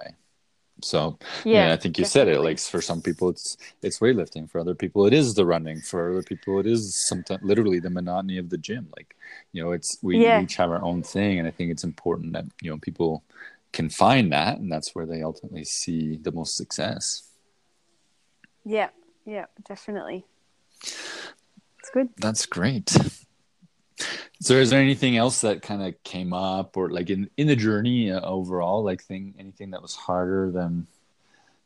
So 0.84 1.20
yeah, 1.52 1.74
i 1.74 1.78
think 1.78 2.00
you 2.00 2.06
said 2.06 2.28
it 2.28 2.42
like 2.42 2.60
for 2.60 2.82
some 2.82 3.02
people 3.02 3.30
it's 3.30 3.58
it's 3.84 4.00
weightlifting. 4.00 4.50
For 4.50 4.60
other 4.60 4.76
people 4.76 5.06
it 5.06 5.14
is 5.14 5.34
the 5.36 5.46
running. 5.46 5.82
For 5.82 6.12
other 6.12 6.24
people 6.24 6.60
it 6.60 6.66
is 6.68 6.96
sometimes 6.96 7.44
literally 7.44 7.80
the 7.80 7.90
monotony 7.92 8.38
of 8.40 8.50
the 8.50 8.58
gym. 8.58 8.90
Like 8.98 9.16
you 9.54 9.64
know 9.64 9.72
it's 9.74 9.98
we 10.02 10.18
Yeah. 10.18 10.40
each 10.44 10.56
have 10.58 10.72
our 10.72 10.84
own 10.84 11.04
thing 11.04 11.40
and 11.40 11.48
i 11.48 11.52
think 11.52 11.72
it's 11.72 11.84
important 11.84 12.34
that 12.34 12.46
you 12.62 12.70
know 12.72 12.78
people 12.80 13.24
can 13.74 13.90
find 13.90 14.32
that 14.32 14.58
and 14.58 14.72
that's 14.72 14.94
where 14.94 15.06
they 15.06 15.22
ultimately 15.24 15.64
see 15.64 16.18
the 16.18 16.32
most 16.32 16.56
success 16.58 17.24
Yeah, 18.66 18.90
yeah, 19.26 19.46
definitely. 19.68 20.26
It's 20.84 21.90
good. 21.94 22.10
that's 22.18 22.46
great 22.46 22.96
so 24.42 24.54
is 24.56 24.70
there 24.72 24.82
anything 24.82 25.16
else 25.18 25.42
that 25.42 25.62
kind 25.62 25.82
of 25.82 26.02
came 26.04 26.34
up 26.34 26.76
or 26.78 26.90
like 26.90 27.10
in 27.10 27.30
in 27.38 27.48
the 27.48 27.56
journey 27.56 28.12
uh, 28.12 28.20
overall 28.22 28.84
like 28.84 29.02
thing 29.04 29.34
anything 29.40 29.72
that 29.72 29.82
was 29.82 29.96
harder 29.96 30.52
than 30.52 30.88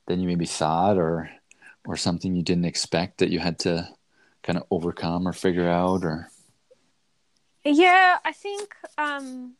than 0.07 0.19
you 0.19 0.27
maybe 0.27 0.45
thought 0.45 0.97
or 0.97 1.29
or 1.85 1.95
something 1.95 2.35
you 2.35 2.43
didn't 2.43 2.65
expect 2.65 3.19
that 3.19 3.29
you 3.29 3.39
had 3.39 3.57
to 3.59 3.87
kind 4.43 4.57
of 4.57 4.65
overcome 4.71 5.27
or 5.27 5.33
figure 5.33 5.67
out 5.69 6.03
or 6.03 6.29
Yeah, 7.63 8.17
I 8.23 8.31
think. 8.31 8.75
Um, 8.97 9.53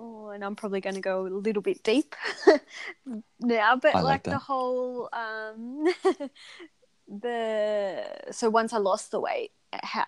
oh, 0.00 0.30
and 0.30 0.44
I'm 0.44 0.56
probably 0.56 0.80
going 0.80 0.94
to 0.94 1.00
go 1.00 1.26
a 1.26 1.28
little 1.28 1.62
bit 1.62 1.82
deep 1.82 2.16
now, 3.40 3.76
but 3.76 3.94
like 3.94 4.04
like, 4.04 4.22
the 4.24 4.38
whole 4.38 5.08
um, 5.12 5.86
the 7.08 8.04
so 8.30 8.50
once 8.50 8.72
I 8.72 8.78
lost 8.78 9.10
the 9.10 9.20
weight, 9.20 9.52
how, 9.72 10.06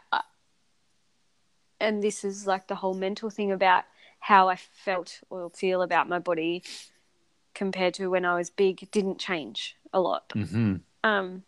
and 1.80 2.02
this 2.02 2.24
is 2.24 2.46
like 2.46 2.68
the 2.68 2.74
whole 2.76 2.94
mental 2.94 3.28
thing 3.28 3.52
about 3.52 3.84
how 4.20 4.48
I 4.48 4.56
felt 4.56 5.20
or 5.30 5.50
feel 5.50 5.82
about 5.82 6.08
my 6.08 6.20
body 6.20 6.62
compared 7.54 7.94
to 7.94 8.08
when 8.08 8.24
I 8.24 8.36
was 8.36 8.50
big 8.50 8.88
didn't 8.90 9.18
change 9.18 9.76
a 9.92 10.00
lot. 10.00 10.28
mm-hmm. 10.30 10.76
Um, 11.04 11.42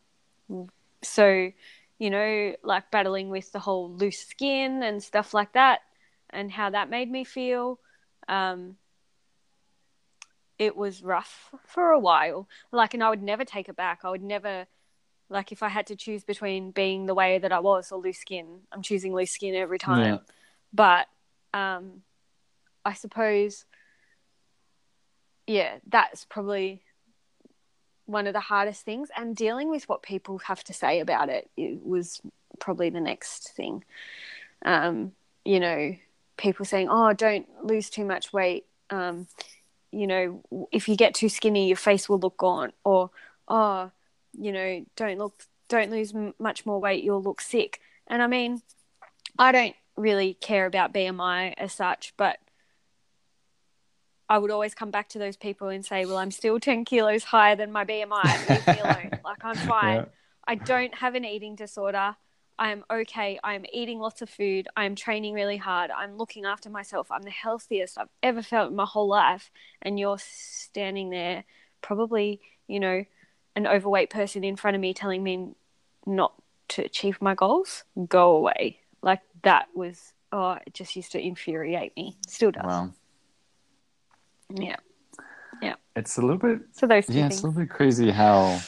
so, 1.03 1.53
you 1.99 2.11
know, 2.11 2.55
like 2.65 2.91
battling 2.91 3.31
with 3.31 3.53
the 3.53 3.61
whole 3.61 3.91
loose 3.91 4.19
skin 4.19 4.83
and 4.83 5.03
stuff 5.03 5.33
like 5.33 5.53
that, 5.53 5.81
and 6.31 6.51
how 6.51 6.71
that 6.71 6.91
made 6.91 7.11
me 7.11 7.25
feel. 7.25 7.79
Um, 8.29 8.77
it 10.59 10.77
was 10.77 11.03
rough 11.03 11.51
for 11.67 11.91
a 11.91 11.99
while. 11.99 12.49
Like, 12.73 12.95
and 12.95 13.03
I 13.03 13.11
would 13.11 13.23
never 13.23 13.45
take 13.45 13.69
it 13.69 13.77
back. 13.77 14.01
I 14.05 14.11
would 14.11 14.23
never, 14.23 14.67
like, 15.29 15.53
if 15.53 15.63
I 15.63 15.69
had 15.69 15.87
to 15.89 15.97
choose 15.97 16.25
between 16.25 16.71
being 16.71 17.07
the 17.07 17.15
way 17.15 17.39
that 17.39 17.53
I 17.53 17.61
was 17.61 17.91
or 17.91 18.01
loose 18.01 18.19
skin, 18.19 18.61
I'm 18.71 18.83
choosing 18.83 19.13
loose 19.13 19.33
skin 19.33 19.55
every 19.55 19.79
time. 19.79 20.05
Yeah. 20.05 20.19
But, 20.73 21.07
um, 21.53 22.03
I 22.85 22.95
suppose, 22.95 23.65
yeah, 25.47 25.79
that's 25.89 26.25
probably 26.25 26.83
one 28.07 28.27
of 28.27 28.35
the 28.35 28.41
hardest 28.41 28.85
things 28.85 29.09
and 29.17 29.35
dealing 29.35 29.71
with 29.71 29.89
what 29.89 30.03
people 30.03 30.39
have 30.39 30.63
to 30.65 30.75
say 30.75 31.01
about 31.01 31.31
it, 31.31 31.51
it 31.57 31.85
was 31.85 32.21
probably 32.61 32.91
the 32.91 33.01
next 33.01 33.53
thing 33.55 33.83
um, 34.65 35.13
you 35.45 35.61
know 35.61 35.95
people 36.37 36.65
saying 36.65 36.89
oh 36.91 37.13
don't 37.13 37.47
lose 37.63 37.91
too 37.91 38.05
much 38.05 38.33
weight 38.33 38.65
um, 38.91 39.27
you 39.91 40.07
know 40.07 40.43
if 40.73 40.89
you 40.89 40.97
get 40.97 41.15
too 41.15 41.29
skinny 41.29 41.69
your 41.69 41.77
face 41.77 42.09
will 42.09 42.19
look 42.19 42.37
gaunt 42.37 42.75
or 42.85 43.11
oh 43.49 43.91
you 44.33 44.53
know 44.53 44.85
don't 44.97 45.19
look 45.19 45.45
don't 45.69 45.91
lose 45.91 46.15
m- 46.15 46.35
much 46.39 46.67
more 46.67 46.81
weight 46.81 47.05
you'll 47.05 47.23
look 47.23 47.41
sick 47.41 47.81
and 48.07 48.23
i 48.23 48.27
mean 48.27 48.61
i 49.39 49.53
don't 49.53 49.77
really 49.97 50.35
care 50.35 50.67
about 50.67 50.93
bmi 50.93 51.55
as 51.57 51.73
such 51.73 52.13
but 52.17 52.39
I 54.29 54.39
would 54.39 54.51
always 54.51 54.75
come 54.75 54.91
back 54.91 55.11
to 55.11 55.19
those 55.19 55.37
people 55.37 55.69
and 55.69 55.85
say, 55.85 56.07
"Well, 56.07 56.17
I'm 56.17 56.31
still 56.31 56.59
10 56.59 56.85
kilos 56.87 57.25
higher 57.25 57.57
than 57.57 57.71
my 57.71 57.85
BMI. 57.85 58.49
Leave 58.49 58.67
me 58.67 58.81
alone. 58.81 59.11
Like 59.25 59.45
I'm 59.45 59.57
fine. 59.57 59.97
Yeah. 59.97 60.05
I 60.47 60.55
don't 60.55 60.95
have 60.97 61.15
an 61.15 61.25
eating 61.25 61.57
disorder. 61.57 62.17
I 62.59 62.71
am 62.71 62.85
okay. 62.91 63.39
I 63.43 63.55
am 63.55 63.65
eating 63.73 63.99
lots 63.99 64.23
of 64.23 64.31
food. 64.31 64.69
I 64.77 64.85
am 64.85 64.95
training 64.95 65.35
really 65.35 65.57
hard. 65.57 65.91
I'm 65.91 66.17
looking 66.17 66.45
after 66.45 66.71
myself. 66.71 67.11
I'm 67.11 67.23
the 67.23 67.31
healthiest 67.31 67.99
I've 67.99 68.09
ever 68.23 68.43
felt 68.43 68.71
in 68.71 68.77
my 68.77 68.85
whole 68.85 69.09
life. 69.09 69.51
And 69.83 69.99
you're 69.99 70.19
standing 70.19 71.11
there, 71.11 71.45
probably, 71.83 72.41
you 72.69 72.81
know, 72.81 73.05
an 73.57 73.67
overweight 73.67 74.11
person 74.11 74.45
in 74.45 74.57
front 74.57 74.75
of 74.75 74.81
me 74.81 74.95
telling 74.95 75.23
me 75.23 75.55
not 76.07 76.35
to 76.69 76.85
achieve 76.85 77.21
my 77.21 77.35
goals. 77.35 77.85
Go 78.09 78.37
away. 78.37 78.81
Like 79.03 79.21
that 79.43 79.67
was, 79.75 80.13
oh, 80.33 80.59
it 80.67 80.75
just 80.75 80.97
used 80.97 81.13
to 81.13 81.21
infuriate 81.21 81.97
me. 81.97 82.17
Still 82.27 82.53
does. 82.53 82.65
wow 82.65 82.91
Yeah. 84.55 84.77
Yeah. 85.63 85.75
It's 85.97 86.19
a 86.19 86.21
little 86.21 86.39
bit 86.39 86.61
So 86.73 86.87
those 86.87 87.09
yeah 87.09 87.27
it's 87.27 87.43
a 87.43 87.47
little 87.47 87.61
bit 87.63 87.71
crazy 87.71 88.11
how 88.11 88.61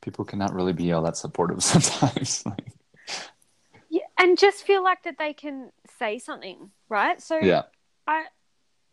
people 0.00 0.24
cannot 0.24 0.54
really 0.54 0.72
be 0.72 0.92
all 0.92 1.02
that 1.02 1.16
supportive 1.16 1.62
sometimes 1.72 2.44
like, 2.46 2.72
Yeah, 3.88 4.02
and 4.18 4.38
just 4.38 4.66
feel 4.66 4.82
like 4.82 5.02
that 5.04 5.18
they 5.18 5.32
can 5.32 5.70
say 5.98 6.18
something, 6.18 6.70
right? 6.88 7.20
So 7.20 7.38
yeah 7.38 7.62
I, 8.06 8.24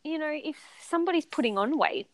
you 0.04 0.20
know, 0.20 0.32
if 0.32 0.58
somebody's 0.82 1.26
putting 1.26 1.58
on 1.58 1.78
weight, 1.78 2.08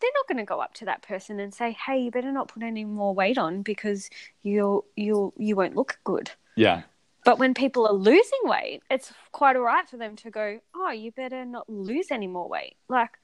they're 0.00 0.10
not 0.14 0.28
going 0.28 0.38
to 0.38 0.48
go 0.48 0.60
up 0.60 0.74
to 0.74 0.84
that 0.86 1.02
person 1.02 1.40
and 1.40 1.52
say, 1.52 1.72
"Hey, 1.72 2.00
you 2.00 2.10
better 2.10 2.32
not 2.32 2.48
put 2.48 2.62
any 2.62 2.84
more 2.84 3.14
weight 3.14 3.38
on 3.38 3.62
because 3.62 4.10
you'll 4.42 4.84
you'll 4.96 5.32
you 5.36 5.56
won't 5.56 5.76
look 5.76 5.98
good." 6.04 6.30
yeah 6.56 6.82
But 7.24 7.38
when 7.38 7.54
people 7.54 7.86
are 7.86 7.94
losing 7.94 8.40
weight, 8.44 8.82
it's 8.90 9.12
quite 9.32 9.56
all 9.56 9.62
right 9.62 9.88
for 9.88 9.96
them 9.96 10.16
to 10.16 10.30
go, 10.30 10.60
"Oh, 10.74 10.90
you 10.90 11.10
better 11.12 11.44
not 11.44 11.68
lose 11.68 12.08
any 12.10 12.26
more 12.26 12.48
weight." 12.48 12.76
Like, 12.88 13.18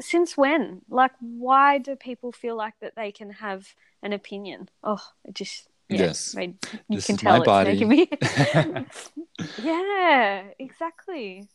since 0.00 0.36
when? 0.36 0.82
Like, 0.88 1.12
why 1.20 1.78
do 1.78 1.96
people 1.96 2.32
feel 2.32 2.56
like 2.56 2.74
that 2.80 2.94
they 2.96 3.12
can 3.12 3.30
have 3.30 3.74
an 4.02 4.12
opinion? 4.12 4.68
Oh, 4.82 5.02
it 5.24 5.34
just 5.34 5.68
yeah, 5.88 5.98
Yes. 6.06 6.34
made, 6.34 6.56
you 6.88 6.96
This 6.96 7.06
can 7.06 7.16
is 7.16 7.20
tell 7.22 7.38
my 7.38 7.44
it's 7.44 7.46
body. 7.46 7.84
me. 7.84 8.10
yeah, 9.62 10.44
exactly. 10.58 11.48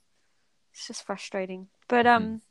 It's 0.73 0.87
just 0.87 1.05
frustrating, 1.05 1.67
but 1.87 2.07
um, 2.07 2.41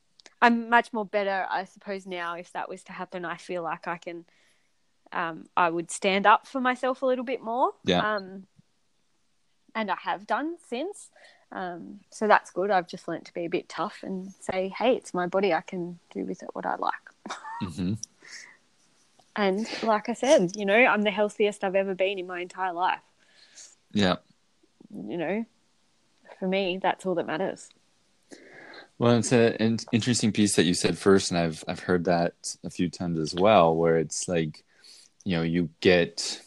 I'm 0.41 0.71
much 0.71 0.93
more 0.93 1.05
better, 1.05 1.47
I 1.51 1.65
suppose. 1.65 2.07
Now, 2.07 2.37
if 2.37 2.53
that 2.53 2.69
was 2.69 2.85
to 2.85 2.93
happen, 2.93 3.25
I 3.25 3.37
feel 3.37 3.63
like 3.63 3.89
I 3.89 3.99
can. 3.99 4.25
Um, 5.13 5.45
I 5.57 5.69
would 5.69 5.91
stand 5.91 6.27
up 6.27 6.47
for 6.47 6.61
myself 6.61 7.03
a 7.03 7.07
little 7.07 7.25
bit 7.25 7.43
more. 7.43 7.73
Yeah. 7.85 8.17
Um, 8.17 8.47
and 9.75 9.91
I 9.91 9.97
have 10.03 10.27
done 10.27 10.57
since. 10.69 11.11
Um, 11.53 12.01
so 12.11 12.27
that's 12.27 12.51
good. 12.51 12.71
I've 12.71 12.89
just 12.89 13.07
learnt 13.09 13.27
to 13.27 13.35
be 13.35 13.45
a 13.45 13.51
bit 13.51 13.69
tough 13.69 13.99
and 14.03 14.33
say, 14.41 14.73
hey, 14.77 14.97
it's 14.97 15.13
my 15.15 15.27
body. 15.27 15.53
I 15.53 15.61
can 15.61 15.99
do 16.15 16.25
with 16.25 16.43
it 16.43 16.51
what 16.55 16.67
I 16.67 16.77
like. 16.77 16.95
hmm 17.61 17.95
And 19.37 19.67
like 19.83 20.09
I 20.09 20.15
said, 20.15 20.53
you 20.57 20.65
know, 20.67 20.75
I'm 20.77 21.03
the 21.03 21.11
healthiest 21.11 21.65
I've 21.65 21.75
ever 21.75 21.95
been 21.95 22.19
in 22.19 22.27
my 22.27 22.41
entire 22.41 22.73
life. 22.73 23.01
yeah 23.93 24.17
You 24.91 25.17
know, 25.17 25.45
for 26.39 26.49
me, 26.49 26.79
that's 26.83 27.07
all 27.07 27.15
that 27.17 27.27
matters. 27.27 27.69
Well, 28.99 29.17
it's 29.17 29.33
a, 29.33 29.61
an 29.61 29.79
interesting 29.91 30.33
piece 30.33 30.55
that 30.57 30.65
you 30.65 30.75
said 30.75 30.97
first, 30.99 31.31
and 31.31 31.39
I've 31.39 31.65
I've 31.67 31.81
heard 31.81 32.05
that 32.05 32.35
a 32.65 32.71
few 32.71 32.89
times 32.89 33.19
as 33.19 33.35
well, 33.35 33.75
where 33.75 33.97
it's 33.97 34.29
like, 34.29 34.65
you 35.25 35.37
know, 35.37 35.43
you 35.43 35.71
get, 35.81 36.41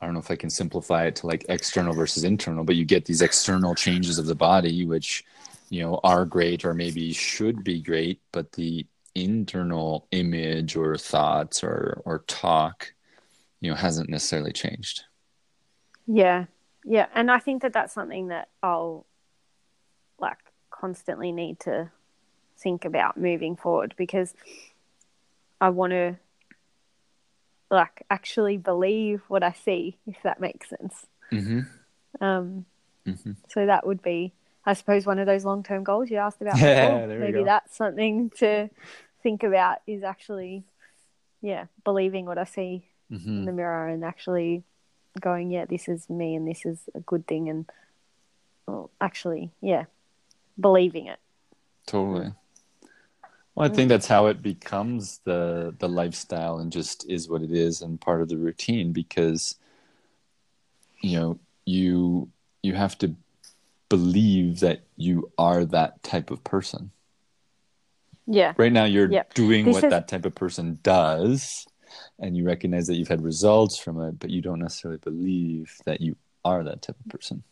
I 0.00 0.04
don't 0.04 0.14
know 0.14 0.20
if 0.20 0.30
I 0.30 0.36
can 0.36 0.50
simplify 0.50 1.06
it 1.06 1.16
to 1.16 1.26
like 1.26 1.46
external 1.48 1.94
versus 1.94 2.24
internal, 2.24 2.64
but 2.64 2.76
you 2.76 2.84
get 2.84 3.06
these 3.06 3.22
external 3.22 3.74
changes 3.74 4.18
of 4.18 4.26
the 4.26 4.34
body, 4.34 4.84
which, 4.84 5.24
you 5.70 5.82
know, 5.82 6.00
are 6.04 6.24
great 6.24 6.64
or 6.64 6.74
maybe 6.74 7.12
should 7.12 7.64
be 7.64 7.80
great, 7.80 8.20
but 8.32 8.52
the 8.52 8.86
internal 9.14 10.06
image 10.10 10.76
or 10.76 10.96
thoughts 10.96 11.64
or 11.64 12.02
or 12.04 12.18
talk, 12.26 12.92
you 13.60 13.70
know, 13.70 13.76
hasn't 13.76 14.10
necessarily 14.10 14.52
changed. 14.52 15.04
Yeah, 16.06 16.44
yeah, 16.84 17.06
and 17.14 17.30
I 17.30 17.38
think 17.38 17.62
that 17.62 17.72
that's 17.72 17.94
something 17.94 18.28
that 18.28 18.48
I'll 18.62 19.06
like 20.18 20.38
constantly 20.70 21.32
need 21.32 21.60
to 21.60 21.90
think 22.58 22.84
about 22.84 23.16
moving 23.16 23.56
forward 23.56 23.94
because 23.96 24.34
I 25.60 25.70
want 25.70 25.92
to 25.92 26.16
like 27.70 28.04
actually 28.10 28.56
believe 28.56 29.22
what 29.28 29.42
I 29.42 29.52
see, 29.52 29.96
if 30.06 30.16
that 30.22 30.40
makes 30.40 30.68
sense. 30.70 31.06
Mm-hmm. 31.32 32.24
Um, 32.24 32.64
Mm-hmm. 33.06 33.32
so 33.48 33.66
that 33.66 33.86
would 33.86 34.02
be, 34.02 34.32
I 34.64 34.72
suppose, 34.72 35.06
one 35.06 35.20
of 35.20 35.26
those 35.26 35.44
long 35.44 35.62
term 35.62 35.84
goals 35.84 36.10
you 36.10 36.16
asked 36.16 36.40
about. 36.42 36.58
Yeah, 36.60 36.86
before. 36.88 37.06
there 37.06 37.18
we 37.20 37.24
Maybe 37.26 37.44
that's 37.44 37.76
something 37.76 38.30
to 38.38 38.68
think 39.22 39.44
about 39.44 39.78
is 39.86 40.02
actually, 40.02 40.64
yeah, 41.40 41.66
believing 41.84 42.26
what 42.26 42.38
I 42.38 42.44
see 42.44 42.88
Mm-hmm. 43.12 43.28
in 43.38 43.44
the 43.44 43.52
mirror 43.52 43.86
and 43.86 44.04
actually 44.04 44.64
going, 45.20 45.52
yeah, 45.52 45.64
this 45.66 45.86
is 45.88 46.10
me 46.10 46.34
and 46.34 46.48
this 46.48 46.66
is 46.66 46.80
a 46.96 47.00
good 47.00 47.24
thing, 47.28 47.48
and 47.48 47.70
well, 48.66 48.90
actually, 49.00 49.52
yeah, 49.60 49.84
believing 50.58 51.06
it. 51.06 51.20
Totally. 51.86 52.32
Well, 53.56 53.70
I 53.70 53.74
think 53.74 53.88
that's 53.88 54.06
how 54.06 54.26
it 54.26 54.42
becomes 54.42 55.18
the 55.24 55.74
the 55.78 55.88
lifestyle 55.88 56.58
and 56.58 56.70
just 56.70 57.08
is 57.10 57.28
what 57.28 57.40
it 57.42 57.50
is 57.50 57.80
and 57.80 57.98
part 57.98 58.20
of 58.20 58.28
the 58.28 58.36
routine 58.36 58.92
because 58.92 59.56
you 61.00 61.18
know 61.18 61.38
you 61.64 62.28
you 62.62 62.74
have 62.74 62.98
to 62.98 63.16
believe 63.88 64.60
that 64.60 64.82
you 64.96 65.32
are 65.38 65.64
that 65.64 66.02
type 66.02 66.30
of 66.30 66.44
person. 66.44 66.90
Yeah, 68.26 68.52
Right 68.58 68.72
now 68.72 68.84
you're 68.84 69.08
Yep. 69.10 69.34
doing 69.34 69.64
This 69.66 69.74
what 69.76 69.84
is- 69.84 69.90
that 69.90 70.08
type 70.08 70.26
of 70.26 70.34
person 70.34 70.78
does 70.82 71.66
and 72.18 72.36
you 72.36 72.44
recognize 72.44 72.88
that 72.88 72.96
you've 72.96 73.08
had 73.08 73.22
results 73.22 73.78
from 73.78 74.00
it 74.02 74.18
but 74.18 74.28
you 74.30 74.42
don't 74.42 74.58
necessarily 74.58 74.98
believe 74.98 75.78
that 75.86 76.00
you 76.00 76.16
are 76.44 76.62
that 76.64 76.82
type 76.82 76.98
of 77.00 77.08
person. 77.08 77.42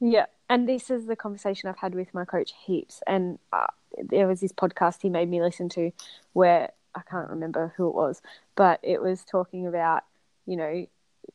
yeah. 0.00 0.26
And 0.48 0.68
this 0.68 0.90
is 0.90 1.06
the 1.06 1.14
conversation 1.14 1.68
I've 1.68 1.78
had 1.78 1.94
with 1.94 2.12
my 2.12 2.24
coach 2.24 2.52
heaps. 2.66 3.02
And 3.06 3.38
uh, 3.52 3.66
there 3.98 4.26
was 4.26 4.40
this 4.40 4.52
podcast 4.52 5.02
he 5.02 5.08
made 5.10 5.28
me 5.28 5.40
listen 5.42 5.68
to 5.70 5.92
where 6.32 6.70
I 6.94 7.02
can't 7.08 7.30
remember 7.30 7.72
who 7.76 7.88
it 7.88 7.94
was, 7.94 8.20
but 8.56 8.80
it 8.82 9.00
was 9.00 9.24
talking 9.24 9.66
about, 9.66 10.04
you 10.46 10.56
know, 10.56 10.86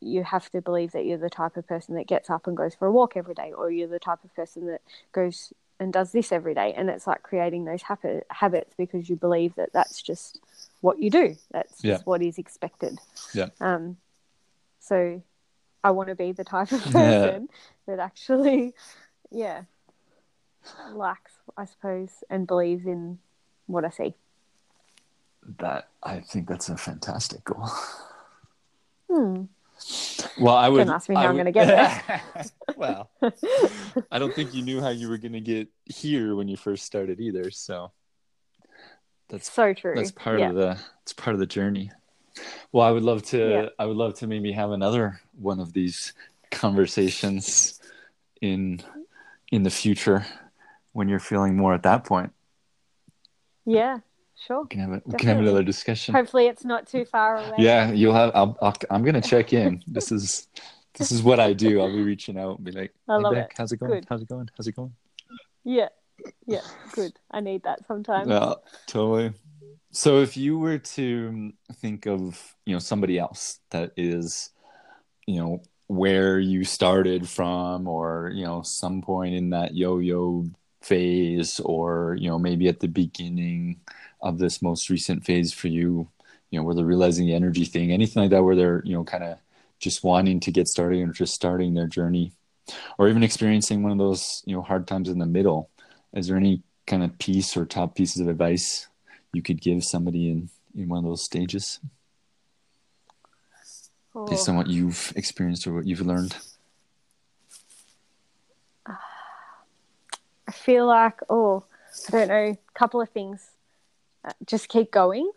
you 0.01 0.23
have 0.23 0.49
to 0.51 0.61
believe 0.61 0.91
that 0.91 1.05
you're 1.05 1.17
the 1.17 1.29
type 1.29 1.55
of 1.57 1.67
person 1.67 1.95
that 1.95 2.07
gets 2.07 2.29
up 2.29 2.47
and 2.47 2.57
goes 2.57 2.75
for 2.75 2.87
a 2.87 2.91
walk 2.91 3.15
every 3.15 3.33
day, 3.33 3.53
or 3.53 3.71
you're 3.71 3.87
the 3.87 3.99
type 3.99 4.23
of 4.23 4.35
person 4.35 4.67
that 4.67 4.81
goes 5.13 5.53
and 5.79 5.93
does 5.93 6.11
this 6.11 6.31
every 6.31 6.53
day. 6.53 6.73
And 6.75 6.89
it's 6.89 7.07
like 7.07 7.23
creating 7.23 7.65
those 7.65 7.83
habit, 7.83 8.25
habits 8.29 8.73
because 8.77 9.09
you 9.09 9.15
believe 9.15 9.55
that 9.55 9.71
that's 9.73 10.01
just 10.01 10.39
what 10.81 10.99
you 10.99 11.09
do. 11.09 11.35
That's 11.51 11.83
Yeah. 11.83 11.93
just 11.93 12.05
what 12.05 12.21
is 12.21 12.37
expected. 12.37 12.99
Yeah. 13.33 13.49
Um, 13.61 13.97
so 14.79 15.21
I 15.83 15.91
want 15.91 16.09
to 16.09 16.15
be 16.15 16.31
the 16.31 16.43
type 16.43 16.71
of 16.71 16.85
Yeah. 16.85 16.91
person 16.91 17.49
that 17.87 17.99
actually, 17.99 18.73
yeah, 19.31 19.63
likes, 20.91 21.33
I 21.57 21.65
suppose, 21.65 22.23
and 22.29 22.47
believes 22.47 22.85
in 22.85 23.19
what 23.67 23.85
I 23.85 23.89
see. 23.89 24.13
That 25.59 25.89
I 26.01 26.19
think 26.19 26.47
that's 26.47 26.69
a 26.69 26.77
fantastic 26.77 27.43
goal. 27.43 27.69
Hmm. 29.11 29.43
Well, 30.39 30.55
I 30.55 30.69
would. 30.69 30.85
Don't 30.85 30.95
ask 30.95 31.09
me 31.09 31.15
how 31.15 31.23
I 31.23 31.27
I'm 31.27 31.37
gonna 31.37 31.51
get 31.51 31.67
there. 31.67 32.21
well, 32.75 33.09
I 34.11 34.19
don't 34.19 34.33
think 34.33 34.53
you 34.53 34.63
knew 34.63 34.81
how 34.81 34.89
you 34.89 35.09
were 35.09 35.17
going 35.17 35.33
to 35.33 35.41
get 35.41 35.67
here 35.85 36.35
when 36.35 36.47
you 36.47 36.57
first 36.57 36.85
started 36.85 37.19
either. 37.19 37.51
So 37.51 37.91
that's 39.29 39.51
So 39.51 39.73
true. 39.73 39.93
that's 39.95 40.11
part 40.11 40.39
yeah. 40.39 40.49
of 40.49 40.55
the 40.55 40.77
it's 41.03 41.13
part 41.13 41.33
of 41.33 41.39
the 41.39 41.45
journey. 41.45 41.91
Well, 42.71 42.85
I 42.85 42.91
would 42.91 43.03
love 43.03 43.23
to. 43.27 43.49
Yeah. 43.49 43.69
I 43.77 43.85
would 43.85 43.97
love 43.97 44.15
to 44.15 44.27
maybe 44.27 44.51
have 44.51 44.71
another 44.71 45.21
one 45.39 45.59
of 45.59 45.73
these 45.73 46.13
conversations 46.51 47.79
in 48.41 48.81
in 49.51 49.63
the 49.63 49.69
future 49.69 50.25
when 50.95 51.09
you're 51.09 51.19
feeling 51.19 51.57
more 51.57 51.73
at 51.73 51.83
that 51.83 52.05
point. 52.05 52.31
Yeah, 53.65 53.99
sure. 54.47 54.61
We 54.61 54.69
can 54.69 54.79
have 54.79 54.91
a, 54.91 55.01
we 55.05 55.17
can 55.17 55.27
have 55.27 55.39
another 55.39 55.61
discussion. 55.61 56.15
Hopefully, 56.15 56.47
it's 56.47 56.63
not 56.63 56.87
too 56.87 57.03
far 57.03 57.35
away. 57.35 57.55
Yeah, 57.57 57.91
you'll 57.91 58.13
have. 58.13 58.31
I'll, 58.33 58.57
I'll, 58.61 58.75
I'm 58.89 59.03
gonna 59.03 59.21
check 59.21 59.51
in. 59.51 59.83
This 59.87 60.11
is 60.11 60.47
this 60.97 61.11
is 61.11 61.21
what 61.21 61.41
I 61.41 61.51
do. 61.51 61.81
I'll 61.81 61.91
be 61.93 62.01
reaching 62.01 62.39
out 62.39 62.57
and 62.57 62.65
be 62.65 62.71
like, 62.71 62.93
I 63.09 63.17
"Hey, 63.17 63.23
love 63.23 63.33
Beck, 63.33 63.51
it. 63.51 63.55
how's 63.57 63.73
it 63.73 63.77
going? 63.77 63.91
Good. 63.91 64.05
How's 64.09 64.21
it 64.21 64.29
going? 64.29 64.49
How's 64.55 64.67
it 64.67 64.75
going?" 64.75 64.93
Yeah. 65.65 65.89
Yeah. 66.45 66.61
Good. 66.93 67.11
I 67.29 67.41
need 67.41 67.63
that 67.63 67.85
sometimes. 67.85 68.29
Yeah, 68.29 68.53
totally. 68.87 69.33
So, 69.91 70.21
if 70.21 70.37
you 70.37 70.57
were 70.57 70.77
to 70.77 71.51
think 71.73 72.05
of 72.07 72.55
you 72.65 72.73
know 72.73 72.79
somebody 72.79 73.19
else 73.19 73.59
that 73.71 73.91
is, 73.97 74.51
you 75.27 75.41
know, 75.41 75.61
where 75.87 76.39
you 76.39 76.63
started 76.63 77.27
from, 77.27 77.85
or 77.85 78.31
you 78.33 78.45
know, 78.45 78.61
some 78.61 79.01
point 79.01 79.35
in 79.35 79.49
that 79.49 79.75
yo-yo 79.75 80.45
phase, 80.85 81.59
or 81.61 82.15
you 82.19 82.29
know, 82.29 82.39
maybe 82.39 82.67
at 82.67 82.79
the 82.79 82.87
beginning 82.87 83.81
of 84.21 84.37
this 84.39 84.61
most 84.61 84.89
recent 84.89 85.25
phase 85.25 85.53
for 85.53 85.67
you, 85.67 86.07
you 86.51 86.59
know, 86.59 86.63
where 86.65 86.75
they're 86.75 86.85
realizing 86.85 87.25
the 87.27 87.35
energy 87.35 87.65
thing, 87.65 87.91
anything 87.91 88.23
like 88.23 88.31
that, 88.31 88.43
where 88.43 88.55
they're 88.55 88.81
you 88.85 88.93
know 88.95 89.03
kind 89.03 89.23
of 89.23 89.37
just 89.79 90.03
wanting 90.03 90.39
to 90.41 90.51
get 90.51 90.67
started 90.67 91.01
or 91.07 91.11
just 91.13 91.33
starting 91.33 91.73
their 91.73 91.87
journey, 91.87 92.33
or 92.97 93.07
even 93.09 93.23
experiencing 93.23 93.83
one 93.83 93.91
of 93.91 93.97
those 93.97 94.43
you 94.45 94.55
know 94.55 94.61
hard 94.61 94.87
times 94.87 95.09
in 95.09 95.19
the 95.19 95.25
middle. 95.25 95.69
Is 96.13 96.27
there 96.27 96.37
any 96.37 96.63
kind 96.87 97.03
of 97.03 97.17
piece 97.19 97.57
or 97.57 97.65
top 97.65 97.95
pieces 97.95 98.21
of 98.21 98.27
advice 98.27 98.87
you 99.33 99.41
could 99.41 99.61
give 99.61 99.83
somebody 99.83 100.29
in 100.31 100.49
in 100.75 100.87
one 100.89 100.99
of 100.99 101.05
those 101.05 101.23
stages 101.23 101.79
Oh, 104.15 104.25
based 104.25 104.47
on 104.49 104.55
what 104.55 104.67
you've 104.67 105.13
experienced 105.15 105.67
or 105.67 105.73
what 105.73 105.85
you've 105.87 106.01
learned? 106.01 106.35
I 110.47 110.51
feel 110.51 110.85
like, 110.85 111.19
oh, 111.29 111.63
I 112.07 112.11
don't 112.11 112.27
know, 112.27 112.35
a 112.35 112.57
couple 112.73 113.01
of 113.01 113.09
things. 113.09 113.41
Uh, 114.23 114.31
just 114.45 114.69
keep 114.69 114.91
going. 114.91 115.29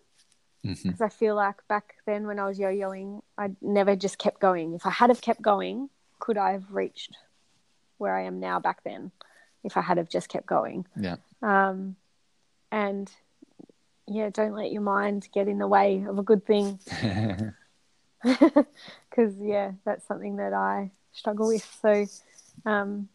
Because 0.62 1.00
I 1.00 1.08
feel 1.08 1.34
like 1.34 1.66
back 1.68 1.94
then 2.04 2.26
when 2.26 2.38
I 2.38 2.46
was 2.46 2.58
yo 2.58 2.68
yoing, 2.68 3.22
I 3.36 3.50
never 3.62 3.96
just 3.96 4.18
kept 4.18 4.40
going. 4.40 4.74
If 4.74 4.84
I 4.86 4.90
had 4.90 5.10
have 5.10 5.20
kept 5.20 5.40
going, 5.40 5.88
could 6.18 6.36
I 6.36 6.52
have 6.52 6.72
reached 6.72 7.16
where 7.98 8.14
I 8.14 8.24
am 8.24 8.40
now 8.40 8.58
back 8.60 8.82
then? 8.84 9.12
If 9.64 9.76
I 9.76 9.80
had 9.80 9.98
have 9.98 10.08
just 10.08 10.28
kept 10.28 10.46
going. 10.46 10.86
Yeah. 10.96 11.16
Um, 11.42 11.96
and 12.70 13.10
yeah, 14.06 14.30
don't 14.30 14.54
let 14.54 14.72
your 14.72 14.82
mind 14.82 15.28
get 15.32 15.48
in 15.48 15.58
the 15.58 15.68
way 15.68 16.04
of 16.08 16.18
a 16.18 16.22
good 16.22 16.44
thing. 16.44 16.78
Because 19.10 19.34
yeah, 19.40 19.72
that's 19.84 20.06
something 20.06 20.36
that 20.36 20.52
I 20.52 20.92
struggle 21.12 21.48
with. 21.48 21.78
So, 21.82 22.06
um, 22.64 23.08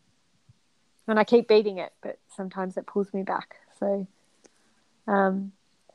and 1.07 1.19
I 1.19 1.23
keep 1.23 1.47
beating 1.47 1.77
it, 1.77 1.93
but 2.01 2.19
sometimes 2.35 2.77
it 2.77 2.87
pulls 2.87 3.13
me 3.13 3.23
back. 3.23 3.55
So, 3.79 4.07
um, 5.07 5.51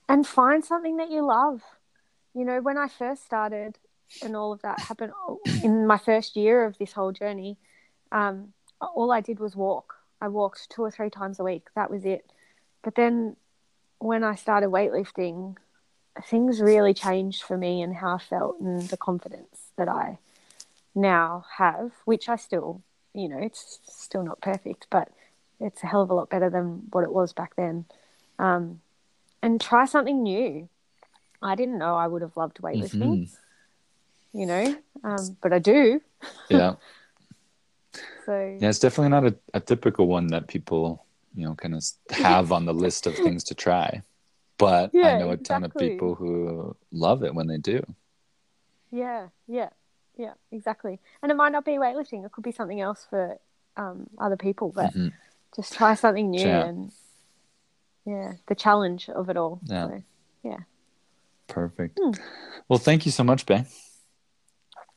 and 0.08 0.26
find 0.26 0.64
something 0.64 0.96
that 0.98 1.10
you 1.10 1.24
love. 1.24 1.62
You 2.34 2.44
know, 2.44 2.60
when 2.60 2.78
I 2.78 2.88
first 2.88 3.24
started 3.24 3.78
and 4.22 4.36
all 4.36 4.52
of 4.52 4.62
that 4.62 4.80
happened 4.80 5.12
in 5.62 5.86
my 5.86 5.98
first 5.98 6.36
year 6.36 6.64
of 6.64 6.78
this 6.78 6.92
whole 6.92 7.12
journey, 7.12 7.56
um, 8.12 8.52
all 8.80 9.10
I 9.12 9.20
did 9.20 9.40
was 9.40 9.56
walk. 9.56 9.94
I 10.20 10.28
walked 10.28 10.70
two 10.70 10.82
or 10.82 10.90
three 10.90 11.10
times 11.10 11.38
a 11.38 11.44
week. 11.44 11.66
That 11.74 11.90
was 11.90 12.04
it. 12.04 12.30
But 12.82 12.94
then 12.94 13.36
when 13.98 14.24
I 14.24 14.34
started 14.34 14.70
weightlifting, 14.70 15.56
things 16.24 16.60
really 16.60 16.94
changed 16.94 17.42
for 17.42 17.56
me 17.56 17.82
and 17.82 17.94
how 17.94 18.16
I 18.16 18.18
felt 18.18 18.60
and 18.60 18.82
the 18.88 18.96
confidence 18.96 19.70
that 19.76 19.88
I 19.88 20.18
now 20.94 21.44
have, 21.56 21.92
which 22.04 22.28
I 22.28 22.36
still, 22.36 22.82
you 23.18 23.28
know, 23.28 23.38
it's 23.38 23.80
still 23.84 24.22
not 24.22 24.40
perfect, 24.40 24.86
but 24.90 25.10
it's 25.60 25.82
a 25.82 25.86
hell 25.86 26.02
of 26.02 26.10
a 26.10 26.14
lot 26.14 26.30
better 26.30 26.48
than 26.48 26.86
what 26.92 27.02
it 27.02 27.12
was 27.12 27.32
back 27.32 27.56
then. 27.56 27.84
Um, 28.38 28.80
and 29.42 29.60
try 29.60 29.86
something 29.86 30.22
new. 30.22 30.68
I 31.42 31.56
didn't 31.56 31.78
know 31.78 31.96
I 31.96 32.06
would 32.06 32.22
have 32.22 32.36
loved 32.36 32.58
weightlifting, 32.62 33.28
Mhm. 33.28 33.36
you 34.32 34.46
know, 34.46 34.76
um, 35.02 35.36
but 35.42 35.52
I 35.52 35.58
do. 35.58 36.00
Yeah. 36.48 36.76
So 38.24 38.56
Yeah, 38.60 38.68
it's 38.68 38.78
definitely 38.78 39.10
not 39.10 39.26
a, 39.26 39.34
a 39.54 39.60
typical 39.60 40.06
one 40.06 40.28
that 40.28 40.46
people, 40.48 41.04
you 41.34 41.44
know, 41.44 41.54
kind 41.54 41.74
of 41.74 41.84
have 42.10 42.52
on 42.52 42.64
the 42.66 42.74
list 42.74 43.06
of 43.06 43.16
things 43.16 43.44
to 43.44 43.54
try. 43.54 44.02
But 44.58 44.94
I 44.94 45.18
know 45.18 45.30
a 45.30 45.36
ton 45.36 45.64
of 45.64 45.74
people 45.76 46.14
who 46.14 46.76
love 46.92 47.22
it 47.24 47.34
when 47.34 47.46
they 47.48 47.58
do. 47.58 47.82
Yeah, 48.90 49.28
yeah, 49.46 49.70
yeah, 50.18 50.34
exactly. 50.52 50.98
And 51.22 51.32
it 51.32 51.36
might 51.36 51.52
not 51.52 51.64
be 51.64 51.72
weightlifting; 51.72 52.26
it 52.26 52.32
could 52.32 52.44
be 52.44 52.52
something 52.52 52.80
else 52.80 53.06
for 53.08 53.38
um, 53.76 54.10
other 54.18 54.36
people, 54.36 54.72
but 54.74 54.90
mm-hmm. 54.90 55.08
just 55.56 55.72
try 55.72 55.94
something 55.94 56.30
new 56.30 56.40
yeah. 56.40 56.66
and 56.66 56.92
yeah, 58.04 58.32
the 58.48 58.54
challenge 58.54 59.08
of 59.08 59.30
it 59.30 59.36
all. 59.36 59.60
Yeah. 59.64 59.86
So, 59.86 60.02
yeah. 60.42 60.58
Perfect. 61.46 61.98
Hmm. 62.02 62.12
Well, 62.68 62.78
thank 62.78 63.06
you 63.06 63.12
so 63.12 63.24
much, 63.24 63.46
Ben. 63.46 63.66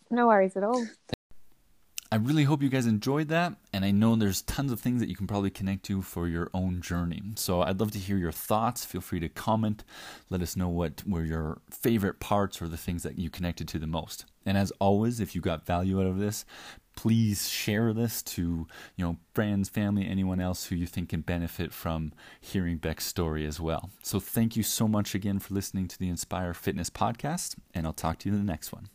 No 0.10 0.28
worries 0.28 0.58
at 0.58 0.64
all. 0.64 0.86
I 2.14 2.18
really 2.18 2.44
hope 2.44 2.62
you 2.62 2.68
guys 2.68 2.88
enjoyed 2.88 3.30
that, 3.30 3.54
and 3.72 3.86
I 3.86 3.92
know 3.92 4.18
there's 4.18 4.42
tons 4.42 4.74
of 4.74 4.82
things 4.82 5.00
that 5.00 5.08
you 5.08 5.16
can 5.16 5.28
probably 5.28 5.50
connect 5.50 5.84
to 5.84 6.02
for 6.02 6.28
your 6.28 6.50
own 6.54 6.82
journey. 6.82 7.22
So 7.36 7.62
I'd 7.62 7.80
love 7.80 7.92
to 7.92 8.00
hear 8.00 8.18
your 8.18 8.34
thoughts. 8.34 8.84
Feel 8.84 9.00
free 9.00 9.22
to 9.22 9.30
comment. 9.30 9.86
Let 10.30 10.42
us 10.42 10.58
know 10.58 10.68
what 10.68 11.08
were 11.08 11.24
your 11.24 11.62
favorite 11.70 12.20
parts 12.20 12.62
or 12.62 12.68
the 12.68 12.76
things 12.76 13.04
that 13.04 13.18
you 13.18 13.30
connected 13.30 13.70
to 13.70 13.80
the 13.80 13.88
most. 13.88 14.26
And 14.46 14.58
as 14.58 14.72
always, 14.72 15.22
if 15.22 15.36
you 15.36 15.40
got 15.40 15.66
value 15.66 16.02
out 16.02 16.06
of 16.06 16.20
this, 16.20 16.44
please 16.98 17.48
share 17.48 17.94
this 17.94 18.22
to 18.24 18.68
you 18.98 19.06
know 19.06 19.16
friends, 19.34 19.70
family, 19.70 20.06
anyone 20.06 20.42
else 20.42 20.66
who 20.66 20.76
you 20.76 20.88
think 20.88 21.10
can 21.10 21.22
benefit 21.22 21.72
from 21.72 22.12
hearing 22.42 22.76
Beck's 22.76 23.06
story 23.06 23.46
as 23.46 23.62
well. 23.62 23.90
So 24.04 24.20
thank 24.20 24.58
you 24.58 24.64
so 24.64 24.86
much 24.86 25.16
again 25.16 25.40
for 25.40 25.54
listening 25.54 25.88
to 25.88 25.98
the 25.98 26.10
Inspire 26.10 26.54
Fitness 26.54 26.90
podcast, 26.90 27.56
and 27.74 27.88
I'll 27.88 27.94
talk 27.94 28.20
to 28.20 28.30
you 28.30 28.36
in 28.36 28.46
the 28.46 28.52
next 28.52 28.74
one. 28.74 28.90